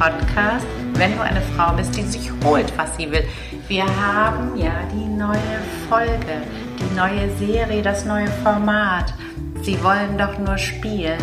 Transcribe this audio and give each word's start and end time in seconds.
Podcast, 0.00 0.66
wenn 0.94 1.14
du 1.14 1.22
eine 1.22 1.42
Frau 1.54 1.74
bist, 1.74 1.94
die 1.94 2.02
sich 2.04 2.30
holt, 2.42 2.72
was 2.78 2.96
sie 2.96 3.10
will. 3.12 3.22
Wir 3.68 3.84
haben 3.84 4.56
ja 4.56 4.72
die 4.94 5.04
neue 5.04 5.60
Folge, 5.90 6.40
die 6.78 6.96
neue 6.96 7.30
Serie, 7.36 7.82
das 7.82 8.06
neue 8.06 8.28
Format. 8.42 9.12
Sie 9.60 9.82
wollen 9.84 10.16
doch 10.16 10.38
nur 10.38 10.56
spielen. 10.56 11.18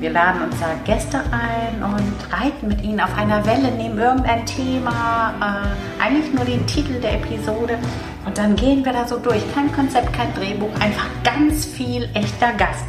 Wir 0.00 0.10
laden 0.10 0.42
uns 0.42 0.58
da 0.58 0.66
Gäste 0.84 1.20
ein 1.30 1.80
und 1.80 2.32
reiten 2.32 2.66
mit 2.66 2.82
ihnen 2.82 3.00
auf 3.00 3.16
einer 3.16 3.46
Welle, 3.46 3.70
nehmen 3.70 3.98
irgendein 3.98 4.44
Thema, 4.44 5.32
äh, 5.40 6.02
eigentlich 6.02 6.34
nur 6.34 6.44
den 6.44 6.66
Titel 6.66 7.00
der 7.00 7.14
Episode 7.14 7.78
und 8.26 8.36
dann 8.36 8.56
gehen 8.56 8.84
wir 8.84 8.92
da 8.94 9.06
so 9.06 9.16
durch. 9.18 9.42
Kein 9.54 9.72
Konzept, 9.72 10.12
kein 10.12 10.34
Drehbuch, 10.34 10.74
einfach 10.80 11.06
ganz 11.22 11.64
viel 11.64 12.08
echter 12.14 12.52
Gast. 12.54 12.84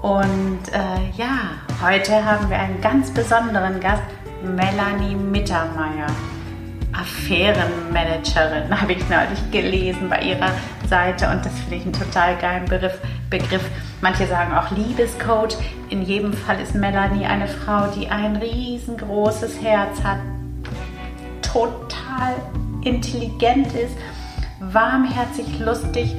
Und 0.00 0.60
äh, 0.72 1.20
ja, 1.20 1.50
heute 1.82 2.24
haben 2.24 2.48
wir 2.48 2.58
einen 2.58 2.80
ganz 2.80 3.10
besonderen 3.10 3.80
Gast, 3.80 4.02
Melanie 4.42 5.14
Mittermeier. 5.14 6.06
Affärenmanagerin, 6.92 8.68
habe 8.80 8.92
ich 8.92 9.08
neulich 9.08 9.50
gelesen 9.50 10.08
bei 10.08 10.20
ihrer 10.20 10.50
Seite 10.88 11.28
und 11.30 11.44
das 11.44 11.52
finde 11.60 11.76
ich 11.76 11.82
einen 11.84 11.92
total 11.92 12.36
geilen 12.36 12.64
Begriff, 12.66 12.98
Begriff. 13.28 13.64
Manche 14.00 14.26
sagen 14.26 14.52
auch 14.54 14.70
Liebescoach. 14.70 15.56
In 15.88 16.02
jedem 16.02 16.32
Fall 16.32 16.60
ist 16.60 16.74
Melanie 16.74 17.26
eine 17.26 17.46
Frau, 17.46 17.86
die 17.88 18.08
ein 18.08 18.36
riesengroßes 18.36 19.62
Herz 19.62 20.02
hat, 20.02 20.18
total 21.42 22.34
intelligent 22.82 23.68
ist, 23.74 23.96
warmherzig, 24.58 25.58
lustig 25.58 26.16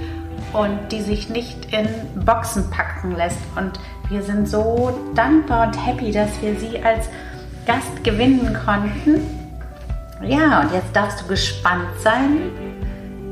und 0.53 0.91
die 0.91 1.01
sich 1.01 1.29
nicht 1.29 1.73
in 1.73 1.87
Boxen 2.25 2.69
packen 2.69 3.15
lässt. 3.15 3.39
Und 3.55 3.79
wir 4.09 4.21
sind 4.21 4.47
so 4.47 4.97
dankbar 5.15 5.67
und 5.67 5.85
happy, 5.85 6.11
dass 6.11 6.41
wir 6.41 6.55
sie 6.59 6.81
als 6.83 7.09
Gast 7.65 8.03
gewinnen 8.03 8.57
konnten. 8.65 9.21
Ja, 10.23 10.61
und 10.61 10.73
jetzt 10.73 10.95
darfst 10.95 11.21
du 11.21 11.27
gespannt 11.27 11.89
sein, 11.99 12.51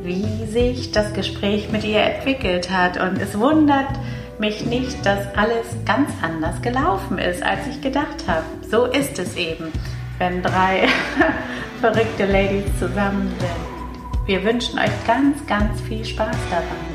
wie 0.03 0.45
sich 0.47 0.91
das 0.91 1.13
Gespräch 1.13 1.71
mit 1.71 1.83
ihr 1.83 2.01
entwickelt 2.01 2.69
hat. 2.71 2.99
Und 2.99 3.21
es 3.21 3.37
wundert 3.37 3.89
mich 4.39 4.65
nicht, 4.65 5.05
dass 5.05 5.27
alles 5.35 5.67
ganz 5.85 6.09
anders 6.21 6.61
gelaufen 6.61 7.17
ist, 7.19 7.43
als 7.43 7.67
ich 7.67 7.81
gedacht 7.81 8.27
habe. 8.27 8.45
So 8.69 8.85
ist 8.85 9.19
es 9.19 9.35
eben, 9.35 9.71
wenn 10.17 10.41
drei 10.41 10.87
verrückte 11.81 12.25
Ladies 12.25 12.65
zusammen 12.79 13.31
sind. 13.39 14.27
Wir 14.27 14.43
wünschen 14.43 14.79
euch 14.79 15.05
ganz, 15.05 15.45
ganz 15.47 15.81
viel 15.81 16.05
Spaß 16.05 16.37
dabei. 16.49 16.88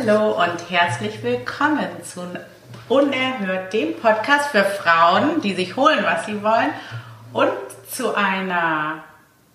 Hallo 0.00 0.42
und 0.42 0.70
herzlich 0.70 1.22
willkommen 1.22 1.88
zu 2.02 2.22
Unerhört, 2.88 3.72
dem 3.72 3.94
Podcast 3.96 4.46
für 4.50 4.64
Frauen, 4.64 5.42
die 5.42 5.54
sich 5.54 5.76
holen, 5.76 6.02
was 6.04 6.24
sie 6.24 6.42
wollen, 6.42 6.70
und 7.34 7.50
zu 7.90 8.14
einer 8.14 9.04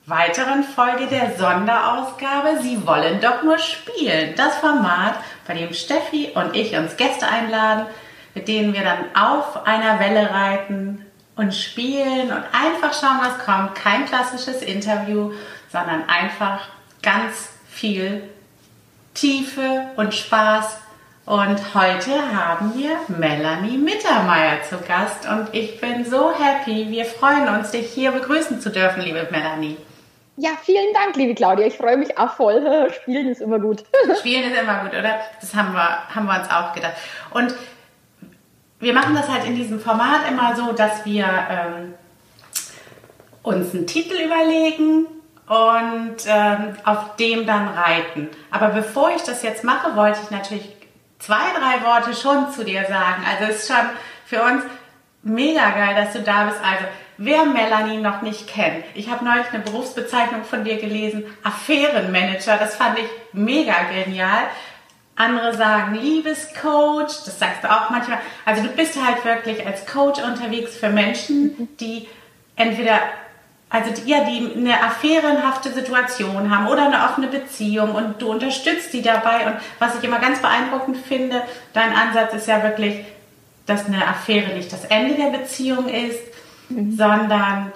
weiteren 0.06 0.64
Folge 0.64 1.08
der 1.08 1.36
Sonderausgabe 1.36 2.62
Sie 2.62 2.86
wollen 2.86 3.22
doch 3.22 3.42
nur 3.44 3.58
spielen. 3.58 4.36
Das 4.36 4.58
Format, 4.58 5.16
bei 5.48 5.56
dem 5.56 5.74
Steffi 5.74 6.32
und 6.36 6.56
ich 6.56 6.76
uns 6.76 6.96
Gäste 6.96 7.28
einladen, 7.28 7.88
mit 8.36 8.48
denen 8.48 8.74
wir 8.74 8.84
dann 8.84 9.06
auf 9.16 9.66
einer 9.66 10.00
Welle 10.00 10.30
reiten 10.30 11.06
und 11.36 11.56
spielen 11.56 12.32
und 12.32 12.44
einfach 12.52 12.94
schauen, 12.94 13.20
was 13.22 13.44
kommt. 13.44 13.74
Kein 13.74 14.06
klassisches 14.06 14.62
Interview, 14.62 15.32
sondern 15.72 16.08
einfach 16.08 16.68
ganz 17.02 17.50
viel 17.68 18.30
Tiefe 19.16 19.88
und 19.96 20.14
Spaß. 20.14 20.78
Und 21.26 21.74
heute 21.74 22.12
haben 22.36 22.78
wir 22.78 22.98
Melanie 23.08 23.78
Mittermeier 23.78 24.62
zu 24.62 24.78
Gast 24.78 25.28
und 25.28 25.48
ich 25.54 25.82
bin 25.82 26.06
so 26.06 26.32
happy. 26.32 26.92
Wir 26.92 27.06
freuen 27.06 27.48
uns, 27.48 27.72
dich 27.72 27.88
hier 27.88 28.12
begrüßen 28.12 28.62
zu 28.62 28.70
dürfen, 28.70 29.02
liebe 29.02 29.28
Melanie. 29.32 29.78
Ja, 30.38 30.50
vielen 30.62 30.94
Dank, 30.94 31.16
liebe 31.16 31.34
Claudia. 31.34 31.66
Ich 31.66 31.78
freue 31.78 31.98
mich 31.98 32.18
auch 32.18 32.34
voll. 32.36 32.92
Spielen 33.02 33.30
ist 33.30 33.42
immer 33.42 33.58
gut. 33.58 33.86
Spielen 34.20 34.52
ist 34.52 34.62
immer 34.62 34.82
gut, 34.84 34.92
oder? 34.92 35.22
Das 35.40 35.56
haben 35.56 35.74
wir, 35.74 36.14
haben 36.14 36.26
wir 36.28 36.38
uns 36.38 36.52
auch 36.52 36.74
gedacht. 36.74 36.94
Und 37.32 37.56
wir 38.80 38.94
machen 38.94 39.16
das 39.16 39.30
halt 39.30 39.46
in 39.46 39.56
diesem 39.56 39.80
Format 39.80 40.30
immer 40.30 40.56
so, 40.56 40.74
dass 40.74 41.06
wir 41.06 41.26
ähm, 41.26 41.94
uns 43.42 43.74
einen 43.74 43.88
Titel 43.88 44.16
überlegen 44.22 45.08
und 45.48 46.16
ähm, 46.28 46.76
auf 46.84 47.16
dem 47.18 47.46
dann 47.46 47.68
reiten. 47.68 48.30
Aber 48.50 48.70
bevor 48.70 49.12
ich 49.16 49.22
das 49.24 49.44
jetzt 49.44 49.64
mache, 49.64 49.96
wollte 49.96 50.20
ich 50.24 50.32
natürlich 50.32 50.68
zwei, 51.20 51.44
drei 51.58 51.86
Worte 51.86 52.14
schon 52.14 52.52
zu 52.52 52.64
dir 52.64 52.86
sagen. 52.86 53.24
Also 53.30 53.52
es 53.52 53.64
ist 53.64 53.68
schon 53.68 53.86
für 54.26 54.42
uns 54.42 54.64
mega 55.22 55.72
geil, 55.72 55.96
dass 55.96 56.14
du 56.14 56.22
da 56.22 56.46
bist. 56.46 56.60
Also 56.62 56.86
wer 57.18 57.46
Melanie 57.46 57.98
noch 57.98 58.22
nicht 58.22 58.48
kennt, 58.48 58.86
ich 58.96 59.10
habe 59.10 59.24
neulich 59.24 59.48
eine 59.52 59.64
Berufsbezeichnung 59.64 60.44
von 60.44 60.64
dir 60.64 60.78
gelesen, 60.78 61.26
Affärenmanager. 61.44 62.58
Das 62.58 62.76
fand 62.76 62.98
ich 63.00 63.06
mega 63.34 63.76
genial. 63.92 64.44
Andere 65.16 65.56
sagen 65.56 65.96
Liebescoach, 65.96 67.24
das 67.26 67.40
sagst 67.40 67.64
du 67.64 67.72
auch 67.72 67.90
manchmal. 67.90 68.18
Also 68.46 68.64
du 68.64 68.70
bist 68.70 68.98
halt 69.02 69.24
wirklich 69.24 69.66
als 69.66 69.86
Coach 69.86 70.22
unterwegs 70.22 70.76
für 70.76 70.90
Menschen, 70.90 71.70
die 71.80 72.10
entweder 72.58 73.00
also 73.70 73.92
die, 73.92 74.10
ja, 74.10 74.24
die 74.24 74.54
eine 74.56 74.82
affärenhafte 74.82 75.72
Situation 75.72 76.56
haben 76.56 76.68
oder 76.68 76.86
eine 76.86 77.04
offene 77.06 77.28
Beziehung 77.28 77.96
und 77.96 78.22
du 78.22 78.32
unterstützt 78.32 78.94
die 78.94 79.02
dabei. 79.02 79.48
Und 79.48 79.56
was 79.80 79.96
ich 79.98 80.04
immer 80.04 80.20
ganz 80.20 80.40
beeindruckend 80.40 80.98
finde, 80.98 81.42
dein 81.74 81.94
Ansatz 81.94 82.34
ist 82.34 82.48
ja 82.48 82.62
wirklich, 82.64 83.04
dass 83.66 83.88
eine 83.88 84.08
Affäre 84.08 84.54
nicht 84.54 84.72
das 84.72 84.86
Ende 84.86 85.16
der 85.16 85.38
Beziehung 85.38 85.90
ist, 85.90 86.22
mhm. 86.70 86.96
sondern 86.96 87.74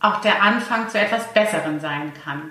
auch 0.00 0.20
der 0.20 0.42
Anfang 0.42 0.88
zu 0.88 0.98
etwas 0.98 1.26
Besseren 1.32 1.80
sein 1.80 2.12
kann. 2.24 2.50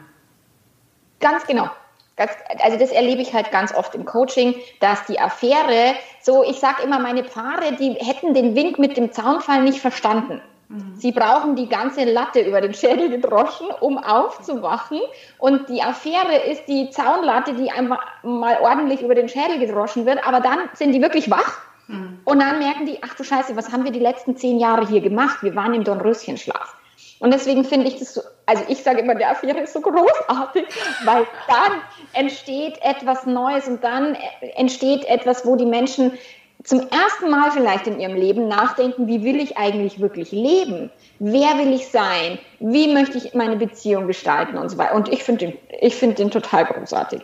Ganz 1.21 1.45
genau. 1.45 1.69
also 2.17 2.77
das 2.77 2.91
erlebe 2.91 3.21
ich 3.21 3.33
halt 3.33 3.51
ganz 3.51 3.73
oft 3.73 3.95
im 3.95 4.05
Coaching, 4.05 4.55
dass 4.81 5.05
die 5.05 5.19
Affäre, 5.19 5.95
so 6.21 6.43
ich 6.43 6.59
sage 6.59 6.83
immer, 6.83 6.99
meine 6.99 7.23
Paare, 7.23 7.73
die 7.79 7.93
hätten 7.93 8.33
den 8.33 8.55
Wink 8.55 8.77
mit 8.77 8.97
dem 8.97 9.13
Zaunfall 9.13 9.63
nicht 9.63 9.79
verstanden. 9.79 10.41
Mhm. 10.69 10.95
Sie 10.95 11.11
brauchen 11.11 11.55
die 11.55 11.69
ganze 11.69 12.05
Latte 12.05 12.41
über 12.41 12.61
den 12.61 12.73
Schädel 12.73 13.09
gedroschen, 13.09 13.67
um 13.79 13.97
aufzuwachen. 13.97 14.99
Und 15.37 15.69
die 15.69 15.81
Affäre 15.81 16.35
ist 16.49 16.65
die 16.67 16.89
Zaunlatte, 16.89 17.53
die 17.53 17.71
einfach 17.71 17.99
mal 18.23 18.57
ordentlich 18.61 19.01
über 19.01 19.15
den 19.15 19.29
Schädel 19.29 19.59
gedroschen 19.59 20.05
wird. 20.05 20.25
Aber 20.25 20.39
dann 20.39 20.59
sind 20.73 20.91
die 20.91 21.01
wirklich 21.01 21.29
wach. 21.29 21.59
Mhm. 21.87 22.19
Und 22.25 22.39
dann 22.39 22.59
merken 22.59 22.85
die, 22.85 22.99
ach 23.01 23.13
du 23.15 23.23
Scheiße, 23.23 23.55
was 23.55 23.71
haben 23.71 23.83
wir 23.83 23.91
die 23.91 23.99
letzten 23.99 24.35
zehn 24.37 24.59
Jahre 24.59 24.87
hier 24.87 25.01
gemacht? 25.01 25.43
Wir 25.43 25.55
waren 25.55 25.73
im 25.73 25.83
Dornröschenschlaf. 25.83 26.75
Und 27.19 27.33
deswegen 27.33 27.63
finde 27.63 27.87
ich 27.87 27.97
das 27.97 28.13
so, 28.13 28.21
also 28.45 28.63
ich 28.67 28.83
sage 28.83 28.99
immer, 28.99 29.15
der 29.15 29.31
Affäre 29.31 29.59
ist 29.59 29.73
so 29.73 29.81
großartig, 29.81 30.65
weil 31.05 31.25
dann 31.47 31.81
entsteht 32.13 32.77
etwas 32.81 33.25
Neues 33.25 33.67
und 33.67 33.83
dann 33.83 34.17
entsteht 34.55 35.05
etwas, 35.05 35.45
wo 35.45 35.55
die 35.55 35.65
Menschen 35.65 36.17
zum 36.65 36.79
ersten 36.79 37.29
Mal 37.29 37.51
vielleicht 37.51 37.87
in 37.87 37.99
ihrem 37.99 38.15
Leben 38.15 38.47
nachdenken, 38.47 39.07
wie 39.07 39.23
will 39.23 39.39
ich 39.39 39.57
eigentlich 39.57 39.99
wirklich 39.99 40.31
leben? 40.31 40.89
Wer 41.19 41.57
will 41.59 41.73
ich 41.73 41.87
sein? 41.89 42.39
Wie 42.59 42.91
möchte 42.91 43.17
ich 43.17 43.33
meine 43.35 43.55
Beziehung 43.55 44.07
gestalten 44.07 44.57
und 44.57 44.69
so 44.69 44.77
weiter. 44.77 44.95
Und 44.95 45.07
ich 45.07 45.23
finde 45.23 45.45
den, 45.45 45.57
ich 45.79 45.95
finde 45.95 46.15
den 46.15 46.31
total 46.31 46.65
großartig. 46.65 47.21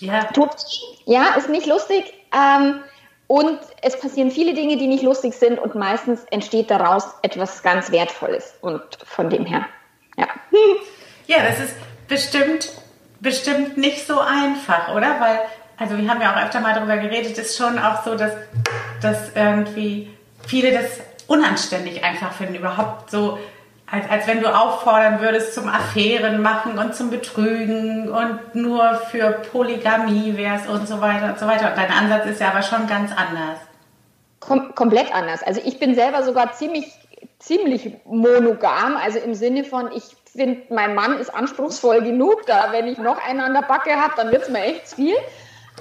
Ja. 0.00 0.26
Ja, 1.04 1.34
ist 1.36 1.50
nicht 1.50 1.66
lustig. 1.66 2.12
Ähm, 2.34 2.80
und 3.26 3.58
es 3.82 3.98
passieren 4.00 4.30
viele 4.30 4.54
Dinge, 4.54 4.76
die 4.76 4.86
nicht 4.86 5.02
lustig 5.02 5.34
sind 5.34 5.58
und 5.58 5.74
meistens 5.74 6.24
entsteht 6.30 6.70
daraus 6.70 7.04
etwas 7.22 7.62
ganz 7.62 7.92
Wertvolles. 7.92 8.54
Und 8.62 8.82
von 9.04 9.30
dem 9.30 9.44
her, 9.44 9.66
ja. 10.16 10.26
Ja, 11.26 11.38
das 11.46 11.60
ist 11.60 11.76
bestimmt, 12.08 12.70
bestimmt 13.20 13.76
nicht 13.76 14.06
so 14.06 14.18
einfach, 14.18 14.94
oder? 14.94 15.20
Weil 15.20 15.40
also 15.78 15.96
wir 15.96 16.08
haben 16.08 16.20
ja 16.20 16.34
auch 16.34 16.42
öfter 16.44 16.60
mal 16.60 16.74
darüber 16.74 16.96
geredet, 16.96 17.36
ist 17.38 17.56
schon 17.56 17.78
auch 17.78 18.04
so, 18.04 18.14
dass, 18.14 18.32
dass 19.00 19.34
irgendwie 19.34 20.10
viele 20.46 20.72
das 20.72 21.00
unanständig 21.26 22.04
einfach 22.04 22.32
finden, 22.32 22.56
überhaupt 22.56 23.10
so, 23.10 23.38
als, 23.90 24.08
als 24.08 24.26
wenn 24.26 24.40
du 24.40 24.48
auffordern 24.48 25.20
würdest 25.20 25.54
zum 25.54 25.68
Affären 25.68 26.40
machen 26.40 26.78
und 26.78 26.94
zum 26.94 27.10
Betrügen 27.10 28.08
und 28.08 28.54
nur 28.54 28.94
für 29.10 29.30
Polygamie 29.52 30.36
wärst 30.36 30.68
und 30.68 30.88
so 30.88 31.00
weiter 31.00 31.26
und 31.26 31.38
so 31.38 31.46
weiter. 31.46 31.70
Und 31.70 31.76
dein 31.76 31.90
Ansatz 31.90 32.26
ist 32.26 32.40
ja 32.40 32.48
aber 32.48 32.62
schon 32.62 32.86
ganz 32.86 33.12
anders. 33.12 33.58
Kom 34.40 34.74
komplett 34.74 35.14
anders. 35.14 35.42
Also 35.42 35.60
ich 35.64 35.78
bin 35.78 35.94
selber 35.94 36.22
sogar 36.22 36.52
ziemlich, 36.52 36.90
ziemlich 37.38 37.92
monogam, 38.04 38.96
also 38.96 39.18
im 39.18 39.34
Sinne 39.34 39.62
von, 39.64 39.92
ich 39.92 40.16
finde, 40.24 40.62
mein 40.70 40.94
Mann 40.94 41.18
ist 41.18 41.32
anspruchsvoll 41.32 42.02
genug, 42.02 42.46
da 42.46 42.72
wenn 42.72 42.88
ich 42.88 42.98
noch 42.98 43.22
einen 43.22 43.40
an 43.40 43.52
der 43.52 43.62
Backe 43.62 43.92
habe, 43.92 44.14
dann 44.16 44.32
wird 44.32 44.44
es 44.44 44.48
mir 44.48 44.62
echt 44.62 44.88
viel. 44.88 45.16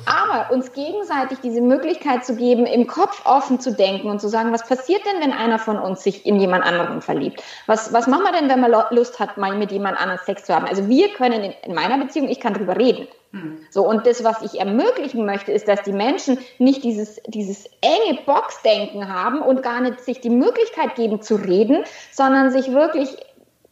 Aber 0.06 0.54
uns 0.54 0.74
gegenseitig 0.74 1.40
diese 1.44 1.62
Möglichkeit 1.62 2.26
zu 2.26 2.36
geben, 2.36 2.66
im 2.66 2.88
Kopf 2.88 3.26
offen 3.26 3.60
zu 3.60 3.72
denken 3.74 4.10
und 4.10 4.20
zu 4.20 4.28
sagen, 4.28 4.52
was 4.52 4.66
passiert 4.66 5.02
denn, 5.06 5.22
wenn 5.22 5.34
einer 5.34 5.60
von 5.60 5.78
uns 5.78 6.04
sich 6.04 6.26
in 6.26 6.40
jemand 6.40 6.66
anderen 6.66 7.02
verliebt? 7.02 7.44
Was, 7.68 7.94
was 7.94 8.08
machen 8.08 8.24
wir 8.24 8.32
denn, 8.32 8.50
wenn 8.50 8.62
man 8.62 8.72
Lust 8.92 9.20
hat, 9.20 9.38
mal 9.38 9.56
mit 9.56 9.72
jemand 9.72 10.00
anderem 10.00 10.20
Sex 10.26 10.46
zu 10.46 10.56
haben? 10.56 10.66
Also 10.66 10.88
wir 10.88 11.10
können 11.14 11.44
in, 11.44 11.54
in 11.64 11.74
meiner 11.74 11.98
Beziehung, 11.98 12.30
ich 12.30 12.40
kann 12.40 12.54
drüber 12.54 12.78
reden. 12.78 13.08
Hm. 13.32 13.60
So, 13.70 13.88
und 13.88 14.06
das, 14.06 14.24
was 14.24 14.42
ich 14.42 14.60
ermöglichen 14.60 15.26
möchte, 15.26 15.52
ist, 15.52 15.68
dass 15.68 15.84
die 15.84 15.94
Menschen 15.94 16.38
nicht 16.60 16.84
dieses, 16.84 17.22
dieses 17.28 17.66
enge 17.82 18.20
Boxdenken 18.26 19.14
haben 19.14 19.42
und 19.42 19.64
gar 19.64 19.80
nicht 19.82 20.02
sich 20.02 20.20
die 20.20 20.30
Möglichkeit 20.30 20.96
geben 20.96 21.22
zu 21.22 21.36
reden, 21.36 21.84
sondern 22.12 22.52
sich 22.52 22.72
wirklich 22.74 23.16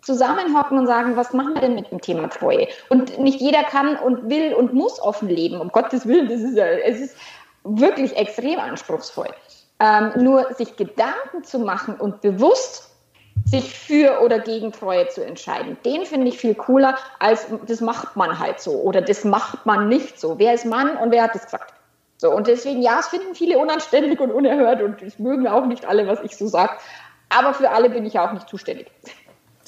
zusammenhocken 0.09 0.79
und 0.79 0.87
sagen, 0.87 1.15
was 1.15 1.33
machen 1.33 1.53
wir 1.53 1.61
denn 1.61 1.75
mit 1.75 1.91
dem 1.91 2.01
Thema 2.01 2.29
Treue? 2.29 2.67
Und 2.89 3.19
nicht 3.19 3.39
jeder 3.39 3.63
kann 3.63 3.95
und 3.95 4.27
will 4.27 4.55
und 4.55 4.73
muss 4.73 4.99
offen 4.99 5.29
leben. 5.29 5.61
Um 5.61 5.69
Gottes 5.69 6.07
Willen, 6.07 6.27
das 6.27 6.41
ist, 6.41 6.57
es 6.57 6.99
ist 6.99 7.17
wirklich 7.63 8.17
extrem 8.17 8.59
anspruchsvoll. 8.59 9.29
Ähm, 9.79 10.11
nur 10.15 10.51
sich 10.55 10.75
Gedanken 10.75 11.43
zu 11.43 11.59
machen 11.59 11.95
und 11.95 12.21
bewusst 12.21 12.89
sich 13.45 13.73
für 13.73 14.21
oder 14.21 14.39
gegen 14.39 14.71
Treue 14.71 15.07
zu 15.09 15.23
entscheiden, 15.23 15.77
den 15.85 16.05
finde 16.05 16.27
ich 16.27 16.37
viel 16.39 16.55
cooler, 16.55 16.97
als 17.19 17.47
das 17.67 17.79
macht 17.79 18.15
man 18.15 18.37
halt 18.37 18.59
so 18.59 18.71
oder 18.81 19.01
das 19.01 19.23
macht 19.23 19.65
man 19.65 19.87
nicht 19.87 20.19
so. 20.19 20.39
Wer 20.39 20.55
ist 20.55 20.65
Mann 20.65 20.97
und 20.97 21.11
wer 21.11 21.23
hat 21.23 21.35
das 21.35 21.45
gesagt? 21.45 21.73
So, 22.17 22.31
und 22.31 22.47
deswegen, 22.47 22.81
ja, 22.81 22.99
es 22.99 23.07
finden 23.07 23.33
viele 23.33 23.57
unanständig 23.59 24.19
und 24.19 24.31
unerhört 24.31 24.81
und 24.81 25.01
es 25.01 25.19
mögen 25.19 25.47
auch 25.47 25.65
nicht 25.65 25.85
alle, 25.85 26.07
was 26.07 26.19
ich 26.21 26.35
so 26.35 26.47
sage. 26.47 26.73
Aber 27.29 27.53
für 27.53 27.69
alle 27.69 27.89
bin 27.89 28.05
ich 28.05 28.19
auch 28.19 28.33
nicht 28.33 28.49
zuständig. 28.49 28.91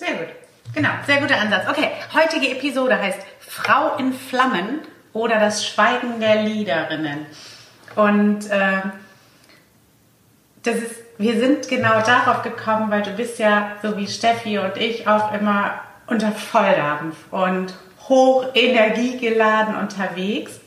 Sehr 0.01 0.15
gut. 0.15 0.29
Genau, 0.73 0.89
sehr 1.05 1.21
guter 1.21 1.39
Ansatz. 1.39 1.67
Okay, 1.69 1.91
heutige 2.11 2.49
Episode 2.57 2.97
heißt 2.97 3.19
Frau 3.39 3.97
in 3.97 4.13
Flammen 4.13 4.79
oder 5.13 5.39
das 5.39 5.67
Schweigen 5.67 6.19
der 6.19 6.41
Liederinnen. 6.41 7.27
Und 7.95 8.49
äh, 8.49 8.81
das 10.63 10.77
ist, 10.77 10.95
wir 11.19 11.39
sind 11.39 11.67
genau 11.67 12.01
darauf 12.01 12.41
gekommen, 12.41 12.89
weil 12.89 13.03
du 13.03 13.11
bist 13.11 13.37
ja, 13.37 13.73
so 13.83 13.95
wie 13.95 14.07
Steffi 14.07 14.57
und 14.57 14.75
ich, 14.75 15.07
auch 15.07 15.33
immer 15.33 15.81
unter 16.07 16.31
Volldampf 16.31 17.17
und 17.29 17.75
hoch 18.09 18.47
energiegeladen 18.55 19.75
unterwegs. 19.75 20.61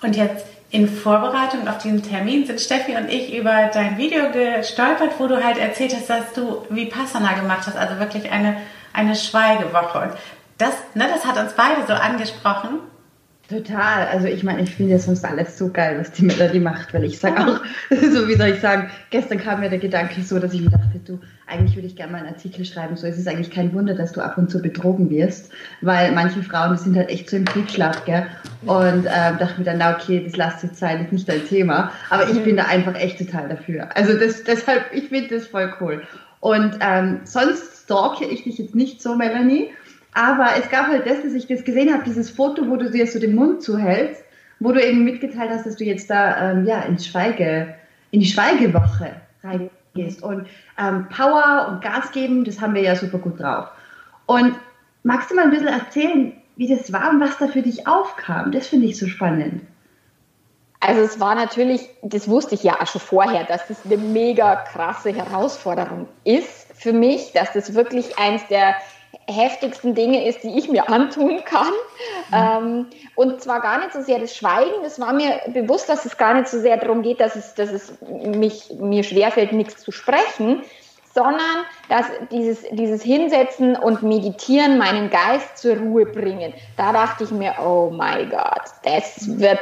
Und 0.00 0.16
jetzt 0.16 0.44
in 0.72 0.88
Vorbereitung 0.88 1.68
auf 1.68 1.78
diesen 1.78 2.02
Termin 2.02 2.46
sind 2.46 2.58
Steffi 2.58 2.96
und 2.96 3.10
ich 3.10 3.34
über 3.34 3.70
dein 3.74 3.98
Video 3.98 4.32
gestolpert, 4.32 5.12
wo 5.18 5.26
du 5.26 5.44
halt 5.44 5.58
erzählt 5.58 5.94
hast, 5.94 6.08
dass 6.08 6.32
du 6.32 6.64
Vipassana 6.70 7.34
gemacht 7.34 7.66
hast, 7.66 7.76
also 7.76 7.98
wirklich 7.98 8.32
eine, 8.32 8.56
eine 8.94 9.14
Schweigewoche. 9.14 9.98
Und 9.98 10.12
das, 10.56 10.72
ne, 10.94 11.06
das 11.12 11.26
hat 11.26 11.36
uns 11.38 11.52
beide 11.52 11.86
so 11.86 11.92
angesprochen. 11.92 12.78
Total. 13.52 14.08
Also 14.08 14.28
ich 14.28 14.42
meine, 14.42 14.62
ich 14.62 14.74
finde 14.74 14.92
ja 14.92 14.98
sonst 14.98 15.24
alles 15.26 15.58
so 15.58 15.70
geil, 15.70 15.98
was 15.98 16.10
die 16.12 16.24
Melanie 16.24 16.60
macht, 16.60 16.94
weil 16.94 17.04
ich 17.04 17.18
sage 17.18 17.38
auch, 17.38 17.60
so 17.90 18.26
wie 18.26 18.34
soll 18.34 18.48
ich 18.48 18.60
sagen, 18.60 18.90
gestern 19.10 19.38
kam 19.38 19.60
mir 19.60 19.68
der 19.68 19.78
Gedanke 19.78 20.22
so, 20.22 20.38
dass 20.38 20.54
ich 20.54 20.62
mir 20.62 20.70
dachte, 20.70 20.98
du, 21.04 21.20
eigentlich 21.46 21.76
würde 21.76 21.86
ich 21.86 21.94
gerne 21.94 22.12
mal 22.12 22.18
einen 22.18 22.28
Artikel 22.28 22.64
schreiben, 22.64 22.96
so 22.96 23.06
es 23.06 23.18
ist 23.18 23.28
eigentlich 23.28 23.50
kein 23.50 23.74
Wunder, 23.74 23.94
dass 23.94 24.12
du 24.12 24.22
ab 24.22 24.38
und 24.38 24.50
zu 24.50 24.62
betrogen 24.62 25.10
wirst, 25.10 25.52
weil 25.82 26.12
manche 26.12 26.42
Frauen, 26.42 26.78
sind 26.78 26.96
halt 26.96 27.10
echt 27.10 27.28
so 27.28 27.36
im 27.36 27.44
Triebschlag, 27.44 28.06
gell? 28.06 28.26
Und 28.62 29.04
ähm, 29.06 29.38
dachte 29.38 29.58
mir 29.58 29.64
dann, 29.64 29.78
na 29.78 29.96
okay, 29.96 30.22
das 30.24 30.36
lasst 30.36 30.62
jetzt 30.62 30.78
sein, 30.78 31.04
ist 31.04 31.12
nicht 31.12 31.28
dein 31.28 31.46
Thema, 31.46 31.92
aber 32.08 32.30
ich 32.30 32.42
bin 32.42 32.56
da 32.56 32.64
einfach 32.64 32.94
echt 32.94 33.18
total 33.18 33.50
dafür. 33.50 33.94
Also 33.94 34.14
das, 34.14 34.44
deshalb, 34.44 34.86
ich 34.94 35.08
finde 35.08 35.34
das 35.34 35.46
voll 35.46 35.74
cool. 35.80 36.02
Und 36.40 36.78
ähm, 36.80 37.20
sonst 37.24 37.84
stalke 37.84 38.24
ich 38.24 38.44
dich 38.44 38.58
jetzt 38.58 38.74
nicht 38.74 39.02
so, 39.02 39.14
Melanie, 39.14 39.70
aber 40.14 40.50
es 40.58 40.68
gab 40.68 40.88
halt 40.88 41.06
das, 41.06 41.22
dass 41.22 41.32
ich 41.32 41.46
das 41.46 41.64
gesehen 41.64 41.92
habe, 41.92 42.04
dieses 42.04 42.30
Foto, 42.30 42.68
wo 42.68 42.76
du 42.76 42.90
dir 42.90 43.06
so 43.06 43.18
den 43.18 43.34
Mund 43.34 43.62
zuhältst, 43.62 44.22
wo 44.60 44.72
du 44.72 44.84
eben 44.84 45.04
mitgeteilt 45.04 45.50
hast, 45.50 45.66
dass 45.66 45.76
du 45.76 45.84
jetzt 45.84 46.10
da 46.10 46.52
ähm, 46.52 46.66
ja 46.66 46.80
ins 46.82 47.06
Schweige, 47.06 47.74
in 48.10 48.20
die 48.20 48.26
Schweigewoche 48.26 49.12
reingehst. 49.42 50.22
Und 50.22 50.46
ähm, 50.78 51.08
Power 51.08 51.68
und 51.68 51.82
Gas 51.82 52.12
geben, 52.12 52.44
das 52.44 52.60
haben 52.60 52.74
wir 52.74 52.82
ja 52.82 52.94
super 52.94 53.18
gut 53.18 53.40
drauf. 53.40 53.68
Und 54.26 54.54
magst 55.02 55.30
du 55.30 55.34
mal 55.34 55.44
ein 55.44 55.50
bisschen 55.50 55.68
erzählen, 55.68 56.32
wie 56.56 56.68
das 56.68 56.92
war 56.92 57.10
und 57.10 57.20
was 57.20 57.38
da 57.38 57.48
für 57.48 57.62
dich 57.62 57.86
aufkam? 57.86 58.52
Das 58.52 58.68
finde 58.68 58.86
ich 58.86 58.98
so 58.98 59.06
spannend. 59.08 59.62
Also 60.80 61.00
es 61.00 61.20
war 61.20 61.34
natürlich, 61.34 61.88
das 62.02 62.28
wusste 62.28 62.54
ich 62.54 62.64
ja 62.64 62.80
auch 62.80 62.86
schon 62.86 63.00
vorher, 63.00 63.44
dass 63.44 63.68
das 63.68 63.78
eine 63.84 63.96
mega 63.96 64.56
krasse 64.56 65.14
Herausforderung 65.14 66.08
ist 66.24 66.66
für 66.74 66.92
mich, 66.92 67.32
dass 67.32 67.52
das 67.52 67.74
wirklich 67.74 68.18
eins 68.18 68.46
der 68.48 68.74
heftigsten 69.28 69.94
Dinge 69.94 70.26
ist, 70.26 70.42
die 70.42 70.58
ich 70.58 70.68
mir 70.68 70.88
antun 70.88 71.44
kann. 71.44 71.72
Mhm. 72.30 72.34
Ähm, 72.34 72.86
und 73.14 73.42
zwar 73.42 73.60
gar 73.60 73.78
nicht 73.78 73.92
so 73.92 74.02
sehr 74.02 74.18
das 74.18 74.34
Schweigen. 74.34 74.84
Es 74.84 74.98
war 75.00 75.12
mir 75.12 75.40
bewusst, 75.48 75.88
dass 75.88 76.04
es 76.04 76.16
gar 76.16 76.34
nicht 76.34 76.48
so 76.48 76.60
sehr 76.60 76.76
darum 76.76 77.02
geht, 77.02 77.20
dass 77.20 77.36
es, 77.36 77.54
dass 77.54 77.70
es 77.70 77.98
mich, 78.00 78.72
mir 78.78 79.02
schwerfällt, 79.02 79.52
nichts 79.52 79.82
zu 79.82 79.92
sprechen, 79.92 80.62
sondern 81.14 81.66
dass 81.88 82.06
dieses, 82.30 82.62
dieses 82.70 83.02
Hinsetzen 83.02 83.76
und 83.76 84.02
Meditieren 84.02 84.78
meinen 84.78 85.10
Geist 85.10 85.58
zur 85.58 85.76
Ruhe 85.76 86.06
bringen. 86.06 86.54
Da 86.76 86.92
dachte 86.92 87.24
ich 87.24 87.30
mir, 87.30 87.54
oh 87.62 87.90
mein 87.90 88.30
Gott, 88.30 88.62
das 88.82 89.38
wird 89.38 89.58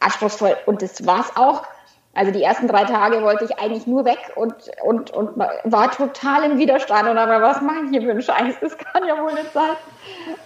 anspruchsvoll. 0.00 0.56
Und 0.66 0.82
das 0.82 1.06
war 1.06 1.20
es 1.20 1.36
auch. 1.36 1.62
Also 2.14 2.30
die 2.30 2.42
ersten 2.42 2.68
drei 2.68 2.84
Tage 2.84 3.22
wollte 3.22 3.44
ich 3.44 3.58
eigentlich 3.58 3.86
nur 3.86 4.04
weg 4.04 4.18
und, 4.36 4.54
und, 4.84 5.10
und 5.10 5.36
war 5.36 5.90
total 5.90 6.44
im 6.44 6.58
Widerstand 6.58 7.08
und 7.08 7.18
aber 7.18 7.42
was 7.42 7.60
mache 7.60 7.84
ich 7.84 7.90
hier 7.90 8.02
für 8.02 8.12
einen 8.12 8.22
Scheiß? 8.22 8.54
Das 8.60 8.78
kann 8.78 9.06
ja 9.06 9.20
wohl 9.20 9.34
nicht 9.34 9.52
sein. 9.52 9.76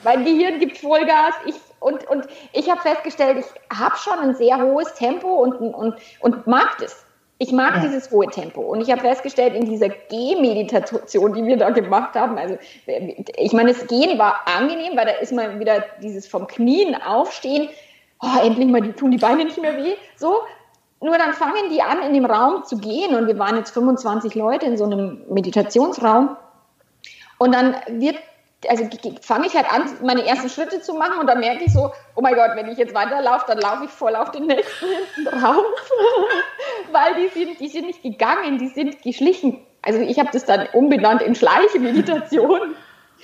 Mein 0.03 0.25
Gehirn 0.25 0.59
gibt 0.59 0.79
Vollgas. 0.79 1.35
Ich, 1.47 1.57
und, 1.81 2.09
und 2.09 2.27
ich 2.53 2.71
habe 2.71 2.81
festgestellt, 2.81 3.39
ich 3.39 3.79
habe 3.79 3.97
schon 3.97 4.19
ein 4.19 4.35
sehr 4.35 4.59
hohes 4.59 4.95
Tempo 4.95 5.29
und, 5.29 5.57
und, 5.57 5.95
und 6.21 6.47
mag 6.47 6.79
das. 6.81 7.05
Ich 7.41 7.53
mag 7.53 7.77
ja. 7.77 7.83
dieses 7.83 8.11
hohe 8.11 8.27
Tempo. 8.27 8.63
Und 8.63 8.81
ich 8.81 8.91
habe 8.91 9.01
festgestellt, 9.01 9.55
in 9.55 9.67
dieser 9.67 9.89
Gehmeditation, 9.89 11.35
die 11.35 11.45
wir 11.45 11.57
da 11.57 11.71
gemacht 11.71 12.15
haben, 12.17 12.37
also 12.37 12.59
ich 13.37 13.53
meine, 13.53 13.73
das 13.73 13.87
Gehen 13.87 14.19
war 14.19 14.41
angenehm, 14.47 14.97
weil 14.97 15.07
da 15.07 15.13
ist 15.13 15.33
mal 15.33 15.61
wieder 15.61 15.85
dieses 16.03 16.27
vom 16.27 16.49
Knien 16.49 16.97
aufstehen, 17.01 17.69
oh, 18.21 18.45
endlich 18.45 18.69
mal, 18.69 18.81
die 18.81 18.93
tun 18.93 19.13
die 19.13 19.19
Beine 19.19 19.45
nicht 19.45 19.61
mehr 19.61 19.77
weh, 19.77 19.95
so. 20.17 20.41
Nur 21.01 21.17
dann 21.17 21.33
fangen 21.33 21.71
die 21.71 21.81
an, 21.81 22.03
in 22.03 22.13
dem 22.13 22.25
Raum 22.25 22.65
zu 22.65 22.79
gehen 22.79 23.15
und 23.15 23.29
wir 23.29 23.39
waren 23.39 23.57
jetzt 23.57 23.71
25 23.71 24.35
Leute 24.35 24.67
in 24.67 24.77
so 24.77 24.85
einem 24.85 25.23
Meditationsraum 25.29 26.37
und 27.39 27.55
dann 27.55 27.77
wird, 27.89 28.17
also 28.69 28.89
fange 29.23 29.47
ich 29.47 29.55
halt 29.55 29.73
an, 29.73 29.85
meine 30.03 30.27
ersten 30.27 30.49
Schritte 30.49 30.81
zu 30.81 30.95
machen 30.95 31.19
und 31.21 31.29
dann 31.29 31.39
merke 31.39 31.65
ich 31.65 31.73
so, 31.73 31.93
oh 32.17 32.21
mein 32.21 32.35
Gott, 32.35 32.51
wenn 32.55 32.69
ich 32.69 32.79
jetzt 32.79 32.95
weiterlaufe, 32.95 33.45
dann 33.47 33.59
laufe 33.59 33.85
ich 33.85 33.91
voll 33.91 34.17
auf 34.17 34.33
den 34.33 34.47
nächsten 34.47 34.87
Raum, 35.43 35.65
weil 36.93 37.15
die 37.15 37.29
sind, 37.29 37.61
die 37.61 37.69
sind 37.69 37.87
nicht 37.87 38.03
gegangen, 38.03 38.59
die 38.59 38.69
sind 38.69 39.01
geschlichen. 39.03 39.65
Also 39.83 40.01
ich 40.01 40.19
habe 40.19 40.31
das 40.33 40.45
dann 40.45 40.67
umbenannt 40.73 41.23
in 41.23 41.37
Schleichmeditation. 41.37 42.75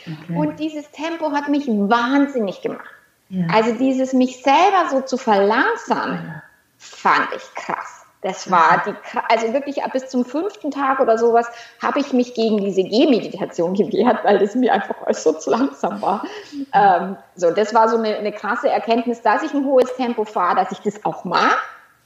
Okay. 0.07 0.37
Und 0.37 0.61
dieses 0.61 0.91
Tempo 0.93 1.33
hat 1.33 1.49
mich 1.49 1.67
wahnsinnig 1.67 2.63
gemacht. 2.63 2.89
Ja. 3.31 3.47
Also 3.53 3.73
dieses 3.73 4.13
mich 4.13 4.43
selber 4.43 4.89
so 4.91 5.01
zu 5.01 5.17
verlangsamen, 5.17 6.43
fand 6.85 7.29
ich 7.35 7.55
krass. 7.55 8.05
Das 8.25 8.51
war 8.51 8.83
die, 8.87 8.95
also 9.29 9.53
wirklich 9.53 9.83
ab 9.83 9.93
bis 9.93 10.09
zum 10.09 10.25
fünften 10.25 10.71
Tag 10.71 10.99
oder 10.99 11.19
sowas 11.19 11.47
habe 11.83 12.01
ich 12.01 12.15
mich 12.15 12.33
gegen 12.33 12.57
diese 12.57 12.83
Gehmeditation 12.83 13.75
gewehrt, 13.75 14.25
weil 14.25 14.39
das 14.39 14.55
mir 14.55 14.73
einfach 14.73 14.97
so 15.11 15.35
zu 15.35 15.51
langsam 15.51 16.01
war. 16.01 16.25
Ähm, 16.73 17.19
so, 17.37 17.51
das 17.51 17.75
war 17.75 17.91
so 17.91 17.99
eine, 17.99 18.17
eine, 18.17 18.33
krasse 18.33 18.71
Erkenntnis, 18.71 19.21
dass 19.21 19.43
ich 19.43 19.53
ein 19.53 19.67
hohes 19.67 19.95
Tempo 19.97 20.25
fahre, 20.25 20.57
dass 20.57 20.73
ich 20.73 20.81
das 20.81 21.05
auch 21.05 21.27
mag. 21.27 21.59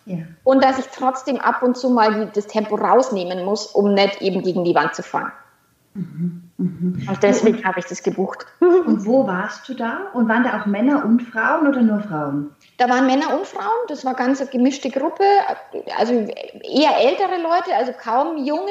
Ja. 0.06 0.16
Und 0.42 0.64
dass 0.64 0.80
ich 0.80 0.86
trotzdem 0.86 1.36
ab 1.36 1.62
und 1.62 1.76
zu 1.76 1.88
mal 1.88 2.12
die, 2.12 2.32
das 2.32 2.48
Tempo 2.48 2.74
rausnehmen 2.74 3.44
muss, 3.44 3.66
um 3.66 3.94
nicht 3.94 4.20
eben 4.20 4.42
gegen 4.42 4.64
die 4.64 4.74
Wand 4.74 4.96
zu 4.96 5.04
fahren. 5.04 5.30
Mhm. 5.94 6.50
Mhm. 6.56 7.06
Und 7.08 7.22
deswegen 7.22 7.64
habe 7.64 7.78
ich 7.78 7.86
das 7.86 8.02
gebucht. 8.02 8.44
Und 8.60 9.06
wo 9.06 9.26
warst 9.26 9.68
du 9.68 9.74
da? 9.74 10.08
Und 10.14 10.28
waren 10.28 10.42
da 10.42 10.60
auch 10.60 10.66
Männer 10.66 11.04
und 11.04 11.22
Frauen 11.22 11.68
oder 11.68 11.82
nur 11.82 12.00
Frauen? 12.00 12.50
Da 12.78 12.88
waren 12.88 13.06
Männer 13.06 13.36
und 13.36 13.44
Frauen, 13.44 13.86
das 13.88 14.04
war 14.04 14.14
ganz 14.14 14.40
eine 14.40 14.50
gemischte 14.50 14.88
Gruppe, 14.88 15.24
also 15.98 16.12
eher 16.14 16.96
ältere 16.96 17.42
Leute, 17.42 17.74
also 17.76 17.92
kaum 17.92 18.36
junge, 18.44 18.70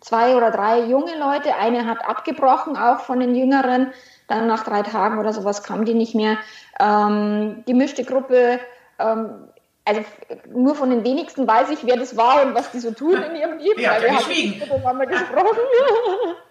zwei 0.00 0.36
oder 0.36 0.50
drei 0.50 0.80
junge 0.80 1.16
Leute. 1.16 1.54
Eine 1.54 1.86
hat 1.86 2.04
abgebrochen, 2.04 2.76
auch 2.76 3.00
von 3.00 3.20
den 3.20 3.34
Jüngeren. 3.34 3.92
Dann 4.26 4.48
nach 4.48 4.64
drei 4.64 4.82
Tagen 4.82 5.18
oder 5.18 5.32
sowas 5.32 5.62
kam 5.62 5.84
die 5.84 5.94
nicht 5.94 6.14
mehr. 6.16 6.36
Ähm, 6.80 7.62
gemischte 7.64 8.04
Gruppe, 8.04 8.58
ähm, 8.98 9.48
also 9.86 10.00
nur 10.50 10.74
von 10.74 10.88
den 10.88 11.04
wenigsten 11.04 11.46
weiß 11.46 11.68
ich, 11.70 11.84
wer 11.84 11.96
das 11.96 12.16
war 12.16 12.46
und 12.46 12.54
was 12.54 12.70
die 12.70 12.80
so 12.80 12.92
tun 12.92 13.22
in 13.22 13.36
ihrem 13.36 13.58
Leben. 13.58 13.78
Ja, 13.78 13.92
weil 13.92 14.02
wir 14.02 14.12
haben 14.12 14.98
miteinander 14.98 15.06
gesprochen. 15.06 15.58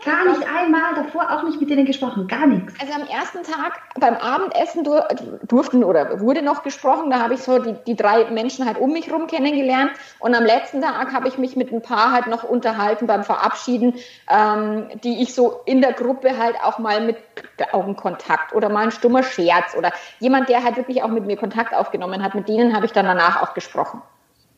Gar 0.06 0.26
nicht 0.26 0.48
einmal, 0.48 0.94
davor 0.96 1.32
auch 1.32 1.44
nicht 1.44 1.60
mit 1.60 1.70
denen 1.70 1.86
gesprochen, 1.86 2.28
gar 2.28 2.46
nichts. 2.46 2.74
Also 2.80 2.94
am 2.94 3.08
ersten 3.08 3.42
Tag 3.42 3.80
beim 4.00 4.16
Abendessen 4.16 4.84
dur 4.84 5.08
durften 5.48 5.84
oder 5.84 6.20
wurde 6.20 6.44
noch 6.44 6.62
gesprochen, 6.62 7.10
da 7.10 7.20
habe 7.22 7.34
ich 7.34 7.42
so 7.42 7.58
die, 7.58 7.74
die 7.88 7.96
drei 7.96 8.30
Menschen 8.30 8.68
halt 8.68 8.78
um 8.78 8.94
mich 8.94 9.12
rum 9.12 9.26
kennengelernt 9.26 9.92
und 10.20 10.36
am 10.36 10.44
letzten 10.44 10.82
Tag 10.82 11.12
habe 11.12 11.28
ich 11.28 11.40
mich 11.40 11.56
mit 11.56 11.72
ein 11.72 11.82
paar 11.82 12.12
halt 12.12 12.28
noch 12.28 12.44
unterhalten 12.44 13.08
beim 13.08 13.24
Verabschieden, 13.24 13.96
ähm, 14.30 14.90
die 15.04 15.24
ich 15.24 15.34
so 15.34 15.62
in 15.66 15.82
der 15.82 15.94
Gruppe 15.94 16.38
halt 16.38 16.58
auch 16.62 16.78
mal 16.78 17.02
mit 17.02 17.18
Augenkontakt 17.72 18.54
oder 18.54 18.70
mal 18.70 18.86
ein 18.86 18.92
stummer 18.92 19.24
Scherz 19.24 19.76
oder 19.78 19.92
jemand, 20.20 20.50
der 20.50 20.64
halt 20.64 20.78
wirklich 20.78 21.04
auch 21.04 21.10
mit 21.10 21.26
mir 21.26 21.38
Kontakt 21.38 21.74
aufgenommen 21.74 22.24
hat, 22.24 22.36
mit 22.36 22.48
denen 22.48 22.76
habe 22.76 22.86
ich 22.86 22.92
dann 22.92 23.06
danach 23.06 23.42
auch 23.42 23.54
gesprochen. 23.54 24.02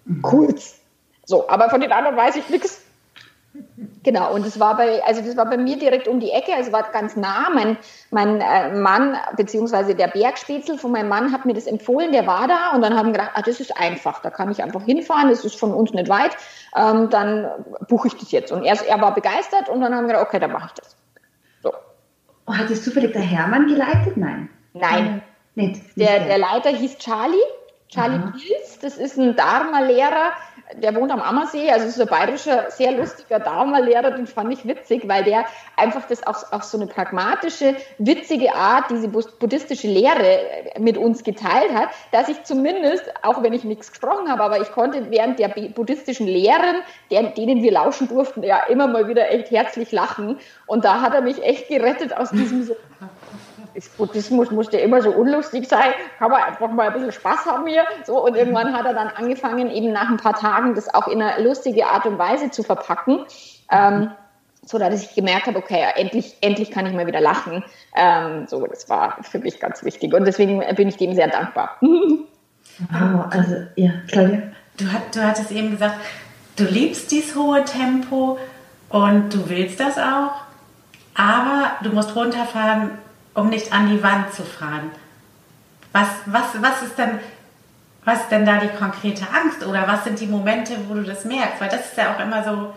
Mhm. 0.05 0.21
Kurz. 0.21 0.79
So, 1.25 1.49
aber 1.49 1.69
von 1.69 1.81
den 1.81 1.91
anderen 1.91 2.15
weiß 2.15 2.35
ich 2.35 2.49
nichts. 2.49 2.81
Genau, 4.03 4.33
und 4.33 4.45
das 4.45 4.59
war 4.59 4.77
bei, 4.77 5.03
also 5.03 5.21
das 5.21 5.35
war 5.37 5.45
bei 5.45 5.57
mir 5.57 5.79
direkt 5.79 6.07
um 6.07 6.19
die 6.19 6.29
Ecke, 6.29 6.53
also 6.53 6.71
war 6.71 6.83
ganz 6.91 7.15
nah. 7.15 7.49
Mein, 7.53 7.77
mein 8.11 8.41
äh, 8.41 8.73
Mann, 8.73 9.17
beziehungsweise 9.35 9.95
der 9.95 10.07
Bergspitzel 10.07 10.77
von 10.77 10.91
meinem 10.91 11.09
Mann 11.09 11.31
hat 11.31 11.45
mir 11.45 11.53
das 11.53 11.65
empfohlen, 11.65 12.11
der 12.11 12.27
war 12.27 12.47
da 12.47 12.71
und 12.75 12.81
dann 12.81 12.95
haben 12.95 13.07
wir 13.07 13.13
gedacht, 13.13 13.31
ah, 13.33 13.41
das 13.41 13.59
ist 13.59 13.75
einfach, 13.77 14.21
da 14.21 14.29
kann 14.29 14.51
ich 14.51 14.61
einfach 14.61 14.83
hinfahren, 14.83 15.29
das 15.29 15.45
ist 15.45 15.57
von 15.59 15.73
uns 15.73 15.91
nicht 15.93 16.09
weit, 16.09 16.35
ähm, 16.75 17.09
dann 17.09 17.49
buche 17.87 18.09
ich 18.09 18.17
das 18.17 18.31
jetzt. 18.31 18.51
Und 18.51 18.63
er, 18.63 18.77
er 18.85 19.01
war 19.01 19.13
begeistert 19.13 19.69
und 19.69 19.81
dann 19.81 19.95
haben 19.95 20.03
wir 20.03 20.13
gedacht, 20.13 20.27
okay, 20.27 20.39
dann 20.39 20.51
mache 20.51 20.67
ich 20.67 20.73
das. 20.73 20.95
Oh, 22.47 22.53
hat 22.53 22.69
das 22.69 22.83
zufällig 22.83 23.13
der 23.13 23.21
Hermann 23.21 23.67
geleitet? 23.67 24.17
Nein. 24.17 24.49
Nein. 24.73 25.21
Nicht, 25.55 25.75
nicht 25.75 25.97
der, 25.97 26.25
der 26.25 26.37
Leiter 26.37 26.69
hieß 26.69 26.97
Charlie, 26.97 27.37
Charlie 27.87 28.31
Pilz, 28.31 28.79
das 28.81 28.97
ist 28.97 29.17
ein 29.17 29.35
Dharma-Lehrer, 29.35 30.33
der 30.73 30.95
wohnt 30.95 31.11
am 31.11 31.21
Ammersee, 31.21 31.69
also 31.69 31.85
ist 31.85 32.01
ein 32.01 32.07
bayerischer, 32.07 32.71
sehr 32.71 32.91
lustiger 32.91 33.39
Dharma-Lehrer, 33.39 34.11
den 34.11 34.27
fand 34.27 34.51
ich 34.51 34.65
witzig, 34.65 35.07
weil 35.07 35.23
der 35.23 35.45
einfach 35.75 36.05
das 36.07 36.25
auch 36.25 36.51
auf 36.51 36.63
so 36.63 36.77
eine 36.77 36.87
pragmatische, 36.87 37.75
witzige 37.97 38.55
Art, 38.55 38.89
diese 38.89 39.07
buddhistische 39.07 39.87
Lehre 39.87 40.39
mit 40.79 40.97
uns 40.97 41.23
geteilt 41.23 41.73
hat, 41.73 41.89
dass 42.11 42.29
ich 42.29 42.43
zumindest, 42.43 43.03
auch 43.23 43.43
wenn 43.43 43.53
ich 43.53 43.63
nichts 43.63 43.91
gesprochen 43.91 44.29
habe, 44.29 44.43
aber 44.43 44.59
ich 44.59 44.71
konnte 44.71 45.11
während 45.11 45.39
der 45.39 45.49
buddhistischen 45.49 46.27
Lehren, 46.27 46.77
denen 47.11 47.61
wir 47.61 47.71
lauschen 47.71 48.07
durften, 48.07 48.43
ja 48.43 48.63
immer 48.63 48.87
mal 48.87 49.07
wieder 49.07 49.31
echt 49.31 49.51
herzlich 49.51 49.91
lachen. 49.91 50.39
Und 50.65 50.83
da 50.83 51.01
hat 51.01 51.13
er 51.13 51.21
mich 51.21 51.43
echt 51.43 51.67
gerettet 51.67 52.15
aus 52.17 52.31
diesem 52.31 52.63
so 52.63 52.75
Buddhismus 53.97 54.51
muss 54.51 54.71
ja 54.71 54.79
immer 54.79 55.01
so 55.01 55.11
unlustig 55.11 55.67
sein, 55.67 55.93
kann 56.19 56.31
man 56.31 56.43
einfach 56.43 56.71
mal 56.71 56.87
ein 56.87 56.93
bisschen 56.93 57.11
Spaß 57.11 57.45
haben 57.45 57.67
hier. 57.67 57.83
So, 58.05 58.23
und 58.23 58.35
irgendwann 58.35 58.73
hat 58.73 58.85
er 58.85 58.93
dann 58.93 59.09
angefangen, 59.09 59.69
eben 59.69 59.91
nach 59.91 60.09
ein 60.09 60.17
paar 60.17 60.35
Tagen 60.35 60.75
das 60.75 60.93
auch 60.93 61.07
in 61.07 61.21
eine 61.21 61.43
lustige 61.43 61.87
Art 61.87 62.05
und 62.05 62.17
Weise 62.17 62.51
zu 62.51 62.63
verpacken. 62.63 63.25
Ähm, 63.71 64.11
so 64.65 64.79
dass 64.79 65.03
ich 65.03 65.13
gemerkt 65.13 65.47
habe, 65.47 65.57
okay, 65.57 65.85
endlich, 65.95 66.37
endlich 66.41 66.71
kann 66.71 66.85
ich 66.85 66.93
mal 66.93 67.07
wieder 67.07 67.21
lachen. 67.21 67.63
Ähm, 67.95 68.47
so, 68.47 68.65
das 68.65 68.89
war 68.89 69.17
für 69.21 69.39
mich 69.39 69.59
ganz 69.59 69.83
wichtig 69.83 70.13
und 70.13 70.25
deswegen 70.25 70.63
bin 70.75 70.87
ich 70.87 70.97
dem 70.97 71.13
sehr 71.13 71.27
dankbar. 71.27 71.77
Wow, 71.81 73.25
also 73.29 73.55
ja, 73.75 73.91
Claudia. 74.07 74.41
Du, 74.77 74.85
du 74.85 75.23
hattest 75.23 75.51
eben 75.51 75.71
gesagt, 75.71 75.97
du 76.55 76.65
liebst 76.65 77.11
dieses 77.11 77.35
hohe 77.35 77.63
Tempo 77.63 78.37
und 78.89 79.33
du 79.33 79.49
willst 79.49 79.79
das 79.79 79.97
auch, 79.97 80.31
aber 81.13 81.71
du 81.83 81.89
musst 81.91 82.15
runterfahren, 82.15 82.91
um 83.35 83.49
nicht 83.49 83.71
an 83.71 83.89
die 83.89 84.01
Wand 84.01 84.33
zu 84.33 84.43
fahren. 84.43 84.91
Was, 85.91 86.07
was, 86.25 86.61
was 86.61 86.81
ist 86.81 86.97
denn, 86.97 87.19
was 88.03 88.21
ist 88.21 88.31
denn 88.31 88.45
da 88.45 88.57
die 88.57 88.69
konkrete 88.69 89.25
Angst 89.29 89.65
oder 89.65 89.87
was 89.87 90.03
sind 90.03 90.19
die 90.19 90.27
Momente, 90.27 90.73
wo 90.87 90.95
du 90.95 91.03
das 91.03 91.25
merkst? 91.25 91.61
Weil 91.61 91.69
das 91.69 91.85
ist 91.85 91.97
ja 91.97 92.15
auch 92.15 92.19
immer 92.19 92.43
so. 92.43 92.73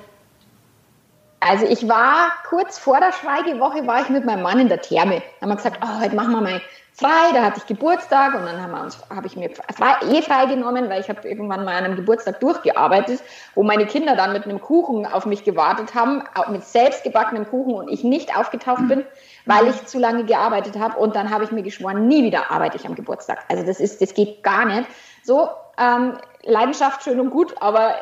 Also 1.41 1.67
ich 1.67 1.89
war 1.89 2.33
kurz 2.49 2.79
vor 2.79 2.99
der 3.01 3.13
Schweigewoche 3.13 3.87
war 3.87 4.03
ich 4.03 4.09
mit 4.09 4.25
meinem 4.25 4.43
Mann 4.43 4.59
in 4.59 4.69
der 4.69 4.83
Therme. 4.83 5.23
Da 5.41 5.43
haben 5.43 5.51
wir 5.51 5.57
gesagt, 5.57 5.81
oh, 5.83 6.01
heute 6.01 6.15
machen 6.15 6.33
wir 6.33 6.41
mal 6.41 6.61
frei, 6.93 7.33
da 7.33 7.45
hatte 7.45 7.59
ich 7.59 7.67
Geburtstag 7.67 8.35
und 8.35 8.45
dann 8.45 8.61
habe 8.61 8.89
hab 9.11 9.25
ich 9.25 9.37
mir 9.37 9.51
frei, 9.51 9.95
eh 10.11 10.21
frei 10.21 10.47
genommen, 10.47 10.91
weil 10.91 11.01
ich 11.01 11.09
habe 11.09 11.29
irgendwann 11.29 11.65
mal 11.65 11.77
an 11.77 11.85
einem 11.85 11.97
Geburtstag 11.97 12.41
durchgearbeitet, 12.41 13.23
wo 13.55 13.63
meine 13.63 13.87
Kinder 13.87 14.17
dann 14.17 14.33
mit 14.33 14.45
einem 14.45 14.61
Kuchen 14.61 15.07
auf 15.07 15.25
mich 15.25 15.45
gewartet 15.45 15.95
haben, 15.95 16.25
mit 16.51 16.65
selbstgebackenem 16.65 17.49
Kuchen 17.49 17.75
und 17.75 17.89
ich 17.89 18.03
nicht 18.03 18.37
aufgetaucht 18.37 18.89
bin, 18.89 19.05
weil 19.49 19.69
ich 19.69 19.87
zu 19.87 19.99
lange 19.99 20.25
gearbeitet 20.25 20.79
habe 20.79 20.99
und 20.99 21.17
dann 21.17 21.31
habe 21.31 21.43
ich 21.43 21.51
mir 21.51 21.63
geschworen, 21.63 22.07
nie 22.07 22.23
wieder 22.23 22.51
arbeite 22.51 22.77
ich 22.77 22.87
am 22.87 22.95
Geburtstag. 22.95 23.45
Also 23.49 23.65
das 23.65 23.81
ist, 23.81 24.03
das 24.03 24.13
geht 24.13 24.43
gar 24.43 24.67
nicht. 24.67 24.87
So, 25.25 25.49
ähm, 25.79 26.19
Leidenschaft 26.43 27.03
schön 27.03 27.19
und 27.19 27.31
gut, 27.31 27.55
aber 27.61 27.95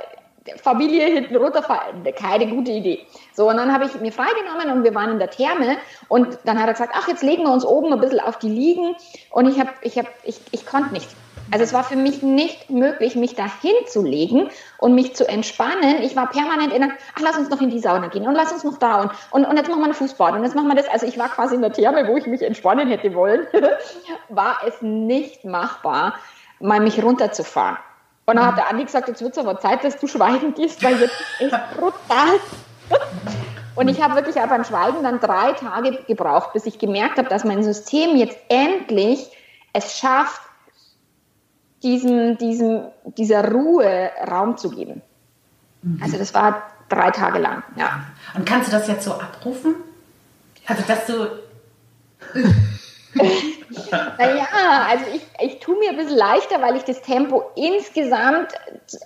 Familie 0.61 1.07
hinten 1.07 1.37
runterfallen, 1.37 2.03
keine 2.17 2.49
gute 2.49 2.73
Idee. 2.73 3.07
So, 3.33 3.49
und 3.49 3.59
dann 3.59 3.73
habe 3.73 3.85
ich 3.85 4.01
mir 4.01 4.11
freigenommen 4.11 4.77
und 4.77 4.83
wir 4.83 4.95
waren 4.97 5.11
in 5.13 5.19
der 5.21 5.31
Therme 5.31 5.77
und 6.09 6.37
dann 6.45 6.59
hat 6.59 6.67
er 6.67 6.73
gesagt, 6.73 6.95
ach, 6.97 7.07
jetzt 7.07 7.23
legen 7.23 7.45
wir 7.45 7.53
uns 7.53 7.65
oben 7.65 7.93
ein 7.93 8.01
bisschen 8.01 8.21
auf 8.21 8.39
die 8.41 8.49
Liegen 8.49 8.97
und 9.31 9.47
ich 9.47 9.61
habe, 9.61 9.71
ich 9.83 9.99
habe, 9.99 10.09
ich, 10.25 10.41
ich 10.51 10.67
konnte 10.67 10.93
nicht. 10.93 11.09
Also 11.51 11.65
es 11.65 11.73
war 11.73 11.85
für 11.85 11.97
mich 11.97 12.23
nicht 12.23 12.71
möglich, 12.71 13.15
mich 13.15 13.35
da 13.35 13.47
hinzulegen 13.63 14.51
und 14.79 14.95
mich 14.95 15.15
zu 15.15 15.29
entspannen. 15.29 16.03
Ich 16.03 16.17
war 16.17 16.29
permanent 16.29 16.73
in 16.73 16.81
der, 16.81 16.91
ach, 17.15 17.21
lass 17.23 17.39
uns 17.39 17.51
noch 17.51 17.61
in 17.61 17.71
die 17.71 17.79
Sauna 17.79 18.09
gehen 18.09 18.27
und 18.27 18.35
lass 18.35 18.53
uns 18.53 18.65
noch 18.65 18.79
da 18.79 19.03
und, 19.03 19.11
und, 19.31 19.45
und 19.45 19.57
jetzt 19.57 19.69
machen 19.69 19.81
wir 19.81 19.87
ein 19.87 19.95
Fußbad 19.95 20.35
und 20.35 20.43
jetzt 20.43 20.57
machen 20.57 20.69
wir 20.69 20.75
das. 20.75 20.89
Also 20.89 21.07
ich 21.07 21.19
war 21.19 21.29
quasi 21.29 21.55
in 21.55 21.63
der 21.63 21.73
Therme, 21.73 22.07
wo 22.09 22.17
ich 22.17 22.27
mich 22.27 22.43
entspannen 22.43 22.89
hätte 22.89 23.15
wollen, 23.15 23.47
war 24.29 24.59
es 24.67 24.83
nicht 24.83 25.45
machbar, 25.45 26.15
mal 26.59 26.81
mich 26.81 27.03
runterzufahren. 27.03 27.77
Und 28.27 28.37
dann 28.37 28.47
hat 28.47 28.57
der 28.57 28.69
Andi 28.69 28.85
gesagt, 28.85 29.07
jetzt 29.07 29.23
wird 29.23 29.33
es 29.33 29.39
aber 29.39 29.61
Zeit, 29.61 29.85
dass 29.85 29.99
du 29.99 30.09
schweigen 30.09 30.53
gehst, 30.55 30.83
weil 30.83 31.01
jetzt 31.01 31.15
ist 31.39 31.53
echt 31.53 31.71
brutal. 31.77 32.41
Und 33.77 33.89
ich 33.89 34.03
habe 34.03 34.15
wirklich 34.17 34.37
aber 34.39 34.49
beim 34.49 34.65
Schweigen 34.65 35.03
dann 35.03 35.21
drei 35.21 35.53
Tage 35.53 35.99
gebraucht, 36.09 36.55
bis 36.55 36.67
ich 36.67 36.79
gemerkt 36.79 37.19
habe, 37.19 37.29
dass 37.29 37.45
mein 37.45 37.63
System 37.63 38.17
jetzt 38.17 38.39
endlich 38.49 39.31
es 39.75 39.99
schafft, 39.99 40.41
diesem, 41.83 42.39
diesem, 42.39 42.83
dieser 43.05 43.51
Ruhe 43.51 44.11
Raum 44.31 44.57
zu 44.57 44.71
geben. 44.71 45.03
Mhm. 45.83 46.01
Also 46.03 46.19
das 46.19 46.35
war 46.35 46.63
drei 46.89 47.11
Tage 47.11 47.39
lang, 47.39 47.63
ja. 47.77 48.05
Und 48.35 48.47
kannst 48.47 48.69
du 48.69 48.73
das 48.73 48.89
jetzt 48.89 49.05
so 49.05 49.13
abrufen? 49.13 49.77
Also 50.67 50.83
dass 50.87 51.07
du 51.07 51.29
naja, 54.19 54.47
also 54.89 55.05
ich, 55.15 55.23
ich 55.41 55.61
tue 55.61 55.79
mir 55.79 55.91
ein 55.91 55.97
bisschen 55.97 56.17
leichter, 56.17 56.61
weil 56.61 56.77
ich 56.77 56.85
das 56.85 57.03
Tempo 57.03 57.45
insgesamt, 57.55 58.53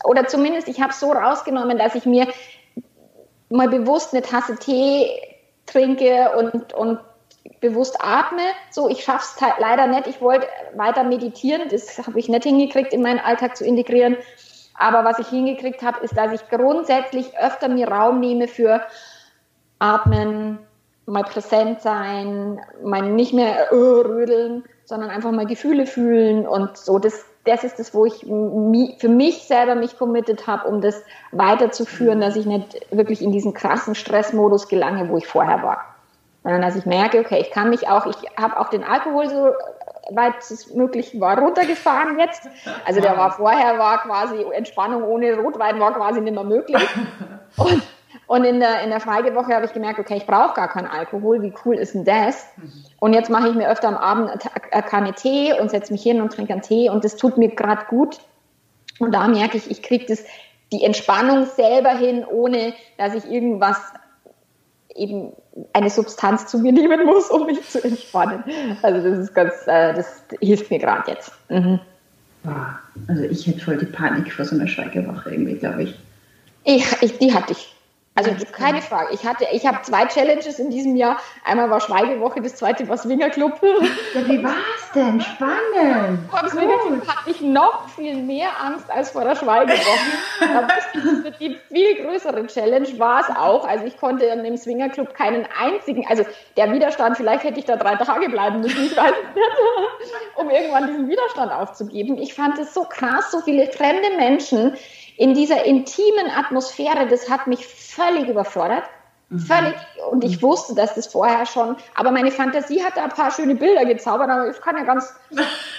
oder 0.05 0.27
zumindest 0.27 0.69
ich 0.69 0.81
habe 0.81 0.93
es 0.93 1.01
so 1.01 1.13
rausgenommen, 1.13 1.79
dass 1.79 1.95
ich 1.95 2.07
mir 2.07 2.29
mal 3.49 3.69
bewusst 3.69 4.15
eine 4.15 4.23
Tasse 4.23 4.57
Tee 4.57 5.11
trinke 5.67 6.31
und, 6.37 6.73
und 6.73 6.99
bewusst 7.61 7.97
atme. 8.01 8.43
So, 8.71 8.89
ich 8.89 9.07
halt 9.09 9.55
leider 9.59 9.87
nicht. 9.87 10.07
Ich 10.07 10.21
wollte 10.21 10.47
weiter 10.75 11.05
meditieren, 11.05 11.69
das 11.71 11.99
habe 11.99 12.19
ich 12.19 12.29
nicht 12.29 12.45
hingekriegt, 12.45 12.93
in 12.93 13.03
meinen 13.03 13.21
Alltag 13.21 13.57
zu 13.57 13.65
integrieren. 13.65 14.17
Aber 14.75 15.05
was 15.05 15.19
ich 15.19 15.29
hingekriegt 15.29 15.83
habe, 15.83 16.03
ist, 16.03 16.17
dass 16.17 16.33
ich 16.33 16.49
grundsätzlich 16.49 17.39
öfter 17.39 17.69
mir 17.69 17.89
Raum 17.89 18.21
nehme 18.21 18.49
für 18.49 18.81
Atmen, 19.79 20.59
mal 21.07 21.25
präsent 21.25 21.83
sein, 21.83 22.61
mal 22.83 23.03
nicht 23.03 23.35
mehr 23.35 23.71
äh, 23.71 23.75
rödeln, 23.75 24.65
sondern 24.85 25.11
einfach 25.11 25.33
mal 25.33 25.47
Gefühle 25.47 25.87
fühlen 25.87 26.47
und 26.47 26.77
so. 26.77 26.99
Das, 26.99 27.25
das 27.45 27.65
ist 27.65 27.79
das, 27.79 27.95
wo 27.95 28.07
ich 28.07 28.21
für 28.21 29.09
mich 29.09 29.45
selber 29.45 29.75
mich 29.75 29.99
committed 29.99 30.47
habe, 30.47 30.69
um 30.69 30.81
das 30.81 31.03
weiterzuführen, 31.33 32.21
dass 32.21 32.37
ich 32.37 32.47
nicht 32.47 32.87
wirklich 32.91 33.23
in 33.23 33.33
diesen 33.33 33.55
krassen 33.55 33.95
Stressmodus 33.95 34.69
gelange, 34.69 35.09
wo 35.09 35.17
ich 35.17 35.27
vorher 35.27 35.63
war. 35.63 35.90
Sondern 36.43 36.63
dass 36.63 36.77
ich 36.77 36.87
merke, 36.87 37.21
okay, 37.21 37.39
ich 37.41 37.51
kann 37.51 37.71
mich 37.71 37.89
auch, 37.89 38.07
ich 38.07 38.17
habe 38.41 38.59
auch 38.59 38.69
den 38.69 38.83
Alkohol 38.83 39.29
so 39.29 39.51
weit 40.13 40.39
es 40.39 40.75
möglich 40.75 41.21
war, 41.21 41.39
runtergefahren 41.39 42.19
jetzt. 42.19 42.49
Also 42.87 43.01
der 43.01 43.17
war 43.17 43.33
vorher 43.33 43.79
war 43.79 44.03
quasi 44.03 44.45
Entspannung 44.53 45.05
ohne 45.05 45.37
Rotwein 45.37 45.79
war 45.79 45.93
quasi 45.95 46.21
nicht 46.21 46.35
mehr 46.35 46.45
möglich. 46.45 46.83
Und 47.57 47.83
und 48.31 48.45
in 48.45 48.61
der, 48.61 48.85
in 48.85 48.91
der 48.91 49.01
Freigewoche 49.01 49.53
habe 49.53 49.67
ich 49.67 49.73
gemerkt, 49.73 49.99
okay, 49.99 50.17
ich 50.17 50.25
brauche 50.25 50.55
gar 50.55 50.69
keinen 50.69 50.87
Alkohol. 50.87 51.43
Wie 51.43 51.53
cool 51.65 51.75
ist 51.75 51.95
denn 51.95 52.05
das? 52.05 52.47
Und 53.01 53.13
jetzt 53.13 53.29
mache 53.29 53.49
ich 53.49 53.57
mir 53.57 53.69
öfter 53.69 53.89
am 53.89 53.97
Abend 53.97 54.31
eine 54.71 54.83
Kanne 54.85 55.13
Tee 55.15 55.53
und 55.53 55.69
setze 55.69 55.93
mich 55.93 56.05
hin 56.05 56.21
und 56.21 56.33
trinke 56.33 56.53
einen 56.53 56.63
Tee 56.63 56.91
und 56.91 57.03
das 57.03 57.17
tut 57.17 57.39
mir 57.39 57.49
gerade 57.49 57.87
gut. 57.87 58.21
Und 59.01 59.13
da 59.17 59.27
merke 59.27 59.57
ich, 59.57 59.69
ich 59.69 59.83
kriege 59.83 60.07
das, 60.07 60.23
die 60.71 60.85
Entspannung 60.85 61.47
selber 61.47 61.91
hin, 61.91 62.25
ohne 62.25 62.73
dass 62.99 63.15
ich 63.15 63.29
irgendwas 63.29 63.79
eben 64.95 65.33
eine 65.73 65.91
Substanz 65.91 66.47
zu 66.47 66.59
mir 66.59 66.73
nehmen 66.73 67.05
muss, 67.07 67.31
um 67.31 67.47
mich 67.47 67.69
zu 67.69 67.83
entspannen. 67.83 68.45
Also 68.83 69.09
das 69.09 69.19
ist 69.19 69.35
ganz, 69.35 69.53
äh, 69.67 69.95
das 69.95 70.25
hilft 70.41 70.71
mir 70.71 70.79
gerade 70.79 71.11
jetzt. 71.11 71.33
Mhm. 71.49 71.81
Also 73.07 73.23
ich 73.25 73.47
hätte 73.47 73.61
voll 73.61 73.77
die 73.77 73.87
Panik 73.87 74.33
vor 74.33 74.45
so 74.45 74.57
einer 74.57 74.67
Schweigewoche 74.67 75.31
irgendwie, 75.31 75.55
glaube 75.55 75.85
ich. 75.85 75.99
ich. 76.65 77.03
Ich, 77.03 77.19
die 77.19 77.33
hatte 77.33 77.53
ich. 77.53 77.75
Also 78.17 78.33
keine 78.53 78.83
Frage. 78.83 79.15
Ich 79.15 79.25
hatte, 79.25 79.47
ich 79.53 79.65
habe 79.67 79.83
zwei 79.83 80.05
Challenges 80.07 80.59
in 80.59 80.71
diesem 80.71 80.97
Jahr. 80.97 81.21
Einmal 81.45 81.71
war 81.71 81.81
Schweigewoche, 81.81 82.43
das 82.43 82.57
zweite 82.57 82.89
war 82.89 82.99
Swingerclub. 82.99 83.61
Ja, 83.63 84.29
wie 84.29 84.43
war 84.43 84.57
es 84.77 84.93
denn? 84.93 85.21
Spannend. 85.21 86.19
Vor 86.31 86.41
dem 86.41 86.49
Swingerclub 86.49 87.09
hatte 87.09 87.31
ich 87.31 87.41
noch 87.41 87.89
viel 87.91 88.17
mehr 88.17 88.49
Angst 88.61 88.91
als 88.91 89.13
vor 89.13 89.23
der 89.25 89.37
Schweigewoche. 89.37 89.79
ich, 91.39 91.39
die 91.39 91.57
viel 91.73 92.05
größere 92.05 92.47
Challenge 92.49 92.99
war 92.99 93.21
es 93.21 93.29
auch. 93.37 93.67
Also 93.67 93.85
ich 93.85 93.97
konnte 93.97 94.25
in 94.25 94.43
dem 94.43 94.57
Swingerclub 94.57 95.15
keinen 95.15 95.47
einzigen, 95.59 96.05
also 96.09 96.25
der 96.57 96.73
Widerstand, 96.73 97.17
vielleicht 97.17 97.45
hätte 97.45 97.61
ich 97.61 97.65
da 97.65 97.77
drei 97.77 97.95
Tage 97.95 98.29
bleiben 98.29 98.61
müssen, 98.61 98.85
ich 98.85 98.97
weiß 98.97 99.13
nicht, 99.13 99.47
um 100.37 100.51
irgendwann 100.51 100.89
diesen 100.89 101.09
Widerstand 101.09 101.53
aufzugeben. 101.53 102.19
Ich 102.19 102.35
fand 102.35 102.59
es 102.59 102.75
so 102.75 102.85
krass, 102.85 103.31
so 103.31 103.41
viele 103.41 103.71
fremde 103.71 104.17
Menschen 104.17 104.77
in 105.21 105.35
dieser 105.35 105.65
intimen 105.67 106.31
Atmosphäre, 106.35 107.07
das 107.07 107.29
hat 107.29 107.47
mich 107.47 107.67
völlig 107.95 108.29
überfordert. 108.29 108.85
Völlig. 109.47 109.77
Und 110.11 110.25
ich 110.25 110.43
wusste, 110.43 110.75
dass 110.75 110.95
das 110.95 111.07
vorher 111.07 111.47
schon, 111.47 111.77
aber 111.95 112.11
meine 112.11 112.33
Fantasie 112.33 112.83
hat 112.83 112.97
da 112.97 113.05
ein 113.05 113.11
paar 113.11 113.31
schöne 113.31 113.55
Bilder 113.55 113.85
gezaubert, 113.85 114.29
aber 114.29 114.49
es 114.49 114.61
kann 114.61 114.77
ja 114.77 114.83
ganz 114.83 115.15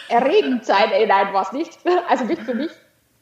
erregend 0.07 0.65
sein. 0.65 0.89
Ey, 0.93 1.05
nein, 1.05 1.27
was 1.33 1.51
nicht. 1.51 1.77
Also 2.07 2.23
nicht 2.23 2.43
für 2.43 2.53
mich. 2.53 2.71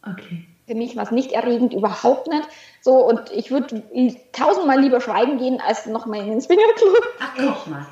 Okay. 0.07 0.45
Für 0.67 0.75
mich 0.75 0.95
war 0.95 1.01
es 1.01 1.09
nicht 1.09 1.31
erregend, 1.31 1.73
überhaupt 1.73 2.27
nicht. 2.27 2.47
So, 2.81 2.93
und 2.97 3.31
ich 3.31 3.49
würde 3.49 3.81
tausendmal 4.31 4.79
lieber 4.79 5.01
schweigen 5.01 5.39
gehen, 5.39 5.59
als 5.65 5.87
nochmal 5.87 6.19
in 6.19 6.29
den 6.29 6.41
Swingerclub. 6.41 7.07
Ach, 7.19 7.31
guck 7.35 7.67
mal. 7.67 7.87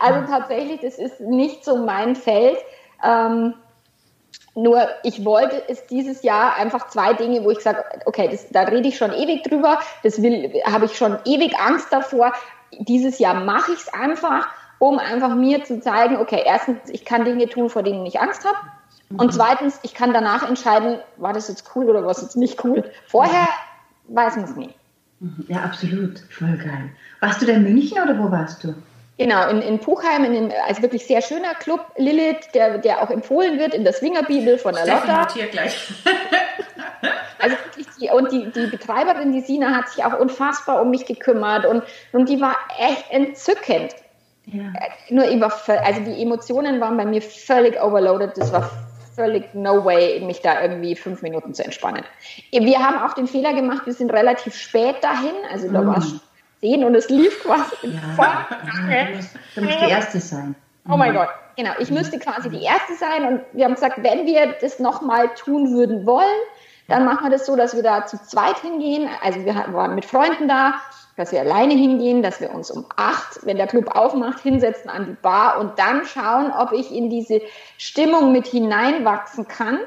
Also 0.00 0.30
tatsächlich, 0.30 0.80
das 0.80 0.96
ist 0.96 1.18
nicht 1.20 1.64
so 1.64 1.76
mein 1.76 2.14
Feld. 2.14 2.58
Ähm, 3.04 3.54
nur 4.54 4.86
ich 5.02 5.24
wollte 5.24 5.62
es 5.68 5.86
dieses 5.86 6.22
Jahr 6.22 6.56
einfach 6.56 6.88
zwei 6.88 7.14
Dinge, 7.14 7.42
wo 7.44 7.50
ich 7.50 7.60
sage, 7.60 7.84
okay, 8.04 8.28
das, 8.30 8.48
da 8.50 8.62
rede 8.62 8.88
ich 8.88 8.98
schon 8.98 9.12
ewig 9.12 9.42
drüber, 9.44 9.80
das 10.02 10.22
will, 10.22 10.52
habe 10.64 10.84
ich 10.86 10.96
schon 10.96 11.18
ewig 11.24 11.58
Angst 11.58 11.88
davor. 11.90 12.32
Dieses 12.78 13.18
Jahr 13.18 13.34
mache 13.34 13.72
ich 13.72 13.80
es 13.80 13.92
einfach, 13.92 14.48
um 14.78 14.98
einfach 14.98 15.34
mir 15.34 15.64
zu 15.64 15.80
zeigen, 15.80 16.16
okay, 16.16 16.42
erstens, 16.44 16.78
ich 16.90 17.04
kann 17.04 17.24
Dinge 17.24 17.48
tun, 17.48 17.70
vor 17.70 17.82
denen 17.82 18.04
ich 18.04 18.20
Angst 18.20 18.44
habe. 18.44 18.58
Und 19.16 19.32
zweitens, 19.34 19.78
ich 19.82 19.94
kann 19.94 20.12
danach 20.12 20.48
entscheiden, 20.48 20.98
war 21.16 21.32
das 21.32 21.48
jetzt 21.48 21.70
cool 21.74 21.88
oder 21.88 22.02
war 22.04 22.10
es 22.10 22.22
jetzt 22.22 22.36
nicht 22.36 22.64
cool. 22.64 22.90
Vorher 23.06 23.46
weiß 24.08 24.36
man 24.36 24.44
es 24.44 24.56
nie. 24.56 24.70
Mhm. 25.20 25.44
Ja, 25.48 25.62
absolut. 25.62 26.20
Voll 26.30 26.56
geil. 26.56 26.90
Warst 27.20 27.40
du 27.42 27.46
denn 27.46 27.64
in 27.64 27.74
München 27.74 28.02
oder 28.02 28.18
wo 28.18 28.30
warst 28.30 28.64
du? 28.64 28.74
Genau, 29.22 29.48
in, 29.48 29.62
in 29.62 29.78
Puchheim, 29.78 30.24
in 30.24 30.34
einem 30.36 30.52
also 30.66 30.82
wirklich 30.82 31.06
sehr 31.06 31.22
schöner 31.22 31.54
Club, 31.54 31.80
Lilith, 31.96 32.48
der, 32.54 32.78
der 32.78 33.02
auch 33.02 33.10
empfohlen 33.10 33.58
wird 33.58 33.74
in 33.74 33.84
der 33.84 33.92
Swingerbibel 33.92 34.58
von 34.58 34.74
der 34.74 34.86
Lotta. 34.86 35.20
notiert 35.22 35.50
gleich. 35.52 35.88
Also 37.38 37.56
wirklich 37.64 37.86
die, 38.00 38.08
und 38.08 38.30
die, 38.30 38.52
die 38.52 38.66
Betreiberin, 38.68 39.32
die 39.32 39.40
Sina, 39.40 39.74
hat 39.74 39.88
sich 39.88 40.04
auch 40.04 40.16
unfassbar 40.18 40.80
um 40.80 40.90
mich 40.90 41.06
gekümmert 41.06 41.66
und, 41.66 41.82
und 42.12 42.28
die 42.28 42.40
war 42.40 42.56
echt 42.78 43.10
entzückend. 43.10 43.96
Ja. 44.46 44.62
Äh, 44.62 45.12
Nur 45.12 45.24
völ- 45.24 45.78
also 45.84 46.00
die 46.02 46.22
Emotionen 46.22 46.80
waren 46.80 46.96
bei 46.96 47.04
mir 47.04 47.20
völlig 47.20 47.82
overloaded. 47.82 48.36
Das 48.36 48.52
war 48.52 48.70
völlig 49.16 49.52
no 49.54 49.84
way, 49.84 50.20
mich 50.20 50.40
da 50.40 50.62
irgendwie 50.62 50.94
fünf 50.94 51.22
Minuten 51.22 51.52
zu 51.52 51.64
entspannen. 51.64 52.04
Wir 52.52 52.78
haben 52.78 53.02
auch 53.02 53.14
den 53.14 53.26
Fehler 53.26 53.54
gemacht, 53.54 53.86
wir 53.86 53.92
sind 53.92 54.12
relativ 54.12 54.54
spät 54.54 54.96
dahin, 55.02 55.34
also 55.52 55.68
da 55.72 55.80
Mhm. 55.82 55.86
war 55.88 55.98
es 55.98 56.14
zehn 56.62 56.84
und 56.84 56.94
es 56.94 57.08
lief 57.08 57.42
quasi 57.42 57.74
Ja, 57.82 58.46
du 59.10 59.16
musst, 59.16 59.30
du 59.54 59.62
musst 59.62 59.80
die 59.80 59.90
Erste 59.90 60.20
sein. 60.20 60.54
Oh 60.88 60.96
mein 60.96 61.12
Gott. 61.12 61.28
Genau, 61.56 61.72
ich 61.78 61.90
müsste 61.90 62.18
quasi 62.18 62.48
die 62.48 62.62
Erste 62.62 62.94
sein 62.94 63.26
und 63.26 63.40
wir 63.52 63.66
haben 63.66 63.74
gesagt, 63.74 64.02
wenn 64.02 64.26
wir 64.26 64.54
das 64.60 64.78
nochmal 64.78 65.28
tun 65.34 65.74
würden 65.74 66.06
wollen, 66.06 66.26
dann 66.88 67.04
machen 67.04 67.24
wir 67.24 67.30
das 67.30 67.46
so, 67.46 67.56
dass 67.56 67.76
wir 67.76 67.82
da 67.82 68.06
zu 68.06 68.16
zweit 68.22 68.58
hingehen. 68.58 69.08
Also 69.22 69.44
wir 69.44 69.54
waren 69.72 69.94
mit 69.94 70.04
Freunden 70.04 70.48
da, 70.48 70.74
dass 71.16 71.30
wir 71.30 71.40
alleine 71.40 71.74
hingehen, 71.74 72.22
dass 72.22 72.40
wir 72.40 72.52
uns 72.54 72.70
um 72.70 72.86
acht, 72.96 73.44
wenn 73.44 73.58
der 73.58 73.66
Club 73.66 73.94
aufmacht, 73.94 74.40
hinsetzen 74.40 74.90
an 74.90 75.06
die 75.06 75.16
Bar 75.20 75.60
und 75.60 75.78
dann 75.78 76.04
schauen, 76.04 76.52
ob 76.52 76.72
ich 76.72 76.90
in 76.90 77.10
diese 77.10 77.42
Stimmung 77.76 78.32
mit 78.32 78.46
hineinwachsen 78.46 79.46
kann 79.46 79.78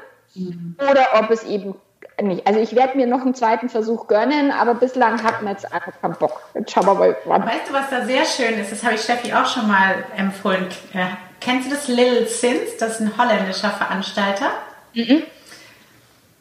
oder 0.78 1.06
ob 1.14 1.30
es 1.30 1.42
eben 1.44 1.74
nicht. 2.22 2.46
Also 2.46 2.60
ich 2.60 2.74
werde 2.74 2.96
mir 2.96 3.06
noch 3.06 3.20
einen 3.22 3.34
zweiten 3.34 3.68
Versuch 3.68 4.06
gönnen, 4.06 4.50
aber 4.50 4.74
bislang 4.74 5.22
hat 5.22 5.42
man 5.42 5.52
jetzt 5.52 5.70
einfach 5.72 5.92
keinen 6.00 6.14
Bock. 6.16 6.40
Jetzt 6.54 6.72
schauen 6.72 6.86
wir 6.86 6.94
mal, 6.94 7.16
wann. 7.24 7.44
Weißt 7.44 7.68
du, 7.68 7.72
was 7.74 7.90
da 7.90 8.04
sehr 8.04 8.24
schön 8.24 8.58
ist? 8.58 8.72
Das 8.72 8.82
habe 8.82 8.94
ich 8.94 9.02
Steffi 9.02 9.32
auch 9.34 9.46
schon 9.46 9.68
mal 9.68 10.04
empfohlen. 10.16 10.66
Äh, 10.94 11.06
kennst 11.40 11.70
du 11.70 11.74
das 11.74 11.88
Little 11.88 12.26
Sins? 12.26 12.76
Das 12.78 12.92
ist 12.92 13.00
ein 13.00 13.12
holländischer 13.18 13.70
Veranstalter. 13.70 14.50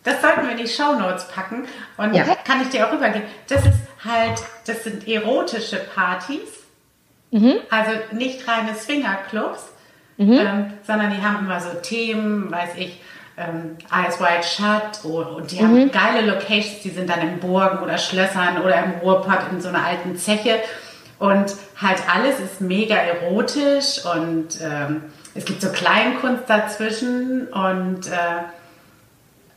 Das 0.03 0.21
sollten 0.21 0.43
wir 0.43 0.51
in 0.51 0.57
die 0.57 0.67
Shownotes 0.67 1.27
packen. 1.27 1.67
Und 1.97 2.13
Ja. 2.13 2.23
kann 2.45 2.61
ich 2.61 2.69
dir 2.69 2.87
auch 2.87 2.91
rübergeben. 2.93 3.23
Das 3.49 3.65
ist 3.65 3.73
halt, 4.05 4.39
das 4.67 4.83
sind 4.83 5.07
erotische 5.07 5.77
Partys. 5.93 6.39
Also 7.69 7.91
nicht 8.11 8.47
reine 8.47 8.73
Swingerclubs, 8.75 9.65
ähm, 10.17 10.71
sondern 10.87 11.11
die 11.11 11.21
haben 11.21 11.39
immer 11.39 11.59
so 11.59 11.69
Themen, 11.81 12.49
weiß 12.49 12.75
ich, 12.77 13.01
ähm, 13.37 13.77
Eyes 13.91 14.19
Wide 14.19 14.43
Shut 14.43 15.03
oh, 15.03 15.37
und 15.37 15.51
die 15.51 15.59
haben 15.59 15.91
geile 15.91 16.21
Locations, 16.21 16.81
die 16.83 16.89
sind 16.89 17.09
dann 17.09 17.21
in 17.21 17.39
Burgen 17.39 17.79
oder 17.79 17.97
Schlössern 17.97 18.61
oder 18.61 18.83
im 18.83 18.91
Ruhrpott 19.01 19.51
in 19.51 19.61
so 19.61 19.69
einer 19.69 19.85
alten 19.85 20.17
Zeche. 20.17 20.59
Und 21.17 21.53
halt 21.81 21.99
alles 22.13 22.39
ist 22.39 22.61
mega 22.61 22.95
erotisch 22.95 24.03
und 24.05 24.59
ähm, 24.61 25.03
es 25.33 25.45
gibt 25.45 25.61
so 25.61 25.69
Kleinkunst 25.69 26.43
dazwischen 26.47 27.47
und 27.47 28.07
äh, 28.07 28.43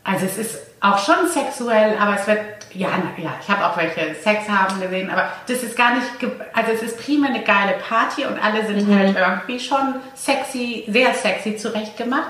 also 0.03 0.25
es 0.25 0.37
ist 0.37 0.57
auch 0.81 0.97
schon 0.97 1.27
sexuell, 1.27 1.97
aber 1.99 2.15
es 2.19 2.27
wird, 2.27 2.39
ja, 2.73 2.87
ja 3.17 3.33
ich 3.41 3.49
habe 3.49 3.65
auch 3.65 3.77
welche 3.77 4.15
Sex 4.15 4.47
haben 4.47 4.79
gesehen, 4.79 5.09
aber 5.09 5.29
das 5.47 5.61
ist 5.63 5.75
gar 5.75 5.95
nicht, 5.95 6.07
also 6.53 6.71
es 6.71 6.81
ist 6.81 6.99
prima 6.99 7.27
eine 7.27 7.43
geile 7.43 7.73
Party 7.87 8.25
und 8.25 8.41
alle 8.41 8.65
sind 8.65 8.93
halt 8.93 9.15
irgendwie 9.17 9.59
schon 9.59 9.95
sexy, 10.15 10.85
sehr 10.87 11.13
sexy 11.13 11.57
zurechtgemacht. 11.57 12.29